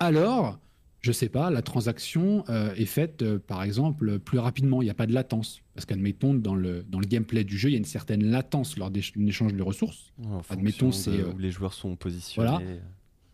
alors, 0.01 0.59
je 1.01 1.11
sais 1.11 1.29
pas, 1.29 1.51
la 1.51 1.61
transaction 1.61 2.43
euh, 2.49 2.73
est 2.73 2.85
faite, 2.85 3.21
euh, 3.21 3.37
par 3.37 3.61
exemple, 3.61 4.17
plus 4.17 4.39
rapidement. 4.39 4.81
Il 4.81 4.85
n'y 4.85 4.91
a 4.91 4.95
pas 4.95 5.05
de 5.05 5.13
latence. 5.13 5.61
Parce 5.75 5.85
qu'admettons, 5.85 6.33
dans 6.33 6.55
le, 6.55 6.83
dans 6.89 6.99
le 6.99 7.05
gameplay 7.05 7.43
du 7.43 7.55
jeu, 7.55 7.69
il 7.69 7.73
y 7.73 7.75
a 7.75 7.77
une 7.77 7.85
certaine 7.85 8.25
latence 8.25 8.77
lors 8.77 8.89
d'un 8.89 8.99
échange 9.27 9.53
de 9.53 9.61
ressources. 9.61 10.11
admettons, 10.49 10.91
c'est. 10.91 11.11
Euh, 11.11 11.33
où 11.33 11.37
les 11.37 11.51
joueurs 11.51 11.73
sont 11.73 11.95
positionnés. 11.95 12.49
Voilà. 12.49 12.65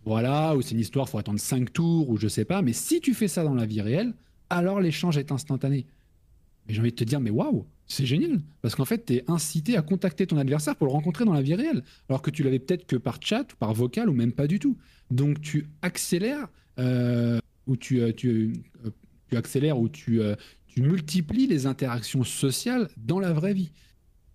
Voilà, 0.03 0.55
ou 0.55 0.61
c'est 0.61 0.71
une 0.71 0.79
histoire, 0.79 1.05
il 1.07 1.11
faut 1.11 1.17
attendre 1.17 1.39
5 1.39 1.71
tours, 1.73 2.09
ou 2.09 2.17
je 2.17 2.29
sais 2.29 2.45
pas. 2.45 2.61
Mais 2.61 2.71
si 2.73 3.01
tu 3.01 3.13
fais 3.13 3.27
ça 3.27 3.43
dans 3.43 3.55
la 3.55 3.65
vie 3.65 3.81
réelle, 3.81 4.13
alors 4.49 4.79
l'échange 4.79 5.17
est 5.17 5.33
instantané. 5.33 5.85
Mais 6.67 6.73
j'ai 6.73 6.81
envie 6.81 6.91
de 6.91 6.95
te 6.95 7.03
dire, 7.03 7.19
mais 7.19 7.29
waouh, 7.29 7.65
c'est 7.87 8.05
génial. 8.05 8.41
Parce 8.61 8.75
qu'en 8.75 8.85
fait, 8.85 9.05
tu 9.05 9.13
es 9.15 9.23
incité 9.27 9.77
à 9.77 9.81
contacter 9.81 10.27
ton 10.27 10.37
adversaire 10.37 10.75
pour 10.75 10.87
le 10.87 10.93
rencontrer 10.93 11.25
dans 11.25 11.33
la 11.33 11.41
vie 11.41 11.55
réelle. 11.55 11.83
Alors 12.09 12.21
que 12.21 12.29
tu 12.29 12.43
l'avais 12.43 12.59
peut-être 12.59 12.85
que 12.85 12.97
par 12.97 13.19
chat, 13.21 13.53
ou 13.53 13.55
par 13.57 13.73
vocal, 13.73 14.09
ou 14.09 14.13
même 14.13 14.33
pas 14.33 14.47
du 14.47 14.59
tout. 14.59 14.77
Donc 15.09 15.39
tu 15.41 15.67
accélères, 15.81 16.49
euh, 16.79 17.39
ou 17.65 17.77
tu, 17.77 18.01
euh, 18.01 18.11
tu, 18.11 18.53
euh, 18.85 18.89
tu, 19.29 19.37
accélères, 19.37 19.79
ou 19.79 19.87
tu, 19.87 20.19
tu 20.67 20.81
multiplies 20.81 21.47
les 21.47 21.65
interactions 21.65 22.23
sociales 22.23 22.89
dans 22.97 23.19
la 23.19 23.31
vraie 23.31 23.53
vie. 23.53 23.71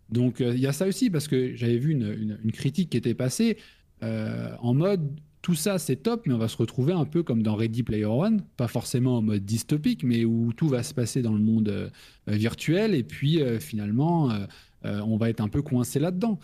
Donc 0.08 0.40
il 0.40 0.58
y 0.58 0.66
a 0.66 0.72
ça 0.72 0.86
aussi, 0.86 1.10
parce 1.10 1.28
que 1.28 1.54
j'avais 1.54 1.78
vu 1.78 1.92
une, 1.92 2.38
une, 2.42 2.52
critique 2.52 2.90
qui 2.90 2.96
était 2.96 3.14
passée 3.14 3.56
en 4.02 4.74
mode 4.74 5.08
tout 5.42 5.56
ça, 5.56 5.78
c'est 5.78 5.96
top, 5.96 6.22
mais 6.26 6.34
on 6.34 6.38
va 6.38 6.46
se 6.46 6.56
retrouver 6.56 6.92
un 6.92 7.04
peu 7.04 7.24
comme 7.24 7.42
dans 7.42 7.56
Ready 7.56 7.82
Player 7.82 8.04
One, 8.04 8.42
pas 8.56 8.68
forcément 8.68 9.18
en 9.18 9.22
mode 9.22 9.44
dystopique, 9.44 10.04
mais 10.04 10.24
où 10.24 10.52
tout 10.52 10.68
va 10.68 10.84
se 10.84 10.94
passer 10.94 11.20
dans 11.20 11.32
le 11.32 11.40
monde 11.40 11.68
euh, 11.68 11.88
virtuel, 12.28 12.94
et 12.94 13.02
puis 13.02 13.42
euh, 13.42 13.58
finalement, 13.58 14.30
euh, 14.30 15.00
on 15.00 15.16
va 15.16 15.30
être 15.30 15.40
un 15.40 15.48
peu 15.48 15.60
coincé 15.60 15.98
là-dedans. 15.98 16.38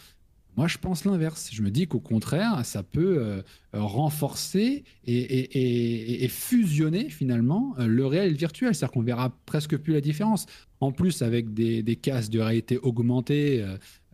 Moi, 0.56 0.66
je 0.66 0.78
pense 0.78 1.04
l'inverse. 1.04 1.50
Je 1.52 1.62
me 1.62 1.70
dis 1.70 1.86
qu'au 1.86 2.00
contraire, 2.00 2.64
ça 2.64 2.82
peut 2.82 3.44
renforcer 3.72 4.82
et, 5.06 6.28
fusionner 6.28 7.10
finalement 7.10 7.76
le 7.78 8.04
réel 8.04 8.26
et 8.26 8.30
le 8.30 8.36
virtuel. 8.36 8.74
C'est-à-dire 8.74 8.92
qu'on 8.92 9.02
verra 9.02 9.32
presque 9.46 9.76
plus 9.76 9.92
la 9.92 10.00
différence. 10.00 10.46
En 10.80 10.90
plus, 10.90 11.22
avec 11.22 11.54
des, 11.54 11.84
des 11.84 11.94
casques 11.94 12.32
de 12.32 12.40
réalité 12.40 12.76
augmentée 12.78 13.64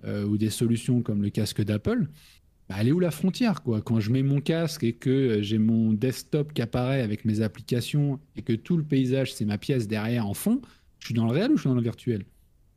ou 0.06 0.36
des 0.36 0.50
solutions 0.50 1.00
comme 1.00 1.22
le 1.22 1.30
casque 1.30 1.64
d'Apple, 1.64 2.08
bah, 2.68 2.76
elle 2.78 2.88
est 2.88 2.92
où 2.92 3.00
la 3.00 3.10
frontière 3.10 3.62
quoi? 3.62 3.82
Quand 3.82 4.00
je 4.00 4.10
mets 4.10 4.22
mon 4.22 4.40
casque 4.40 4.84
et 4.84 4.94
que 4.94 5.10
euh, 5.10 5.42
j'ai 5.42 5.58
mon 5.58 5.92
desktop 5.92 6.52
qui 6.52 6.62
apparaît 6.62 7.02
avec 7.02 7.24
mes 7.24 7.40
applications 7.42 8.20
et 8.36 8.42
que 8.42 8.54
tout 8.54 8.76
le 8.76 8.84
paysage 8.84 9.34
c'est 9.34 9.44
ma 9.44 9.58
pièce 9.58 9.86
derrière 9.86 10.26
en 10.26 10.34
fond, 10.34 10.62
je 10.98 11.06
suis 11.06 11.14
dans 11.14 11.26
le 11.26 11.32
réel 11.32 11.52
ou 11.52 11.56
je 11.56 11.62
suis 11.62 11.68
dans 11.68 11.76
le 11.76 11.82
virtuel? 11.82 12.24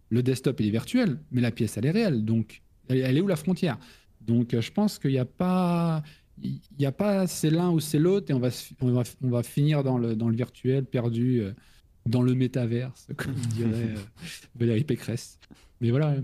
Le 0.10 0.24
desktop 0.24 0.60
il 0.60 0.68
est 0.68 0.72
virtuel, 0.72 1.20
mais 1.32 1.42
la 1.42 1.52
pièce 1.52 1.78
elle 1.78 1.86
est 1.86 1.92
réelle. 1.92 2.26
Donc 2.26 2.62
elle, 2.90 3.18
est 3.18 3.22
où 3.22 3.28
la 3.28 3.36
frontière? 3.36 3.78
Donc 4.22 4.54
euh, 4.54 4.62
je 4.62 4.72
pense 4.72 5.00
qu'il 5.00 5.12
n'y 5.12 5.20
a 5.20 5.26
pas 5.26 6.04
il 6.42 6.60
n'y 6.78 6.86
a 6.86 6.92
pas 6.92 7.26
c'est 7.26 7.50
l'un 7.50 7.72
ou 7.72 7.80
c'est 7.80 8.00
l'autre 8.00 8.30
et 8.30 8.34
on 8.34 8.40
va, 8.40 8.50
on 8.82 8.92
va, 8.92 9.04
on 9.24 9.30
va 9.30 9.44
finir 9.44 9.84
dans 9.84 9.98
le, 9.98 10.16
dans 10.16 10.30
le 10.30 10.36
virtuel 10.36 10.86
perdu 10.86 11.42
euh, 11.42 11.54
dans 12.06 12.22
le 12.22 12.36
métaverse 12.36 13.08
comme 13.16 13.34
dirait 13.34 13.94
Valérie 14.56 14.84
Pécresse. 14.84 15.40
Mais 15.80 15.92
voilà, 15.92 16.18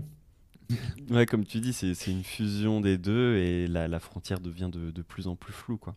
ouais, 1.10 1.26
comme 1.26 1.44
tu 1.44 1.60
dis, 1.60 1.72
c'est 1.72 2.10
une 2.10 2.24
fusion 2.24 2.80
des 2.80 2.98
deux 2.98 3.36
et 3.36 3.66
la, 3.66 4.00
frontière 4.00 4.40
devient 4.40 4.70
de, 4.72 5.02
plus 5.02 5.26
en 5.26 5.36
plus 5.36 5.52
floue, 5.52 5.76
quoi. 5.76 5.94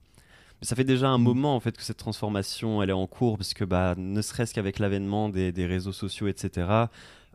Mais 0.61 0.65
ça 0.65 0.75
fait 0.75 0.83
déjà 0.83 1.09
un 1.09 1.19
mm. 1.19 1.23
moment 1.23 1.55
en 1.55 1.59
fait 1.59 1.77
que 1.77 1.83
cette 1.83 1.97
transformation 1.97 2.81
elle 2.81 2.89
est 2.89 2.93
en 2.93 3.05
cours 3.05 3.37
parce 3.37 3.53
que 3.53 3.63
bah, 3.63 3.93
ne 3.95 4.23
serait-ce 4.23 4.55
qu'avec 4.55 4.79
l'avènement 4.79 5.29
des, 5.29 5.65
réseaux 5.67 5.91
sociaux, 5.91 6.27
etc. 6.27 6.85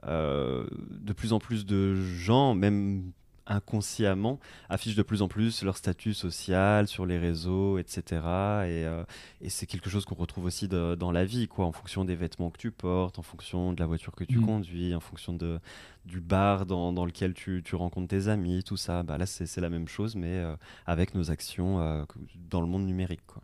Euh, 0.08 0.66
de 0.90 1.12
plus 1.12 1.32
en 1.32 1.38
plus 1.38 1.64
de 1.64 1.94
gens, 1.94 2.54
même 2.54 3.12
inconsciemment 3.46 4.38
affichent 4.68 4.94
de 4.94 5.02
plus 5.02 5.22
en 5.22 5.28
plus 5.28 5.62
leur 5.62 5.76
statut 5.76 6.14
social 6.14 6.86
sur 6.86 7.06
les 7.06 7.18
réseaux, 7.18 7.78
etc. 7.78 8.20
Euh, 8.24 9.04
et, 9.40 9.48
c'est 9.48 9.66
quelque 9.66 9.90
chose 9.90 10.04
qu'on 10.04 10.14
retrouve 10.14 10.44
aussi 10.44 10.68
dans 10.68 11.12
la 11.12 11.24
vie, 11.24 11.48
quoi, 11.48 11.66
en 11.66 11.72
fonction 11.72 12.04
des 12.04 12.14
vêtements 12.14 12.50
que 12.50 12.58
tu 12.58 12.70
portes, 12.70 13.18
en 13.18 13.22
fonction 13.22 13.72
de 13.72 13.80
la 13.80 13.86
voiture 13.86 14.14
que 14.14 14.24
tu 14.24 14.38
mm. 14.38 14.46
conduis, 14.46 14.94
en 14.94 15.00
fonction 15.00 15.32
de, 15.32 15.58
du 16.04 16.20
bar 16.20 16.66
dans, 16.66 17.04
lequel 17.04 17.34
tu, 17.34 17.62
rencontres 17.72 18.08
tes 18.08 18.28
amis, 18.28 18.62
tout 18.62 18.76
ça. 18.76 19.02
Bah, 19.02 19.18
là, 19.18 19.26
c'est 19.26 19.60
la 19.60 19.70
même 19.70 19.88
chose, 19.88 20.14
mais 20.16 20.38
euh, 20.38 20.54
avec 20.86 21.14
nos 21.14 21.30
actions 21.30 21.80
euh, 21.80 22.04
dans 22.50 22.60
le 22.60 22.66
monde 22.66 22.86
numérique. 22.86 23.26
Quoi. 23.26 23.42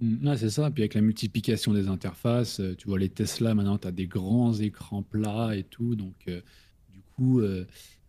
Mm, 0.00 0.36
c'est 0.36 0.50
ça. 0.50 0.70
Puis 0.70 0.82
avec 0.82 0.94
la 0.94 1.02
multiplication 1.02 1.72
des 1.72 1.88
interfaces, 1.88 2.60
tu 2.78 2.88
vois, 2.88 2.98
les 2.98 3.10
Tesla, 3.10 3.54
maintenant, 3.54 3.78
tu 3.78 3.86
as 3.86 3.92
des 3.92 4.06
grands 4.06 4.54
écrans 4.54 5.02
plats 5.02 5.54
et 5.54 5.64
tout. 5.64 5.94
Donc, 5.94 6.26
du 6.26 7.02
coup, 7.14 7.40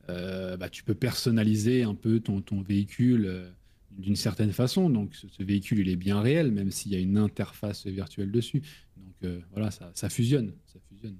bah, 0.07 0.69
tu 0.69 0.83
peux 0.83 0.93
personnaliser 0.95 1.83
un 1.83 1.95
peu 1.95 2.19
ton, 2.19 2.61
véhicule 2.61 3.25
euh, 3.25 3.49
d'une 3.91 4.15
certaine 4.15 4.51
façon. 4.51 4.89
Donc 4.89 5.15
ce, 5.15 5.43
véhicule, 5.43 5.79
il 5.79 5.89
est 5.89 5.95
bien 5.95 6.21
réel, 6.21 6.51
même 6.51 6.71
s'il 6.71 6.91
y 6.91 6.95
a 6.95 6.99
une 6.99 7.17
interface 7.17 7.85
virtuelle 7.87 8.31
dessus. 8.31 8.61
Donc 8.97 9.15
euh, 9.23 9.39
voilà, 9.51 9.71
ça, 9.71 10.09
fusionne. 10.09 10.53
Ça 10.67 10.79
fusionne. 10.89 11.17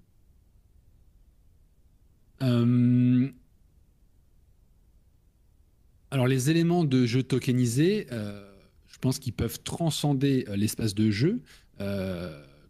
alors 6.11 6.27
les 6.27 6.49
éléments 6.49 6.83
de 6.83 7.05
jeu 7.05 7.23
tokenisés, 7.23 8.07
je 8.09 8.97
pense 8.99 9.19
qu'ils 9.19 9.33
peuvent 9.33 9.61
transcender 9.63 10.45
l'espace 10.55 10.93
de 10.93 11.09
jeu 11.09 11.41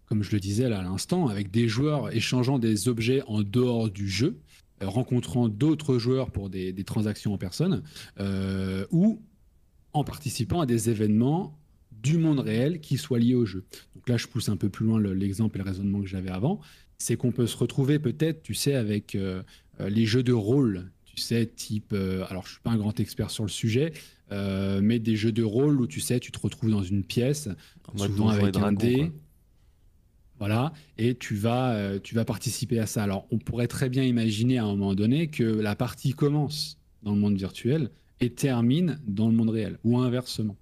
comme 0.05 0.23
je 0.23 0.31
le 0.31 0.39
disais 0.39 0.65
à 0.65 0.69
l'instant, 0.69 1.27
avec 1.27 1.51
des 1.51 1.67
joueurs 1.67 2.15
échangeant 2.15 2.59
des 2.59 2.87
objets 2.87 3.21
en 3.27 3.41
dehors 3.41 3.89
du 3.89 4.07
jeu. 4.07 4.39
Euh, 4.81 4.89
rencontrant 4.89 5.47
d'autres 5.47 5.97
joueurs 5.97 6.31
pour 6.31 6.49
des, 6.49 6.73
transactions 6.83 7.33
en 7.33 7.37
personne, 7.37 7.81
euh, 8.19 8.85
ou 8.91 9.21
en 9.93 10.03
participant 10.03 10.59
à 10.59 10.65
des 10.65 10.89
événements 10.89 11.57
du 11.91 12.17
monde 12.17 12.39
réel 12.39 12.81
qui 12.81 12.97
soient 12.97 13.19
liés 13.19 13.35
au 13.35 13.45
jeu. 13.45 13.63
Donc 13.95 14.09
là, 14.09 14.17
je 14.17 14.27
pousse 14.27 14.49
un 14.49 14.57
peu 14.57 14.67
plus 14.67 14.85
loin 14.85 14.99
l'exemple 14.99 15.57
et 15.57 15.63
le 15.63 15.69
raisonnement 15.69 16.01
que 16.01 16.07
j'avais 16.07 16.29
avant. 16.29 16.59
C'est 16.97 17.15
qu'on 17.15 17.31
peut 17.31 17.47
se 17.47 17.55
retrouver 17.55 17.99
peut-être, 17.99 18.43
tu 18.43 18.53
sais, 18.53 18.75
avec 18.75 19.15
euh, 19.15 19.43
les 19.79 20.05
jeux 20.05 20.23
de 20.23 20.33
rôle, 20.33 20.91
tu 21.05 21.17
sais, 21.17 21.45
type... 21.45 21.93
alors, 22.29 22.45
je 22.45 22.51
suis 22.51 22.61
pas 22.61 22.71
un 22.71 22.77
grand 22.77 22.99
expert 22.99 23.31
sur 23.31 23.45
le 23.45 23.49
sujet, 23.49 23.93
mais 24.29 24.99
des 24.99 25.15
jeux 25.15 25.31
de 25.31 25.43
rôle 25.43 25.79
où, 25.79 25.87
tu 25.87 26.01
sais, 26.01 26.19
tu 26.19 26.33
te 26.33 26.39
retrouves 26.39 26.71
dans 26.71 26.83
une 26.83 27.05
pièce, 27.05 27.47
souvent 27.95 28.27
avec 28.27 28.57
un 28.57 28.73
dé. 28.73 29.13
Voilà, 30.39 30.73
et 30.97 31.15
tu 31.15 31.35
vas, 31.35 31.71
euh, 31.71 31.99
tu 32.03 32.13
vas 32.13 32.25
participer 32.25 32.79
à 32.79 32.85
ça. 32.85 33.03
Alors, 33.03 33.25
on 33.31 33.37
pourrait 33.37 33.67
très 33.67 33.87
bien 33.87 34.03
imaginer 34.03 34.57
à 34.57 34.65
un 34.65 34.67
moment 34.67 34.93
donné 34.93 35.27
que 35.27 35.43
la 35.43 35.75
partie 35.75 36.13
commence 36.13 36.77
dans 37.03 37.13
le 37.13 37.19
monde 37.19 37.37
virtuel 37.37 37.89
et 38.19 38.29
termine 38.29 38.99
dans 39.07 39.29
le 39.29 39.35
monde 39.35 39.49
réel, 39.49 39.77
ou 39.83 39.97
inversement. 39.97 40.57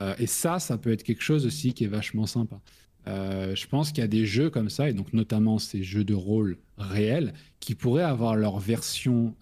Euh, 0.00 0.14
et 0.18 0.26
ça, 0.26 0.60
ça 0.60 0.78
peut 0.78 0.92
être 0.92 1.02
quelque 1.02 1.22
chose 1.22 1.46
aussi 1.46 1.74
qui 1.74 1.84
est 1.84 1.88
vachement 1.88 2.26
sympa. 2.26 2.60
Euh, 3.08 3.56
je 3.56 3.66
pense 3.66 3.90
qu'il 3.90 4.02
y 4.02 4.04
a 4.04 4.08
des 4.08 4.24
jeux 4.24 4.50
comme 4.50 4.70
ça, 4.70 4.88
et 4.88 4.92
donc 4.92 5.12
notamment 5.12 5.58
ces 5.58 5.82
jeux 5.82 6.04
de 6.04 6.14
rôle 6.14 6.58
réels, 6.78 7.32
qui 7.58 7.74
pourraient 7.74 8.04
avoir 8.04 8.36
leur 8.36 8.60
version 8.60 9.34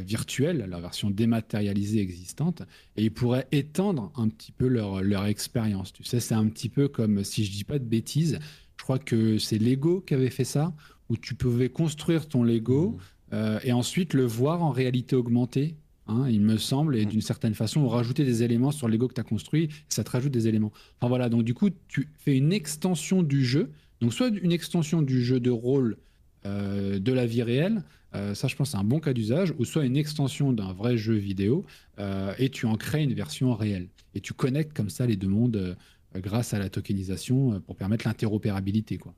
virtuelle, 0.00 0.66
la 0.68 0.80
version 0.80 1.10
dématérialisée 1.10 2.00
existante, 2.00 2.62
et 2.96 3.04
ils 3.04 3.12
pourraient 3.12 3.46
étendre 3.52 4.12
un 4.16 4.28
petit 4.28 4.52
peu 4.52 4.68
leur, 4.68 5.02
leur 5.02 5.26
expérience. 5.26 5.92
Tu 5.92 6.04
sais, 6.04 6.20
c'est 6.20 6.34
un 6.34 6.46
petit 6.48 6.68
peu 6.68 6.88
comme, 6.88 7.24
si 7.24 7.44
je 7.44 7.52
dis 7.52 7.64
pas 7.64 7.78
de 7.78 7.84
bêtises, 7.84 8.38
je 8.76 8.82
crois 8.82 8.98
que 8.98 9.38
c'est 9.38 9.58
Lego 9.58 10.00
qui 10.00 10.14
avait 10.14 10.30
fait 10.30 10.44
ça, 10.44 10.74
où 11.08 11.16
tu 11.16 11.34
pouvais 11.34 11.68
construire 11.68 12.28
ton 12.28 12.42
Lego 12.42 12.90
mmh. 12.90 12.98
euh, 13.32 13.60
et 13.64 13.72
ensuite 13.72 14.14
le 14.14 14.24
voir 14.24 14.62
en 14.62 14.70
réalité 14.70 15.16
augmentée. 15.16 15.76
Hein, 16.08 16.28
il 16.28 16.40
me 16.40 16.56
semble, 16.56 16.96
et 16.96 17.04
mmh. 17.04 17.08
d'une 17.08 17.20
certaine 17.20 17.54
façon, 17.54 17.88
rajouter 17.88 18.24
des 18.24 18.44
éléments 18.44 18.70
sur 18.70 18.86
Lego 18.86 19.08
que 19.08 19.14
tu 19.14 19.20
as 19.20 19.24
construit, 19.24 19.70
ça 19.88 20.04
te 20.04 20.10
rajoute 20.10 20.30
des 20.32 20.46
éléments. 20.46 20.72
Enfin 21.00 21.08
voilà, 21.08 21.28
donc 21.28 21.42
du 21.42 21.52
coup, 21.52 21.70
tu 21.88 22.08
fais 22.18 22.36
une 22.36 22.52
extension 22.52 23.22
du 23.22 23.44
jeu, 23.44 23.72
donc 24.00 24.14
soit 24.14 24.28
une 24.28 24.52
extension 24.52 25.02
du 25.02 25.24
jeu 25.24 25.40
de 25.40 25.50
rôle 25.50 25.96
euh, 26.44 26.98
de 26.98 27.12
la 27.12 27.26
vie 27.26 27.42
réelle, 27.42 27.82
euh, 28.14 28.34
ça, 28.34 28.48
je 28.48 28.56
pense, 28.56 28.70
c'est 28.70 28.76
un 28.76 28.84
bon 28.84 29.00
cas 29.00 29.12
d'usage, 29.12 29.52
ou 29.58 29.64
soit 29.64 29.84
une 29.84 29.96
extension 29.96 30.52
d'un 30.52 30.72
vrai 30.72 30.96
jeu 30.96 31.14
vidéo, 31.14 31.64
euh, 31.98 32.32
et 32.38 32.50
tu 32.50 32.66
en 32.66 32.76
crées 32.76 33.02
une 33.02 33.14
version 33.14 33.54
réelle. 33.54 33.88
Et 34.14 34.20
tu 34.20 34.32
connectes 34.32 34.72
comme 34.72 34.90
ça 34.90 35.06
les 35.06 35.16
deux 35.16 35.28
mondes 35.28 35.76
grâce 36.14 36.54
à 36.54 36.58
la 36.58 36.70
tokenisation 36.70 37.60
pour 37.60 37.76
permettre 37.76 38.06
l'interopérabilité. 38.06 38.96
quoi. 38.96 39.12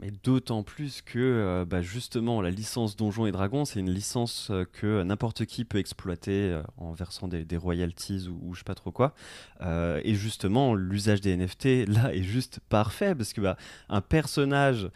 Mais 0.00 0.10
d'autant 0.24 0.64
plus 0.64 1.02
que 1.02 1.64
bah, 1.68 1.82
justement 1.82 2.40
la 2.40 2.50
licence 2.50 2.96
Donjons 2.96 3.26
et 3.26 3.32
Dragons, 3.32 3.64
c'est 3.64 3.78
une 3.78 3.92
licence 3.92 4.50
que 4.72 5.04
n'importe 5.04 5.44
qui 5.44 5.64
peut 5.64 5.78
exploiter 5.78 6.60
en 6.78 6.92
versant 6.92 7.28
des, 7.28 7.56
royalties 7.56 8.26
ou, 8.26 8.54
je 8.54 8.60
sais 8.60 8.64
pas 8.64 8.74
trop 8.74 8.90
quoi. 8.90 9.14
et 9.62 10.14
justement, 10.14 10.74
l'usage 10.74 11.20
des 11.20 11.36
NFT 11.36 11.86
là 11.86 12.12
est 12.12 12.24
juste 12.24 12.58
parfait 12.68 13.14
parce 13.14 13.32
que 13.32 13.42
bah, 13.42 13.56
un 13.88 14.00
personnage 14.00 14.88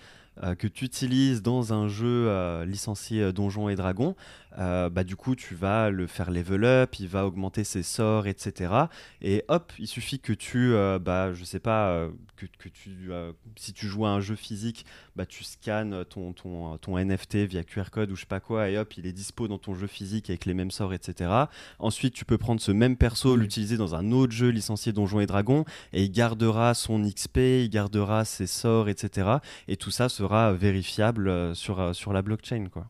que 0.59 0.67
tu 0.67 0.85
utilises 0.85 1.43
dans 1.43 1.73
un 1.73 1.89
jeu 1.89 2.65
licencié 2.65 3.33
Donjons 3.33 3.69
et 3.69 3.77
Dragons, 3.77 4.17
bah, 4.57 5.05
du 5.05 5.17
coup, 5.17 5.35
tu 5.35 5.55
vas 5.55 5.91
le 5.91 6.07
faire 6.07 6.31
level 6.31 6.65
up, 6.65 6.99
il 6.99 7.09
va 7.09 7.27
augmenter 7.27 7.65
ses 7.65 7.83
sorts, 7.83 8.27
etc. 8.27 8.73
Et 9.21 9.45
hop, 9.49 9.73
il 9.79 9.87
suffit 9.87 10.21
que 10.21 10.33
tu, 10.33 10.75
bah, 11.01 11.33
je 11.33 11.45
sais 11.45 11.61
pas, 11.61 12.09
que, 12.37 12.47
que, 12.59 12.69
tu, 12.69 13.11
si 13.57 13.73
tu 13.73 13.87
joues 13.87 14.07
à 14.07 14.11
un 14.11 14.21
jeu 14.21 14.37
physique, 14.37 14.87
bah, 15.17 15.27
tu 15.27 15.45
scannes 15.45 16.05
ton, 16.07 16.33
ton, 16.33 16.79
ton 16.79 16.99
NFT 16.99 17.37
via 17.37 17.65
QR 17.65 17.91
code 17.91 18.11
ou 18.11 18.17
je 18.17 18.23
sais 18.23 18.27
pas 18.27 18.41
quoi, 18.41 18.69
et 18.71 18.79
hop, 18.79 18.97
il 18.97 19.07
est 19.07 19.13
dispo 19.13 19.49
dans 19.49 19.59
ton 19.59 19.75
jeu 19.75 19.87
physique 19.87 20.31
avec 20.31 20.45
les 20.45 20.55
mêmes 20.55 20.71
sorts, 20.71 20.95
etc. 20.95 21.31
Ensuite, 21.79 22.15
tu 22.15 22.25
peux 22.25 22.39
prendre 22.39 22.61
ce 22.61 22.73
même 22.73 22.97
perso, 22.97 23.37
l'utiliser 23.37 23.77
dans 23.77 23.95
un 23.95 24.13
autre 24.13 24.33
jeu 24.33 24.49
licencié 24.49 24.93
Donjons 24.93 25.21
et 25.21 25.27
Dragons, 25.27 25.65
et 25.93 26.05
il 26.05 26.11
gardera 26.11 26.75
son 26.75 27.01
XP, 27.03 27.39
il 27.39 27.71
gardera 27.71 28.25
ses 28.25 28.47
sorts, 28.47 28.89
etc. 28.89 29.39
Et 29.69 29.77
tout 29.77 29.91
ça 29.91 30.09
sera 30.09 30.53
vérifiable 30.53 31.29
euh, 31.29 31.55
sur, 31.55 31.81
euh, 31.81 31.93
sur 31.93 32.13
la 32.13 32.23
blockchain, 32.23 32.69
quoi. 32.73 32.89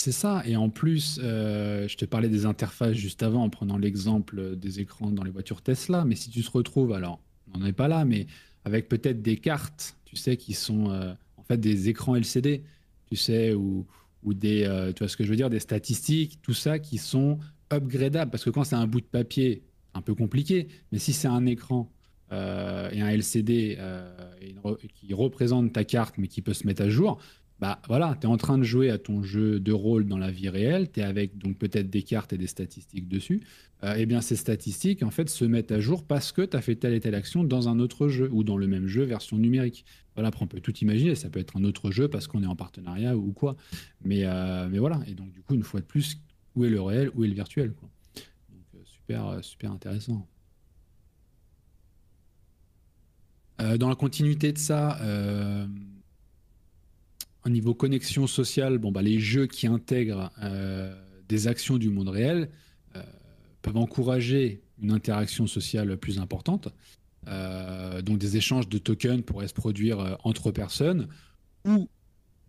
C'est 0.00 0.12
ça, 0.12 0.42
et 0.46 0.56
en 0.56 0.70
plus, 0.70 1.20
euh, 1.22 1.86
je 1.86 1.94
te 1.98 2.06
parlais 2.06 2.30
des 2.30 2.46
interfaces 2.46 2.94
juste 2.94 3.22
avant 3.22 3.44
en 3.44 3.50
prenant 3.50 3.76
l'exemple 3.76 4.56
des 4.56 4.80
écrans 4.80 5.10
dans 5.10 5.22
les 5.22 5.30
voitures 5.30 5.60
Tesla, 5.60 6.06
mais 6.06 6.14
si 6.14 6.30
tu 6.30 6.42
te 6.42 6.50
retrouves, 6.50 6.94
alors 6.94 7.20
on 7.52 7.58
n'en 7.58 7.66
est 7.66 7.74
pas 7.74 7.86
là, 7.86 8.06
mais 8.06 8.26
avec 8.64 8.88
peut-être 8.88 9.20
des 9.20 9.36
cartes, 9.36 9.98
tu 10.06 10.16
sais, 10.16 10.38
qui 10.38 10.54
sont 10.54 10.86
en 11.36 11.42
fait 11.42 11.58
des 11.58 11.90
écrans 11.90 12.16
LCD, 12.16 12.64
tu 13.10 13.16
sais, 13.16 13.52
ou, 13.52 13.84
des, 14.24 14.62
tu 14.96 15.00
vois 15.00 15.08
ce 15.08 15.18
que 15.18 15.24
je 15.24 15.28
veux 15.28 15.36
dire, 15.36 15.50
des 15.50 15.60
statistiques, 15.60 16.38
tout 16.40 16.54
ça 16.54 16.78
qui 16.78 16.96
sont 16.96 17.38
upgradables, 17.70 18.30
parce 18.30 18.44
que 18.44 18.48
quand 18.48 18.64
c'est 18.64 18.76
un 18.76 18.86
bout 18.86 19.02
de 19.02 19.06
papier, 19.06 19.64
un 19.92 20.00
peu 20.00 20.14
compliqué, 20.14 20.68
mais 20.92 20.98
si 20.98 21.12
c'est 21.12 21.28
un 21.28 21.44
écran 21.44 21.92
euh, 22.32 22.88
et 22.92 23.00
un 23.00 23.08
LCD 23.08 23.76
euh, 23.80 24.08
qui 24.94 25.12
représente 25.12 25.72
ta 25.72 25.82
carte 25.82 26.14
mais 26.16 26.28
qui 26.28 26.42
peut 26.42 26.54
se 26.54 26.64
mettre 26.64 26.82
à 26.82 26.88
jour, 26.88 27.18
bah 27.60 27.80
voilà, 27.88 28.16
tu 28.20 28.26
es 28.26 28.30
en 28.30 28.36
train 28.36 28.56
de 28.56 28.62
jouer 28.62 28.90
à 28.90 28.98
ton 28.98 29.22
jeu 29.22 29.60
de 29.60 29.72
rôle 29.72 30.06
dans 30.06 30.16
la 30.16 30.30
vie 30.30 30.48
réelle, 30.48 30.90
tu 30.90 31.00
es 31.00 31.02
avec 31.02 31.36
donc 31.36 31.58
peut-être 31.58 31.90
des 31.90 32.02
cartes 32.02 32.32
et 32.32 32.38
des 32.38 32.46
statistiques 32.46 33.06
dessus. 33.06 33.42
et 33.82 33.86
euh, 33.86 33.94
eh 33.98 34.06
bien 34.06 34.20
ces 34.20 34.36
statistiques 34.36 35.02
en 35.02 35.10
fait 35.10 35.28
se 35.28 35.44
mettent 35.44 35.72
à 35.72 35.80
jour 35.80 36.04
parce 36.04 36.32
que 36.32 36.42
tu 36.42 36.56
as 36.56 36.62
fait 36.62 36.76
telle 36.76 36.94
et 36.94 37.00
telle 37.00 37.14
action 37.14 37.44
dans 37.44 37.68
un 37.68 37.78
autre 37.78 38.08
jeu 38.08 38.30
ou 38.32 38.44
dans 38.44 38.56
le 38.56 38.66
même 38.66 38.86
jeu 38.86 39.02
version 39.02 39.36
numérique. 39.36 39.84
Voilà, 40.14 40.28
après 40.28 40.42
on 40.42 40.48
peut 40.48 40.60
tout 40.60 40.76
imaginer, 40.78 41.14
ça 41.14 41.28
peut 41.28 41.40
être 41.40 41.56
un 41.56 41.64
autre 41.64 41.90
jeu 41.90 42.08
parce 42.08 42.26
qu'on 42.26 42.42
est 42.42 42.46
en 42.46 42.56
partenariat 42.56 43.16
ou 43.16 43.32
quoi. 43.32 43.56
Mais, 44.04 44.24
mais 44.70 44.78
voilà, 44.78 45.00
et 45.06 45.14
donc 45.14 45.30
du 45.32 45.42
coup 45.42 45.54
une 45.54 45.62
fois 45.62 45.80
de 45.80 45.86
plus, 45.86 46.18
où 46.56 46.64
est 46.64 46.70
le 46.70 46.80
réel, 46.80 47.10
où 47.14 47.24
est 47.24 47.28
le 47.28 47.34
virtuel. 47.34 47.72
Donc 47.78 48.84
super, 48.84 49.38
super 49.42 49.70
intéressant. 49.70 50.26
Euh, 53.60 53.76
dans 53.76 53.88
la 53.88 53.94
continuité 53.94 54.52
de 54.52 54.58
ça, 54.58 54.98
euh, 55.02 55.66
au 57.44 57.48
niveau 57.48 57.74
connexion 57.74 58.26
sociale, 58.26 58.78
bon, 58.78 58.92
bah, 58.92 59.02
les 59.02 59.18
jeux 59.18 59.46
qui 59.46 59.66
intègrent 59.66 60.30
euh, 60.42 60.94
des 61.28 61.48
actions 61.48 61.78
du 61.78 61.90
monde 61.90 62.08
réel 62.08 62.50
peuvent 63.62 63.76
encourager 63.76 64.62
une 64.82 64.90
interaction 64.90 65.46
sociale 65.46 65.98
plus 65.98 66.18
importante. 66.18 66.68
donc 67.26 68.16
des 68.16 68.38
échanges 68.38 68.70
de 68.70 68.78
tokens 68.78 69.22
pourraient 69.22 69.48
se 69.48 69.54
produire 69.54 70.16
entre 70.24 70.50
personnes 70.50 71.08
ou 71.66 71.90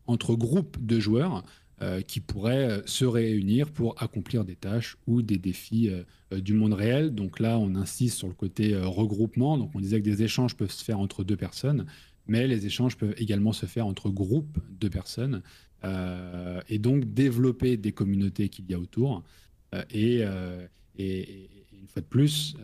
entre 0.07 0.35
groupes 0.35 0.77
de 0.83 1.01
joueurs 1.01 1.43
euh, 1.81 2.01
qui 2.01 2.19
pourraient 2.19 2.69
euh, 2.69 2.81
se 2.85 3.05
réunir 3.05 3.71
pour 3.71 3.99
accomplir 3.99 4.45
des 4.45 4.55
tâches 4.55 4.97
ou 5.07 5.23
des 5.23 5.39
défis 5.39 5.89
euh, 5.89 6.39
du 6.39 6.53
monde 6.53 6.73
réel. 6.73 7.09
Donc 7.15 7.39
là, 7.39 7.57
on 7.57 7.73
insiste 7.73 8.19
sur 8.19 8.27
le 8.27 8.35
côté 8.35 8.75
regroupement. 8.77 9.57
Donc 9.57 9.71
on 9.73 9.79
disait 9.79 9.99
que 9.99 10.05
des 10.05 10.21
échanges 10.21 10.55
peuvent 10.55 10.71
se 10.71 10.83
faire 10.83 10.99
entre 10.99 11.23
deux 11.23 11.37
personnes, 11.37 11.87
mais 12.31 12.47
les 12.47 12.65
échanges 12.65 12.97
peuvent 12.97 13.13
également 13.17 13.51
se 13.51 13.65
faire 13.65 13.85
entre 13.85 14.09
groupes 14.09 14.57
de 14.79 14.87
personnes. 14.87 15.41
et 16.69 16.79
donc 16.79 17.13
développer 17.13 17.75
des 17.77 17.91
communautés 17.91 18.49
qu'il 18.49 18.69
y 18.69 18.73
a 18.73 18.79
autour. 18.79 19.23
Et, 19.89 20.21
une 20.21 21.87
fois 21.87 22.01
de 22.01 22.07
plus, 22.07 22.55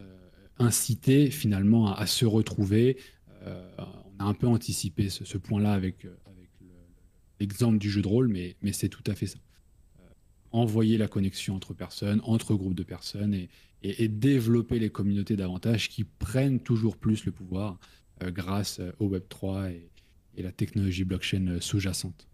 inciter 0.59 1.31
finalement 1.31 1.93
à, 1.93 2.05
se 2.07 2.25
retrouver. 2.25 2.97
on 3.45 4.23
a 4.23 4.25
un 4.25 4.33
peu 4.33 4.47
anticipé 4.47 5.09
ce, 5.09 5.37
point-là 5.37 5.73
avec, 5.73 6.05
l'exemple 7.39 7.77
du 7.77 7.89
jeu 7.89 8.01
de 8.01 8.07
rôle, 8.07 8.27
mais, 8.27 8.55
c'est 8.71 8.89
tout 8.89 9.03
à 9.07 9.15
fait 9.15 9.27
ça. 9.27 9.39
Euh, 9.99 10.03
envoyer 10.51 10.97
la 10.97 11.07
connexion 11.07 11.55
entre 11.55 11.73
personnes, 11.73 12.21
entre 12.23 12.55
groupes 12.55 12.75
de 12.75 12.83
personnes 12.83 13.33
et, 13.33 13.49
développer 14.07 14.79
les 14.79 14.89
communautés 14.89 15.35
davantage 15.35 15.89
qui 15.89 16.03
prennent 16.03 16.59
toujours 16.59 16.97
plus 16.97 17.25
le 17.25 17.31
pouvoir 17.31 17.73
euh, 17.73 17.75
grâce 18.25 18.79
euh, 18.79 18.91
au 18.99 19.09
Web3 19.09 19.71
et, 19.71 19.89
et, 20.35 20.43
la 20.43 20.51
technologie 20.51 21.03
blockchain 21.03 21.57
sous-jacente. 21.59 22.27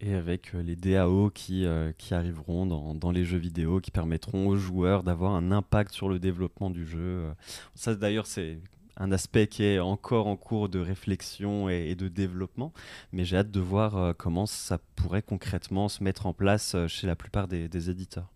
Et 0.00 0.12
avec 0.12 0.52
les 0.52 0.76
DAO 0.76 1.30
qui, 1.30 1.64
qui 1.96 2.12
arriveront 2.12 2.66
dans, 2.66 2.94
dans, 2.94 3.10
les 3.10 3.24
jeux 3.24 3.38
vidéo, 3.38 3.80
qui 3.80 3.90
permettront 3.90 4.46
aux 4.46 4.56
joueurs 4.56 5.02
d'avoir 5.02 5.32
un 5.32 5.50
impact 5.50 5.92
sur 5.92 6.10
le 6.10 6.18
développement 6.18 6.68
du 6.68 6.86
jeu. 6.86 7.32
Ça 7.74 7.94
d'ailleurs 7.94 8.26
c'est 8.26 8.58
un 8.96 9.12
aspect 9.12 9.46
qui 9.46 9.64
est 9.64 9.78
encore 9.78 10.26
en 10.26 10.36
cours 10.36 10.68
de 10.68 10.78
réflexion 10.78 11.68
et, 11.68 11.94
de 11.94 12.08
développement, 12.08 12.72
mais 13.12 13.24
j'ai 13.24 13.36
hâte 13.36 13.50
de 13.50 13.60
voir 13.60 13.96
euh, 13.96 14.12
comment 14.16 14.46
ça 14.46 14.78
pourrait 14.96 15.22
concrètement 15.22 15.88
se 15.88 16.02
mettre 16.02 16.26
en 16.26 16.32
place 16.32 16.74
euh, 16.74 16.88
chez 16.88 17.06
la 17.06 17.16
plupart 17.16 17.46
des, 17.48 17.90
éditeurs. 17.90 18.32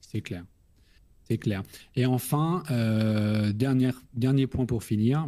C'est 0.00 0.20
clair. 0.20 0.44
C'est 1.28 1.38
clair. 1.38 1.62
Et 1.94 2.06
enfin, 2.06 2.62
euh, 2.70 3.52
dernier, 3.52 3.90
dernier 4.14 4.46
point 4.46 4.66
pour 4.66 4.82
finir. 4.82 5.26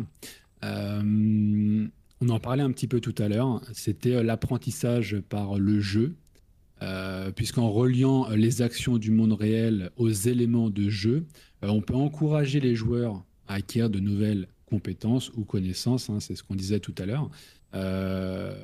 on 0.63 2.29
en 2.29 2.41
parlait 2.41 2.63
un 2.63 2.73
petit 2.73 2.87
peu 2.87 3.01
tout 3.01 3.15
à 3.19 3.29
l'heure. 3.29 3.61
C'était 3.73 4.23
l'apprentissage 4.23 5.21
par 5.29 5.59
le 5.59 5.81
jeu. 5.81 6.15
Puisqu'en 7.37 7.69
reliant 7.69 8.31
les 8.31 8.63
actions 8.63 8.97
du 8.97 9.11
monde 9.11 9.35
réel 9.35 9.91
aux 9.97 10.09
éléments 10.09 10.71
de 10.71 10.89
jeu, 10.89 11.27
on 11.61 11.83
peut 11.83 11.95
encourager 11.95 12.59
les 12.59 12.75
joueurs 12.75 13.23
acquérir 13.55 13.91
de 13.91 14.01
nouvelles 14.01 14.49
compétences 14.67 15.31
ou 15.35 15.45
connaissances, 15.45 16.09
hein, 16.11 16.21
c'est 16.21 16.37
ce 16.37 16.43
qu'on 16.43 16.55
disait 16.55 16.81
tout 16.81 16.95
à 16.99 17.07
l'heure. 17.07 17.31
Euh, 17.75 18.55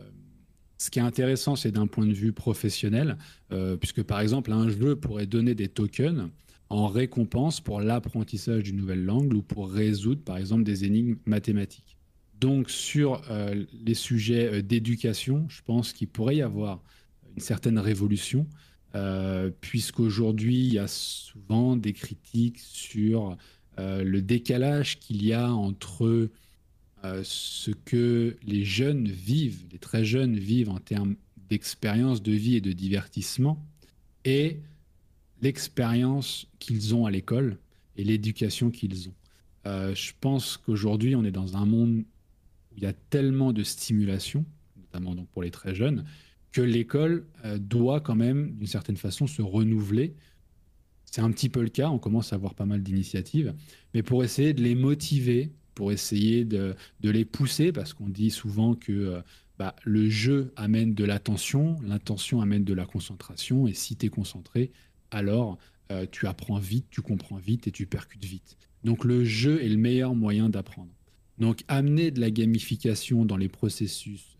ce 0.78 0.90
qui 0.90 0.98
est 0.98 1.02
intéressant, 1.02 1.56
c'est 1.56 1.72
d'un 1.72 1.86
point 1.86 2.06
de 2.06 2.12
vue 2.12 2.32
professionnel, 2.32 3.16
euh, 3.52 3.76
puisque 3.76 4.02
par 4.02 4.20
exemple, 4.20 4.52
un 4.52 4.68
jeu 4.68 4.96
pourrait 4.96 5.26
donner 5.26 5.54
des 5.54 5.68
tokens 5.68 6.28
en 6.68 6.88
récompense 6.88 7.60
pour 7.60 7.80
l'apprentissage 7.80 8.64
d'une 8.64 8.76
nouvelle 8.76 9.04
langue 9.04 9.32
ou 9.34 9.42
pour 9.42 9.70
résoudre, 9.70 10.22
par 10.22 10.36
exemple, 10.36 10.64
des 10.64 10.84
énigmes 10.84 11.16
mathématiques. 11.24 11.96
Donc, 12.40 12.70
sur 12.70 13.22
euh, 13.30 13.64
les 13.84 13.94
sujets 13.94 14.62
d'éducation, 14.62 15.46
je 15.48 15.62
pense 15.62 15.92
qu'il 15.92 16.08
pourrait 16.08 16.36
y 16.36 16.42
avoir 16.42 16.82
une 17.34 17.40
certaine 17.40 17.78
révolution, 17.78 18.46
puisqu'aujourd'hui, 19.60 20.56
il 20.56 20.72
y 20.72 20.78
a 20.78 20.88
souvent 20.88 21.76
des 21.76 21.92
critiques 21.92 22.58
sur 22.58 23.36
euh, 23.78 24.02
le 24.02 24.22
décalage 24.22 24.98
qu'il 24.98 25.22
y 25.24 25.34
a 25.34 25.52
entre 25.52 26.30
euh, 27.04 27.20
ce 27.24 27.70
que 27.70 28.36
les 28.42 28.64
jeunes 28.64 29.06
vivent, 29.08 29.64
les 29.70 29.78
très 29.78 30.04
jeunes 30.04 30.38
vivent 30.38 30.70
en 30.70 30.78
termes 30.78 31.16
d'expérience 31.50 32.22
de 32.22 32.32
vie 32.32 32.56
et 32.56 32.60
de 32.62 32.72
divertissement, 32.72 33.62
et 34.24 34.60
l'expérience 35.42 36.46
qu'ils 36.58 36.94
ont 36.94 37.06
à 37.06 37.10
l'école 37.10 37.58
et 37.96 38.04
l'éducation 38.04 38.70
qu'ils 38.70 39.08
ont. 39.08 39.14
Euh, 39.66 39.94
je 39.94 40.12
pense 40.20 40.56
qu'aujourd'hui, 40.56 41.16
on 41.16 41.24
est 41.24 41.32
dans 41.32 41.56
un 41.56 41.66
monde 41.66 42.04
où 42.70 42.74
il 42.76 42.82
y 42.82 42.86
a 42.86 42.92
tellement 42.92 43.52
de 43.52 43.62
stimulation, 43.62 44.44
notamment 44.76 45.14
donc 45.14 45.28
pour 45.28 45.42
les 45.42 45.50
très 45.50 45.74
jeunes, 45.74 46.04
que 46.52 46.62
l'école 46.62 47.26
doit 47.58 48.00
quand 48.00 48.14
même, 48.14 48.52
d'une 48.52 48.66
certaine 48.66 48.96
façon, 48.96 49.26
se 49.26 49.42
renouveler 49.42 50.14
c'est 51.16 51.22
un 51.22 51.30
petit 51.30 51.48
peu 51.48 51.62
le 51.62 51.70
cas, 51.70 51.88
on 51.88 51.98
commence 51.98 52.32
à 52.32 52.36
avoir 52.36 52.54
pas 52.54 52.66
mal 52.66 52.82
d'initiatives, 52.82 53.54
mais 53.94 54.02
pour 54.02 54.22
essayer 54.22 54.52
de 54.52 54.62
les 54.62 54.74
motiver, 54.74 55.50
pour 55.74 55.90
essayer 55.90 56.44
de, 56.44 56.74
les 57.02 57.24
pousser, 57.24 57.72
parce 57.72 57.94
qu'on 57.94 58.08
dit 58.08 58.30
souvent 58.30 58.74
que 58.74 58.92
euh, 58.92 59.20
bah, 59.58 59.74
le 59.84 60.10
jeu 60.10 60.52
amène 60.56 60.94
de 60.94 61.04
l'attention, 61.04 61.78
l'intention 61.82 62.42
amène 62.42 62.64
de 62.64 62.74
la 62.74 62.84
concentration, 62.84 63.66
et 63.66 63.72
si 63.72 63.96
tu 63.96 64.06
es 64.06 64.08
concentré, 64.10 64.72
alors 65.10 65.58
euh, 65.90 66.06
tu 66.10 66.26
apprends 66.26 66.58
vite, 66.58 66.86
tu 66.90 67.02
comprends 67.02 67.36
vite 67.36 67.66
et 67.66 67.70
tu 67.70 67.86
percutes 67.86 68.24
vite. 68.24 68.56
Donc 68.84 69.04
le 69.04 69.24
jeu 69.24 69.62
est 69.62 69.68
le 69.68 69.76
meilleur 69.76 70.14
moyen 70.14 70.48
d'apprendre. 70.48 70.90
Donc 71.38 71.64
amener 71.68 72.10
de 72.10 72.20
la 72.20 72.30
gamification 72.30 73.24
dans 73.24 73.36
les 73.36 73.48
processus 73.48 74.36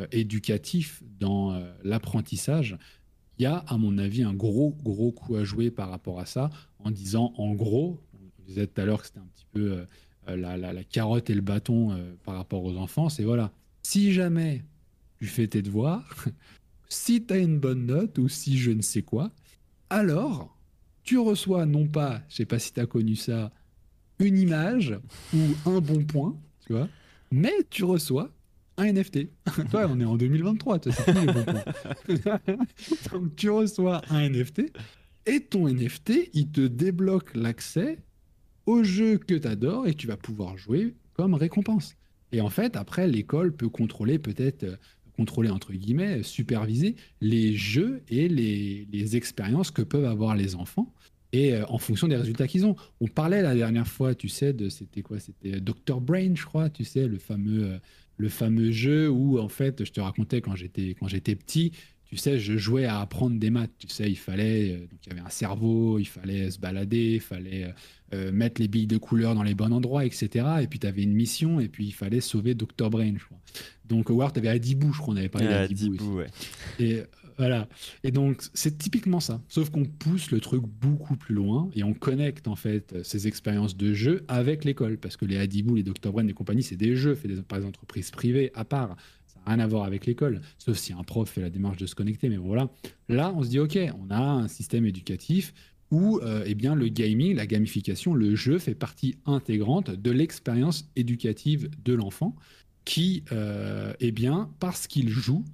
euh, 0.00 0.06
éducatifs, 0.12 1.02
dans 1.18 1.62
l'apprentissage, 1.82 2.76
il 3.38 3.44
y 3.44 3.46
a, 3.46 3.58
à 3.68 3.76
mon 3.78 3.98
avis, 3.98 4.24
un 4.24 4.34
gros, 4.34 4.76
gros 4.82 5.12
coup 5.12 5.36
à 5.36 5.44
jouer 5.44 5.70
par 5.70 5.90
rapport 5.90 6.18
à 6.18 6.26
ça, 6.26 6.50
en 6.80 6.90
disant, 6.90 7.32
en 7.36 7.54
gros, 7.54 8.00
on 8.14 8.42
disait 8.44 8.66
tout 8.66 8.80
à 8.80 8.84
l'heure 8.84 9.00
que 9.00 9.06
c'était 9.06 9.20
un 9.20 9.28
petit 9.34 9.46
peu 9.52 9.86
euh, 10.28 10.36
la, 10.36 10.84
carotte 10.84 11.30
et 11.30 11.34
le 11.34 11.40
bâton 11.40 11.92
euh, 11.92 12.14
par 12.24 12.34
rapport 12.34 12.64
aux 12.64 12.76
enfants, 12.76 13.08
c'est 13.08 13.24
voilà, 13.24 13.52
si 13.82 14.12
jamais 14.12 14.64
tu 15.18 15.26
fais 15.26 15.46
tes 15.46 15.62
devoirs, 15.62 16.26
si 16.88 17.24
tu 17.24 17.32
as 17.32 17.38
une 17.38 17.58
bonne 17.58 17.86
note 17.86 18.18
ou 18.18 18.28
si 18.28 18.58
je 18.58 18.70
ne 18.70 18.82
sais 18.82 19.02
quoi, 19.02 19.30
alors 19.90 20.56
tu 21.02 21.18
reçois 21.18 21.66
non 21.66 21.86
pas, 21.86 22.22
je 22.28 22.36
sais 22.36 22.44
pas 22.44 22.58
si 22.58 22.72
tu 22.72 22.80
as 22.80 22.86
connu 22.86 23.16
ça, 23.16 23.50
une 24.18 24.38
image 24.38 24.98
ou 25.34 25.38
un 25.66 25.80
bon 25.80 26.04
point, 26.04 26.38
tu 26.66 26.74
vois, 26.74 26.88
mais 27.30 27.54
tu 27.70 27.84
reçois 27.84 28.30
un 28.76 28.92
NFT. 28.92 29.28
Toi, 29.70 29.88
on 29.90 30.00
est 30.00 30.04
en 30.04 30.16
2023, 30.16 30.78
tu 30.80 30.90
Donc 33.12 33.36
tu 33.36 33.50
reçois 33.50 34.02
un 34.10 34.28
NFT 34.28 34.72
et 35.26 35.40
ton 35.40 35.68
NFT, 35.68 36.30
il 36.32 36.50
te 36.50 36.60
débloque 36.60 37.34
l'accès 37.34 37.98
au 38.66 38.82
jeu 38.82 39.18
que 39.18 39.34
tu 39.34 39.48
adores 39.48 39.86
et 39.86 39.94
tu 39.94 40.06
vas 40.06 40.16
pouvoir 40.16 40.58
jouer 40.58 40.94
comme 41.14 41.34
récompense. 41.34 41.94
Et 42.32 42.40
en 42.40 42.50
fait, 42.50 42.76
après, 42.76 43.06
l'école 43.06 43.54
peut 43.54 43.68
contrôler 43.68 44.18
peut-être 44.18 44.64
euh, 44.64 44.76
contrôler 45.18 45.50
entre 45.50 45.72
guillemets, 45.72 46.22
superviser 46.22 46.94
les 47.20 47.54
jeux 47.54 48.02
et 48.08 48.28
les, 48.28 48.86
les 48.92 49.16
expériences 49.16 49.72
que 49.72 49.82
peuvent 49.82 50.04
avoir 50.04 50.36
les 50.36 50.54
enfants 50.54 50.94
et 51.32 51.54
euh, 51.54 51.64
en 51.68 51.78
fonction 51.78 52.06
des 52.08 52.16
résultats 52.16 52.46
qu'ils 52.46 52.64
ont. 52.66 52.76
On 53.00 53.08
parlait 53.08 53.42
la 53.42 53.54
dernière 53.54 53.88
fois, 53.88 54.14
tu 54.14 54.28
sais, 54.28 54.52
de 54.52 54.68
c'était 54.68 55.02
quoi 55.02 55.18
C'était 55.18 55.60
Dr 55.60 56.00
Brain, 56.00 56.34
je 56.34 56.44
crois, 56.44 56.70
tu 56.70 56.84
sais, 56.84 57.06
le 57.06 57.18
fameux 57.18 57.64
euh, 57.64 57.78
le 58.16 58.28
fameux 58.28 58.70
jeu 58.70 59.08
où 59.10 59.38
en 59.38 59.48
fait, 59.48 59.84
je 59.84 59.92
te 59.92 60.00
racontais 60.00 60.40
quand 60.40 60.56
j'étais 60.56 60.94
quand 60.98 61.08
j'étais 61.08 61.34
petit, 61.34 61.72
tu 62.04 62.16
sais, 62.16 62.38
je 62.38 62.56
jouais 62.56 62.84
à 62.84 63.00
apprendre 63.00 63.38
des 63.38 63.50
maths. 63.50 63.72
Tu 63.78 63.88
sais, 63.88 64.08
il 64.08 64.16
fallait, 64.16 64.72
euh, 64.72 64.80
donc 64.86 65.00
il 65.04 65.10
y 65.10 65.12
avait 65.12 65.26
un 65.26 65.30
cerveau, 65.30 65.98
il 65.98 66.06
fallait 66.06 66.50
se 66.50 66.58
balader, 66.58 67.14
il 67.14 67.20
fallait 67.20 67.74
mettre 68.12 68.60
les 68.60 68.68
billes 68.68 68.86
de 68.86 68.98
couleur 68.98 69.34
dans 69.34 69.42
les 69.42 69.54
bons 69.54 69.72
endroits, 69.72 70.04
etc. 70.04 70.46
Et 70.62 70.66
puis 70.66 70.78
tu 70.78 70.86
avais 70.86 71.02
une 71.02 71.14
mission, 71.14 71.60
et 71.60 71.68
puis 71.68 71.86
il 71.86 71.92
fallait 71.92 72.20
sauver 72.20 72.54
Dr 72.54 72.90
Brain, 72.90 73.14
je 73.18 73.24
crois. 73.24 73.38
Donc, 73.86 74.10
War, 74.10 74.32
tu 74.32 74.38
avais 74.38 74.48
Adibou, 74.48 74.92
je 74.92 74.98
crois, 74.98 75.14
on 75.14 75.16
avait 75.16 75.28
parlé 75.28 75.48
d'Adibou. 75.48 76.16
Ouais. 76.16 76.26
Et 76.78 77.02
voilà. 77.38 77.68
Et 78.02 78.10
donc, 78.10 78.42
c'est 78.52 78.76
typiquement 78.76 79.20
ça. 79.20 79.40
Sauf 79.48 79.70
qu'on 79.70 79.84
pousse 79.84 80.30
le 80.30 80.40
truc 80.40 80.62
beaucoup 80.62 81.16
plus 81.16 81.34
loin 81.34 81.70
et 81.74 81.84
on 81.84 81.94
connecte 81.94 82.48
en 82.48 82.56
fait 82.56 82.96
ces 83.04 83.28
expériences 83.28 83.76
de 83.76 83.94
jeu 83.94 84.24
avec 84.28 84.64
l'école. 84.64 84.98
Parce 84.98 85.16
que 85.16 85.24
les 85.24 85.38
Adibou, 85.38 85.76
les 85.76 85.84
Dr. 85.84 86.12
Brain 86.12 86.26
et 86.26 86.32
compagnie, 86.32 86.62
c'est 86.62 86.76
des 86.76 86.96
jeux 86.96 87.14
faits 87.14 87.40
par 87.42 87.60
des 87.60 87.64
entreprises 87.64 88.10
privées 88.10 88.50
à 88.54 88.64
part. 88.64 88.96
Ça 89.26 89.38
n'a 89.38 89.52
rien 89.54 89.64
à 89.64 89.66
voir 89.68 89.84
avec 89.84 90.04
l'école. 90.04 90.40
Sauf 90.58 90.76
si 90.76 90.92
un 90.92 91.04
prof 91.04 91.30
fait 91.30 91.40
la 91.40 91.50
démarche 91.50 91.76
de 91.76 91.86
se 91.86 91.94
connecter. 91.94 92.28
Mais 92.28 92.36
voilà. 92.36 92.68
Là, 93.08 93.32
on 93.34 93.42
se 93.44 93.48
dit, 93.48 93.60
OK, 93.60 93.78
on 94.02 94.10
a 94.10 94.20
un 94.20 94.48
système 94.48 94.84
éducatif 94.84 95.54
où 95.90 96.18
euh, 96.18 96.44
eh 96.46 96.54
bien, 96.54 96.74
le 96.74 96.88
gaming, 96.88 97.34
la 97.34 97.46
gamification, 97.46 98.14
le 98.14 98.34
jeu 98.34 98.58
fait 98.58 98.74
partie 98.74 99.16
intégrante 99.24 99.90
de 99.90 100.10
l'expérience 100.10 100.90
éducative 100.96 101.70
de 101.84 101.94
l'enfant 101.94 102.34
qui, 102.84 103.24
euh, 103.32 103.92
eh 104.00 104.12
bien, 104.12 104.50
parce 104.60 104.86
qu'il 104.86 105.08
joue, 105.08 105.44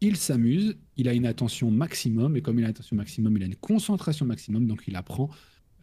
il 0.00 0.16
s'amuse, 0.16 0.76
il 0.96 1.08
a 1.08 1.12
une 1.12 1.26
attention 1.26 1.70
maximum, 1.70 2.36
et 2.36 2.42
comme 2.42 2.58
il 2.58 2.62
a 2.64 2.68
une 2.68 2.70
attention 2.70 2.96
maximum, 2.96 3.36
il 3.36 3.42
a 3.42 3.46
une 3.46 3.56
concentration 3.56 4.26
maximum, 4.26 4.66
donc 4.66 4.84
il 4.86 4.94
apprend 4.94 5.28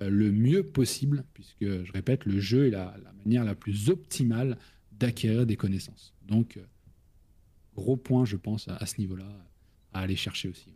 euh, 0.02 0.10
le 0.10 0.32
mieux 0.32 0.64
possible, 0.64 1.26
puisque, 1.34 1.84
je 1.84 1.92
répète, 1.92 2.26
le 2.26 2.40
jeu 2.40 2.68
est 2.68 2.72
la, 2.72 2.96
manière 3.26 3.44
la 3.44 3.56
plus 3.56 3.90
optimale 3.90 4.58
d'acquérir 4.94 5.46
des 5.46 5.58
connaissances. 5.58 6.14
Donc, 6.26 6.60
gros 7.76 7.98
point, 7.98 8.24
je 8.24 8.38
pense, 8.38 8.68
à, 8.70 8.86
ce 8.86 9.00
niveau-là, 9.00 9.28
à 9.94 10.00
aller 10.00 10.16
chercher 10.16 10.48
aussi. 10.48 10.74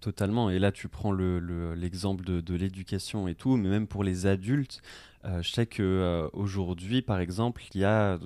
Totalement. 0.00 0.50
Et 0.50 0.58
là, 0.58 0.72
tu 0.72 0.88
prends 0.88 1.12
l'exemple 1.12 2.24
de, 2.24 2.54
l'éducation 2.54 3.28
et 3.28 3.34
tout, 3.34 3.56
mais 3.56 3.68
même 3.68 3.86
pour 3.86 4.04
les 4.04 4.26
adultes, 4.26 4.80
euh, 5.24 5.42
je 5.42 5.50
sais 5.50 5.66
qu'aujourd'hui, 5.66 7.02
par 7.02 7.20
exemple, 7.20 7.62
il 7.74 7.80
y 7.80 7.84
a 7.84 8.18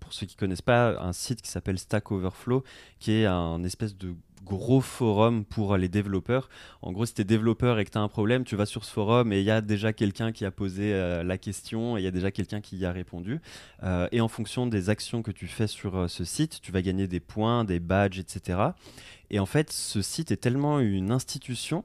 pour 0.00 0.12
ceux 0.12 0.26
qui 0.26 0.36
connaissent 0.36 0.62
pas, 0.62 1.00
un 1.00 1.12
site 1.12 1.42
qui 1.42 1.50
s'appelle 1.50 1.78
Stack 1.78 2.12
Overflow, 2.12 2.62
qui 3.00 3.12
est 3.12 3.26
un 3.26 3.64
espèce 3.64 3.96
de 3.96 4.14
gros 4.46 4.80
forum 4.80 5.44
pour 5.44 5.76
les 5.76 5.88
développeurs. 5.88 6.48
En 6.80 6.92
gros, 6.92 7.04
si 7.04 7.14
tu 7.14 7.22
es 7.22 7.24
développeur 7.24 7.78
et 7.78 7.84
que 7.84 7.90
tu 7.90 7.98
as 7.98 8.00
un 8.00 8.08
problème, 8.08 8.44
tu 8.44 8.56
vas 8.56 8.64
sur 8.64 8.84
ce 8.84 8.92
forum 8.92 9.32
et 9.32 9.40
il 9.40 9.44
y 9.44 9.50
a 9.50 9.60
déjà 9.60 9.92
quelqu'un 9.92 10.32
qui 10.32 10.44
a 10.44 10.50
posé 10.50 10.94
euh, 10.94 11.24
la 11.24 11.36
question 11.36 11.96
et 11.96 12.00
il 12.00 12.04
y 12.04 12.06
a 12.06 12.12
déjà 12.12 12.30
quelqu'un 12.30 12.60
qui 12.60 12.76
y 12.76 12.86
a 12.86 12.92
répondu. 12.92 13.40
Euh, 13.82 14.08
et 14.12 14.20
en 14.20 14.28
fonction 14.28 14.66
des 14.66 14.88
actions 14.88 15.22
que 15.22 15.32
tu 15.32 15.48
fais 15.48 15.66
sur 15.66 15.96
euh, 15.96 16.08
ce 16.08 16.24
site, 16.24 16.60
tu 16.62 16.70
vas 16.70 16.80
gagner 16.80 17.08
des 17.08 17.20
points, 17.20 17.64
des 17.64 17.80
badges, 17.80 18.20
etc. 18.20 18.60
Et 19.30 19.40
en 19.40 19.46
fait, 19.46 19.72
ce 19.72 20.02
site 20.02 20.30
est 20.30 20.36
tellement 20.36 20.78
une 20.78 21.10
institution 21.10 21.84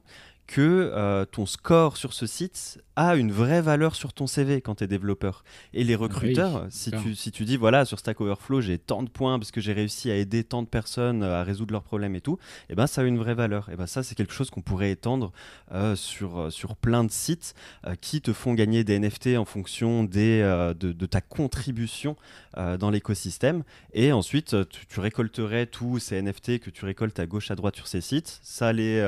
que 0.52 0.92
euh, 0.94 1.24
ton 1.24 1.46
score 1.46 1.96
sur 1.96 2.12
ce 2.12 2.28
site 2.28 2.84
a 2.98 3.16
une 3.16 3.32
vraie 3.32 3.62
valeur 3.62 3.96
sur 3.96 4.12
ton 4.12 4.28
CV 4.28 4.60
quand 4.60 4.76
tu 4.76 4.84
es 4.84 4.88
développeur. 4.88 5.46
Et 5.74 5.86
les 5.86 5.96
recruteurs, 5.96 6.68
si, 6.70 6.92
tu, 6.92 7.16
si 7.16 7.32
tu 7.32 7.46
dis, 7.46 7.56
voilà, 7.56 7.86
sur 7.86 8.00
Stack 8.00 8.20
Overflow, 8.20 8.60
j'ai 8.60 8.78
tant 8.78 9.02
de 9.02 9.10
points 9.10 9.40
parce 9.40 9.52
que 9.52 9.62
j'ai 9.62 9.72
réussi 9.72 10.12
à 10.12 10.18
aider 10.18 10.44
tant 10.44 10.62
de 10.62 10.68
personnes 10.68 11.24
euh, 11.24 11.40
à 11.40 11.44
résoudre 11.46 11.72
leurs 11.72 11.84
problèmes 11.84 12.16
et 12.16 12.22
tout, 12.22 12.34
et 12.68 12.74
eh 12.74 12.76
ben 12.76 12.86
ça 12.86 13.00
a 13.00 13.06
une 13.06 13.18
vraie 13.18 13.34
valeur. 13.34 13.70
Et 13.70 13.78
ben 13.78 13.88
ça, 13.88 14.04
c'est 14.04 14.14
quelque 14.14 14.34
chose 14.34 14.50
qu'on 14.50 14.62
pourrait 14.62 14.92
étendre 14.92 15.32
euh, 15.72 15.96
sur, 15.96 16.52
sur 16.52 16.76
plein 16.76 17.06
de 17.06 17.12
sites 17.12 17.56
qui 18.02 18.20
te 18.20 18.34
font 18.34 18.54
gagner 18.54 18.84
des 18.84 19.00
NFT 19.00 19.38
en 19.38 19.46
fonction 19.46 20.04
des, 20.04 20.42
de, 20.78 20.92
de, 20.92 21.06
ta 21.06 21.22
contribution 21.22 22.18
dans 22.58 22.90
l'écosystème. 22.90 23.64
Et 23.94 24.12
ensuite, 24.12 24.68
tu, 24.70 24.86
tu, 24.86 25.00
récolterais 25.00 25.66
tous 25.66 26.00
ces 26.00 26.22
NFT 26.22 26.60
que 26.60 26.70
tu 26.70 26.84
récoltes 26.84 27.20
à 27.20 27.26
gauche, 27.26 27.52
à 27.52 27.56
droite 27.56 27.78
sur 27.78 27.88
ces 27.88 28.02
sites. 28.02 28.40
Ça 28.44 28.74
les 28.74 29.02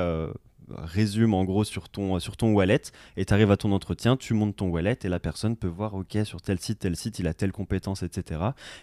résume 0.69 1.33
en 1.33 1.43
gros 1.43 1.63
sur 1.63 1.89
ton, 1.89 2.19
wallet 2.53 2.81
et 3.17 3.25
tu 3.25 3.33
arrives 3.33 3.51
à 3.51 3.57
ton 3.57 3.71
entretien, 3.71 4.17
tu 4.17 4.33
montes 4.33 4.55
ton 4.55 4.69
wallet 4.69 4.97
et 5.03 5.09
la 5.09 5.19
personne 5.19 5.55
peut 5.55 5.67
voir, 5.67 5.93
ok, 5.93 6.17
sur 6.23 6.41
tel 6.41 6.59
site, 6.59 6.79
tel 6.79 6.95
site, 6.95 7.19
il 7.19 7.27
a 7.27 7.33
telle 7.33 7.51
compétence, 7.51 8.03
etc. 8.03 8.41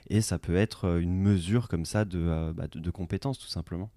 Et 0.08 0.20
ça 0.20 0.38
peut 0.38 0.56
être 0.56 0.86
euh, 0.86 1.00
une 1.00 1.16
mesure 1.16 1.68
comme 1.68 1.84
ça 1.84 2.04
de, 2.04 2.18
euh, 2.18 2.52
bah, 2.52 2.68
tout 2.68 3.48
simplement. 3.48 3.90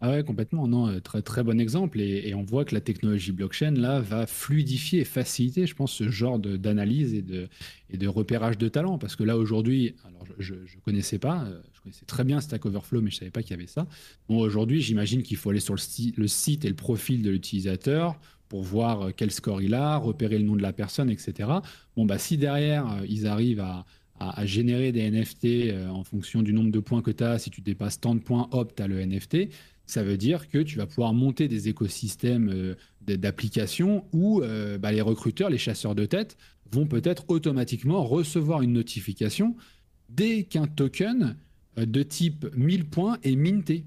Ah 0.00 0.10
ouais, 0.10 0.22
complètement. 0.22 0.68
Non, 0.68 0.88
euh, 0.88 1.00
très, 1.00 1.22
très 1.22 1.42
bon 1.42 1.60
exemple. 1.60 2.00
Et, 2.00 2.32
on 2.34 2.44
voit 2.44 2.64
que 2.64 2.72
la 2.74 2.80
technologie 2.80 3.32
blockchain, 3.32 3.72
là, 3.72 4.00
va 4.00 4.26
fluidifier 4.26 5.00
et 5.00 5.04
faciliter, 5.04 5.66
je 5.66 5.74
pense, 5.74 5.92
ce 5.92 6.08
genre 6.08 6.38
d'analyse 6.38 7.14
et 7.14 7.22
de, 7.22 8.06
repérage 8.06 8.58
de 8.58 8.68
talent. 8.68 8.98
Parce 8.98 9.16
que 9.16 9.24
là, 9.24 9.36
aujourd'hui, 9.36 9.96
je 10.38 10.54
ne 10.54 10.80
connaissais 10.84 11.18
pas, 11.18 11.44
euh, 11.44 11.60
connaissais 11.88 12.06
très 12.06 12.24
bien 12.24 12.40
Stack 12.40 12.66
Overflow, 12.66 13.00
mais 13.00 13.10
je 13.10 13.16
ne 13.16 13.18
savais 13.20 13.30
pas 13.30 13.42
qu'il 13.42 13.52
y 13.52 13.54
avait 13.54 13.66
ça. 13.66 13.86
Bon, 14.28 14.38
aujourd'hui, 14.38 14.80
j'imagine 14.80 15.22
qu'il 15.22 15.36
faut 15.36 15.50
aller 15.50 15.60
sur 15.60 15.74
le, 15.74 16.28
site 16.28 16.64
et 16.64 16.68
le 16.68 16.74
profil 16.74 17.22
de 17.22 17.30
l'utilisateur 17.30 18.18
pour 18.48 18.62
voir 18.62 19.02
euh, 19.02 19.10
quel 19.14 19.30
score 19.30 19.60
il 19.62 19.74
a, 19.74 19.96
repérer 19.96 20.38
le 20.38 20.44
nom 20.44 20.56
de 20.56 20.62
la 20.62 20.72
personne, 20.72 21.10
etc. 21.10 21.50
Bon, 21.96 22.06
bah, 22.06 22.18
si 22.18 22.36
derrière, 22.36 23.02
ils 23.08 23.26
arrivent 23.26 23.60
à, 23.60 23.84
générer 24.44 24.90
des 24.90 25.08
NFT 25.08 25.88
en 25.88 26.02
fonction 26.02 26.42
du 26.42 26.52
nombre 26.52 26.72
de 26.72 26.80
points 26.80 27.02
que 27.02 27.12
tu 27.12 27.22
as, 27.22 27.38
si 27.38 27.50
tu 27.50 27.60
dépasses 27.60 28.00
tant 28.00 28.16
de 28.16 28.20
points, 28.20 28.48
hop, 28.50 28.74
tu 28.74 28.82
as 28.82 28.88
le 28.88 29.00
NFT 29.00 29.48
ça 29.88 30.02
veut 30.02 30.18
dire 30.18 30.48
que 30.48 30.58
tu 30.58 30.76
vas 30.76 30.86
pouvoir 30.86 31.14
monter 31.14 31.48
des 31.48 31.68
écosystèmes 31.68 32.50
euh, 32.52 32.74
d'applications 33.00 34.04
où 34.12 34.42
euh, 34.42 34.78
bah, 34.78 34.92
les 34.92 35.00
recruteurs, 35.00 35.50
les 35.50 35.58
chasseurs 35.58 35.94
de 35.94 36.04
tête, 36.04 36.36
vont 36.70 36.86
peut-être 36.86 37.24
automatiquement 37.28 38.04
recevoir 38.04 38.60
une 38.60 38.74
notification 38.74 39.56
dès 40.10 40.44
qu'un 40.44 40.66
token 40.66 41.22
euh, 41.22 41.32
de 41.86 42.02
type 42.02 42.46
1000 42.56 42.86
points 42.86 43.18
est 43.22 43.36
minté. 43.36 43.84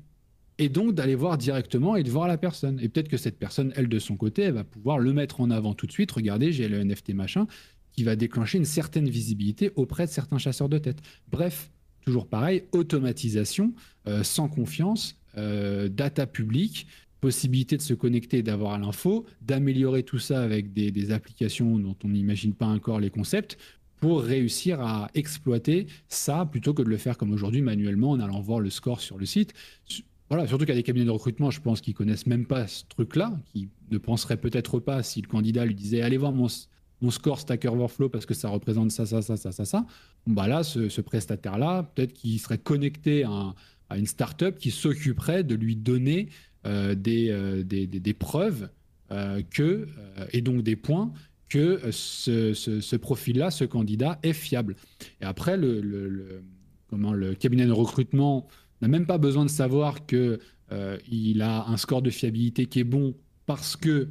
Et 0.57 0.69
donc 0.69 0.93
d'aller 0.93 1.15
voir 1.15 1.37
directement 1.37 1.95
et 1.95 2.03
de 2.03 2.11
voir 2.11 2.27
la 2.27 2.37
personne. 2.37 2.79
Et 2.81 2.89
peut-être 2.89 3.07
que 3.07 3.17
cette 3.17 3.39
personne, 3.39 3.73
elle, 3.75 3.89
de 3.89 3.99
son 3.99 4.15
côté, 4.15 4.43
elle 4.43 4.53
va 4.53 4.63
pouvoir 4.63 4.99
le 4.99 5.11
mettre 5.11 5.41
en 5.41 5.49
avant 5.49 5.73
tout 5.73 5.87
de 5.87 5.91
suite. 5.91 6.11
Regardez, 6.11 6.51
j'ai 6.51 6.67
le 6.67 6.83
NFT 6.83 7.15
machin, 7.15 7.47
qui 7.93 8.03
va 8.03 8.15
déclencher 8.15 8.59
une 8.59 8.65
certaine 8.65 9.09
visibilité 9.09 9.71
auprès 9.75 10.05
de 10.05 10.11
certains 10.11 10.37
chasseurs 10.37 10.69
de 10.69 10.77
tête. 10.77 10.99
Bref, 11.31 11.71
toujours 12.05 12.27
pareil, 12.27 12.63
automatisation, 12.73 13.73
sans 14.21 14.49
confiance, 14.49 15.17
euh, 15.37 15.87
data 15.87 16.27
publique, 16.27 16.87
possibilité 17.21 17.77
de 17.77 17.81
se 17.81 17.93
connecter 17.93 18.39
et 18.39 18.43
d'avoir 18.43 18.77
l'info, 18.77 19.25
d'améliorer 19.41 20.03
tout 20.03 20.19
ça 20.19 20.41
avec 20.41 20.73
des, 20.73 21.11
applications 21.11 21.77
dont 21.77 21.95
on 22.03 22.09
n'imagine 22.09 22.53
pas 22.53 22.65
encore 22.65 22.99
les 22.99 23.09
concepts 23.09 23.57
pour 24.01 24.21
réussir 24.21 24.81
à 24.81 25.09
exploiter 25.13 25.87
ça 26.09 26.45
plutôt 26.45 26.73
que 26.73 26.81
de 26.81 26.89
le 26.89 26.97
faire 26.97 27.17
comme 27.17 27.31
aujourd'hui 27.31 27.61
manuellement 27.61 28.11
en 28.11 28.19
allant 28.19 28.41
voir 28.41 28.59
le 28.59 28.69
score 28.69 28.99
sur 28.99 29.17
le 29.17 29.25
site. 29.25 29.53
Voilà, 30.29 30.45
surtout 30.47 30.65
qu'il 30.65 30.73
y 30.73 30.77
a 30.77 30.79
des 30.79 30.83
cabinets 30.83 31.05
de 31.05 31.11
recrutement, 31.11 31.51
je 31.51 31.61
pense, 31.61 31.79
qui 31.79 31.93
connaissent 31.93 32.27
même 32.27 32.45
pas 32.45 32.67
ce 32.67 32.83
truc-là, 32.89 33.33
qui 33.53 33.69
ne 33.89 33.97
penseraient 33.97 34.37
peut-être 34.37 34.79
pas 34.79 35.03
si 35.03 35.21
le 35.21 35.27
candidat 35.27 35.65
lui 35.65 35.75
disait 35.75 36.01
allez 36.01 36.17
voir 36.17 36.33
mon, 36.33 36.47
mon 37.01 37.11
score 37.11 37.39
Stack 37.39 37.63
Overflow 37.63 38.09
parce 38.09 38.25
que 38.25 38.33
ça 38.33 38.49
représente 38.49 38.91
ça, 38.91 39.05
ça, 39.05 39.21
ça, 39.21 39.37
ça, 39.37 39.53
ça, 39.53 39.63
ça. 39.63 39.85
bah 40.27 40.47
là, 40.47 40.63
ce, 40.63 40.89
ce 40.89 40.99
prestataire-là, 40.99 41.83
peut-être 41.95 42.13
qu'il 42.13 42.39
serait 42.39 42.57
connecté 42.57 43.23
à 43.23 43.53
à 43.91 43.97
une 43.97 44.07
startup 44.07 44.57
qui 44.57 44.71
s'occuperait 44.71 45.43
de 45.43 45.53
lui 45.53 45.75
donner 45.75 46.29
euh, 46.65 46.95
euh, 47.07 47.63
des, 47.63 47.87
des, 47.87 48.13
preuves 48.13 48.69
euh, 49.11 49.41
que, 49.49 49.87
et 50.31 50.41
donc 50.41 50.63
des 50.63 50.77
points 50.77 51.11
que 51.51 51.91
ce, 51.91 52.95
profil-là, 52.95 53.51
ce 53.51 53.65
candidat 53.65 54.19
est 54.23 54.33
fiable. 54.33 54.75
Et 55.19 55.25
après, 55.25 55.57
le, 55.57 56.43
comment, 56.87 57.13
le 57.13 57.35
cabinet 57.35 57.65
de 57.65 57.71
recrutement 57.71 58.47
n'a 58.81 58.87
même 58.87 59.05
pas 59.05 59.17
besoin 59.17 59.43
de 59.43 59.49
savoir 59.49 60.05
qu'il 60.05 60.39
il 61.11 61.41
a 61.41 61.67
un 61.67 61.77
score 61.77 62.01
de 62.01 62.09
fiabilité 62.09 62.67
qui 62.67 62.79
est 62.79 62.85
bon 62.85 63.15
parce 63.45 63.75
que 63.75 64.07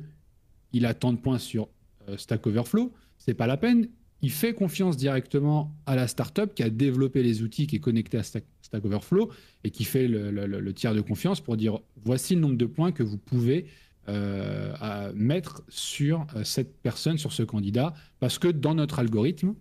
il 0.72 0.84
a 0.84 0.92
tant 0.92 1.12
de 1.12 1.18
points 1.18 1.38
sur 1.38 1.68
Stack 2.16 2.46
Overflow. 2.46 2.92
C'est 3.16 3.34
pas 3.34 3.46
la 3.46 3.56
peine 3.56 3.88
il 4.22 4.30
fait 4.30 4.54
confiance 4.54 4.96
directement 4.96 5.74
à 5.86 5.96
la 5.96 6.06
startup 6.06 6.54
qui 6.54 6.62
a 6.62 6.70
développé 6.70 7.22
les 7.22 7.42
outils, 7.42 7.66
qui 7.66 7.76
est 7.76 7.80
connecté 7.80 8.18
à 8.18 8.22
Stack, 8.22 8.44
Overflow 8.72 9.30
et 9.64 9.70
qui 9.70 9.82
fait 9.82 10.06
le, 10.06 10.72
tiers 10.72 10.94
de 10.94 11.00
confiance 11.00 11.40
pour 11.40 11.56
dire 11.56 11.80
voici 12.04 12.36
le 12.36 12.40
nombre 12.40 12.56
de 12.56 12.66
points 12.66 12.92
que 12.92 13.02
vous 13.02 13.18
pouvez 13.18 13.66
euh, 14.08 15.12
mettre 15.14 15.62
sur 15.68 16.26
euh, 16.34 16.44
cette 16.44 16.80
personne, 16.80 17.18
sur 17.18 17.32
ce 17.32 17.42
candidat, 17.42 17.94
parce 18.18 18.38
que 18.38 18.48
dans 18.48 18.74
notre 18.74 18.98
algorithme, 18.98 19.54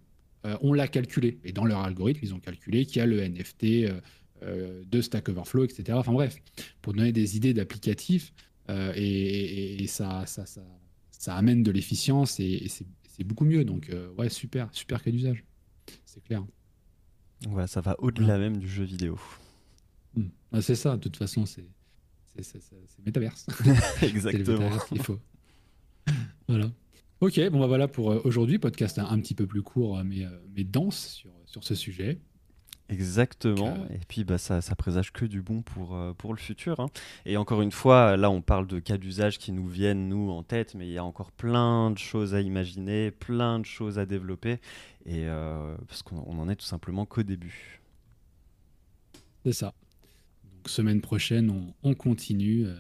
on 0.62 0.72
l'a 0.72 0.88
calculé. 0.88 1.38
Et 1.44 1.52
dans 1.52 1.66
leur 1.66 1.80
algorithme, 1.80 2.22
ils 2.24 2.34
ont 2.34 2.40
calculé 2.40 2.86
qu'il 2.86 3.00
y 3.00 3.02
a 3.02 3.06
le 3.06 3.22
NFT 3.28 3.92
de 4.42 5.02
Stack 5.02 5.28
Overflow, 5.28 5.66
etc. 5.66 5.98
Enfin 6.00 6.14
bref, 6.14 6.38
pour 6.82 6.94
donner 6.94 7.12
des 7.12 7.36
idées 7.36 7.54
d'applicatifs, 7.54 8.32
et, 8.96 9.86
ça, 9.88 10.26
ça, 10.28 10.46
ça, 10.46 10.62
ça, 11.12 11.36
amène 11.36 11.62
de 11.62 11.72
l'efficience 11.72 12.40
et, 12.40 12.68
c'est 12.70 13.24
beaucoup 13.26 13.44
mieux. 13.44 13.66
Donc, 13.66 13.92
ouais, 14.18 14.30
super, 14.30 14.70
super 14.72 15.04
cas 15.04 15.12
d'usage. 15.12 15.44
C'est 16.06 16.24
clair. 16.24 16.46
Voilà, 17.48 17.68
ça 17.68 17.82
va 17.82 17.96
au-delà 18.00 18.38
même 18.38 18.58
du 18.58 18.68
jeu 18.70 18.86
vidéo. 18.86 19.20
Hmm. 20.16 20.28
Ah, 20.52 20.62
c'est 20.62 20.76
ça, 20.76 20.96
de 20.96 21.02
toute 21.02 21.18
façon, 21.18 21.46
c'est 21.46 21.66
métaverse. 23.06 23.48
Exactement. 24.02 24.70
il 24.92 25.02
faut. 25.02 25.20
voilà. 26.48 26.72
Ok, 27.22 27.38
bon 27.50 27.60
bah 27.60 27.68
voilà 27.68 27.90
pour 27.90 28.12
euh, 28.12 28.22
aujourd'hui, 28.24 28.60
podcast 28.60 28.98
un, 28.98 29.20
petit 29.20 29.36
peu 29.36 29.46
plus 29.46 29.62
court 29.62 30.02
mais, 30.06 30.24
euh, 30.24 30.30
mais 30.56 30.64
dense 30.64 31.08
sur, 31.08 31.32
sur 31.46 31.64
ce 31.66 31.76
sujet. 31.76 32.18
Exactement. 32.88 33.76
Et 33.92 34.00
puis 34.08 34.24
bah, 34.24 34.38
ça, 34.38 34.62
ça 34.62 34.74
présage 34.76 35.12
que 35.12 35.26
du 35.26 35.42
bon 35.42 35.62
pour, 35.62 35.96
euh, 35.96 36.14
pour 36.14 36.34
le 36.34 36.40
futur. 36.40 36.80
Hein. 36.80 36.88
Et 37.26 37.36
encore 37.36 37.62
une 37.62 37.74
fois, 37.74 38.16
là 38.16 38.32
on 38.32 38.42
parle 38.42 38.68
de 38.68 38.80
cas 38.80 38.98
d'usage 38.98 39.38
qui 39.38 39.52
nous 39.52 39.68
viennent 39.68 40.08
nous 40.08 40.32
en 40.32 40.44
tête, 40.44 40.76
mais 40.76 40.88
il 40.88 40.94
y 40.94 40.98
a 40.98 41.04
encore 41.04 41.34
plein 41.34 41.92
de 41.92 41.98
choses 41.98 42.34
à 42.34 42.42
imaginer, 42.42 43.12
plein 43.12 43.60
de 43.60 43.66
choses 43.66 44.00
à 44.00 44.06
développer. 44.06 44.60
Et 45.06 45.26
parce 45.88 46.04
qu'on 46.04 46.34
n'en 46.34 46.48
est 46.50 46.56
tout 46.56 46.66
simplement 46.66 47.06
qu'au 47.06 47.24
début. 47.24 47.82
C'est 49.44 49.54
ça 49.54 49.74
semaine 50.66 51.01
prochaine, 51.01 51.74
on, 51.84 51.93
continue 51.93 52.66
euh, 52.66 52.76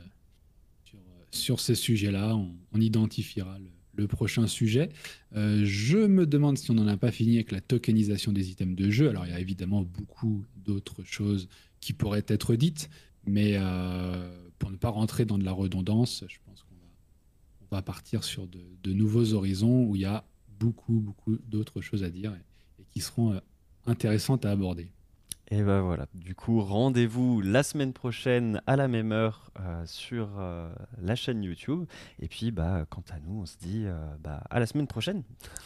sur, 1.31 1.59
ces 1.59 1.75
sujets-là. 1.75 2.35
On, 2.35 2.81
identifiera 2.81 3.57
le, 3.95 4.07
prochain 4.07 4.47
sujet. 4.47 4.89
Euh, 5.35 5.63
je 5.65 5.97
me 5.97 6.25
demande 6.25 6.57
si 6.57 6.71
on 6.71 6.73
n'en 6.73 6.87
a 6.87 6.95
pas 6.95 7.11
fini 7.11 7.35
avec 7.35 7.51
la 7.51 7.59
tokenisation 7.59 8.31
des 8.31 8.49
items 8.49 8.75
de 8.75 8.89
jeu. 8.89 9.09
Alors, 9.09 9.25
il 9.25 9.31
y 9.31 9.35
a 9.35 9.41
évidemment 9.41 9.81
beaucoup 9.81 10.45
d'autres 10.55 11.03
choses 11.03 11.49
qui 11.81 11.91
pourraient 11.91 12.23
être 12.27 12.55
dites, 12.55 12.89
mais 13.25 13.55
euh, 13.57 14.49
pour 14.57 14.71
ne 14.71 14.77
pas 14.77 14.89
rentrer 14.89 15.25
dans 15.25 15.37
de 15.37 15.43
la 15.43 15.51
redondance, 15.51 16.23
je 16.29 16.37
pense 16.45 16.63
qu'on 16.63 16.75
va, 17.69 17.77
va, 17.77 17.81
partir 17.81 18.23
sur 18.23 18.47
de, 18.47 18.93
nouveaux 18.93 19.33
horizons 19.33 19.83
où 19.83 19.97
il 19.97 20.03
y 20.03 20.05
a 20.05 20.25
beaucoup, 20.59 20.99
beaucoup 21.01 21.37
d'autres 21.47 21.81
choses 21.81 22.03
à 22.03 22.09
dire 22.09 22.33
et 22.79 22.85
qui 22.85 23.01
seront 23.01 23.41
intéressantes 23.85 24.45
à 24.45 24.51
aborder. 24.51 24.91
Et 25.51 25.63
ben 25.63 25.81
voilà, 25.81 26.05
du 26.13 26.35
coup, 26.35 26.61
rendez-vous 26.61 27.41
la 27.41 27.63
semaine 27.63 27.91
prochaine 27.91 28.61
à 28.67 28.75
la 28.75 28.87
même 28.87 29.11
heure 29.11 29.51
euh, 29.59 29.83
sur 29.85 30.29
euh, 30.37 30.71
la 31.01 31.15
chaîne 31.15 31.41
YouTube. 31.41 31.85
Et 32.19 32.27
puis, 32.27 32.51
bah, 32.51 32.85
quant 32.87 33.03
à 33.09 33.19
nous, 33.19 33.41
on 33.41 33.45
se 33.47 33.57
dit 33.57 33.85
euh, 33.85 33.97
bah, 34.19 34.43
à 34.51 34.59
la 34.59 34.67
semaine 34.67 34.87
prochaine. 34.87 35.23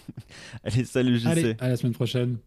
Allez, 0.63 0.85
salut 0.85 1.17
JC. 1.17 1.57
À 1.59 1.67
la 1.67 1.75
semaine 1.75 1.93
prochaine. 1.93 2.37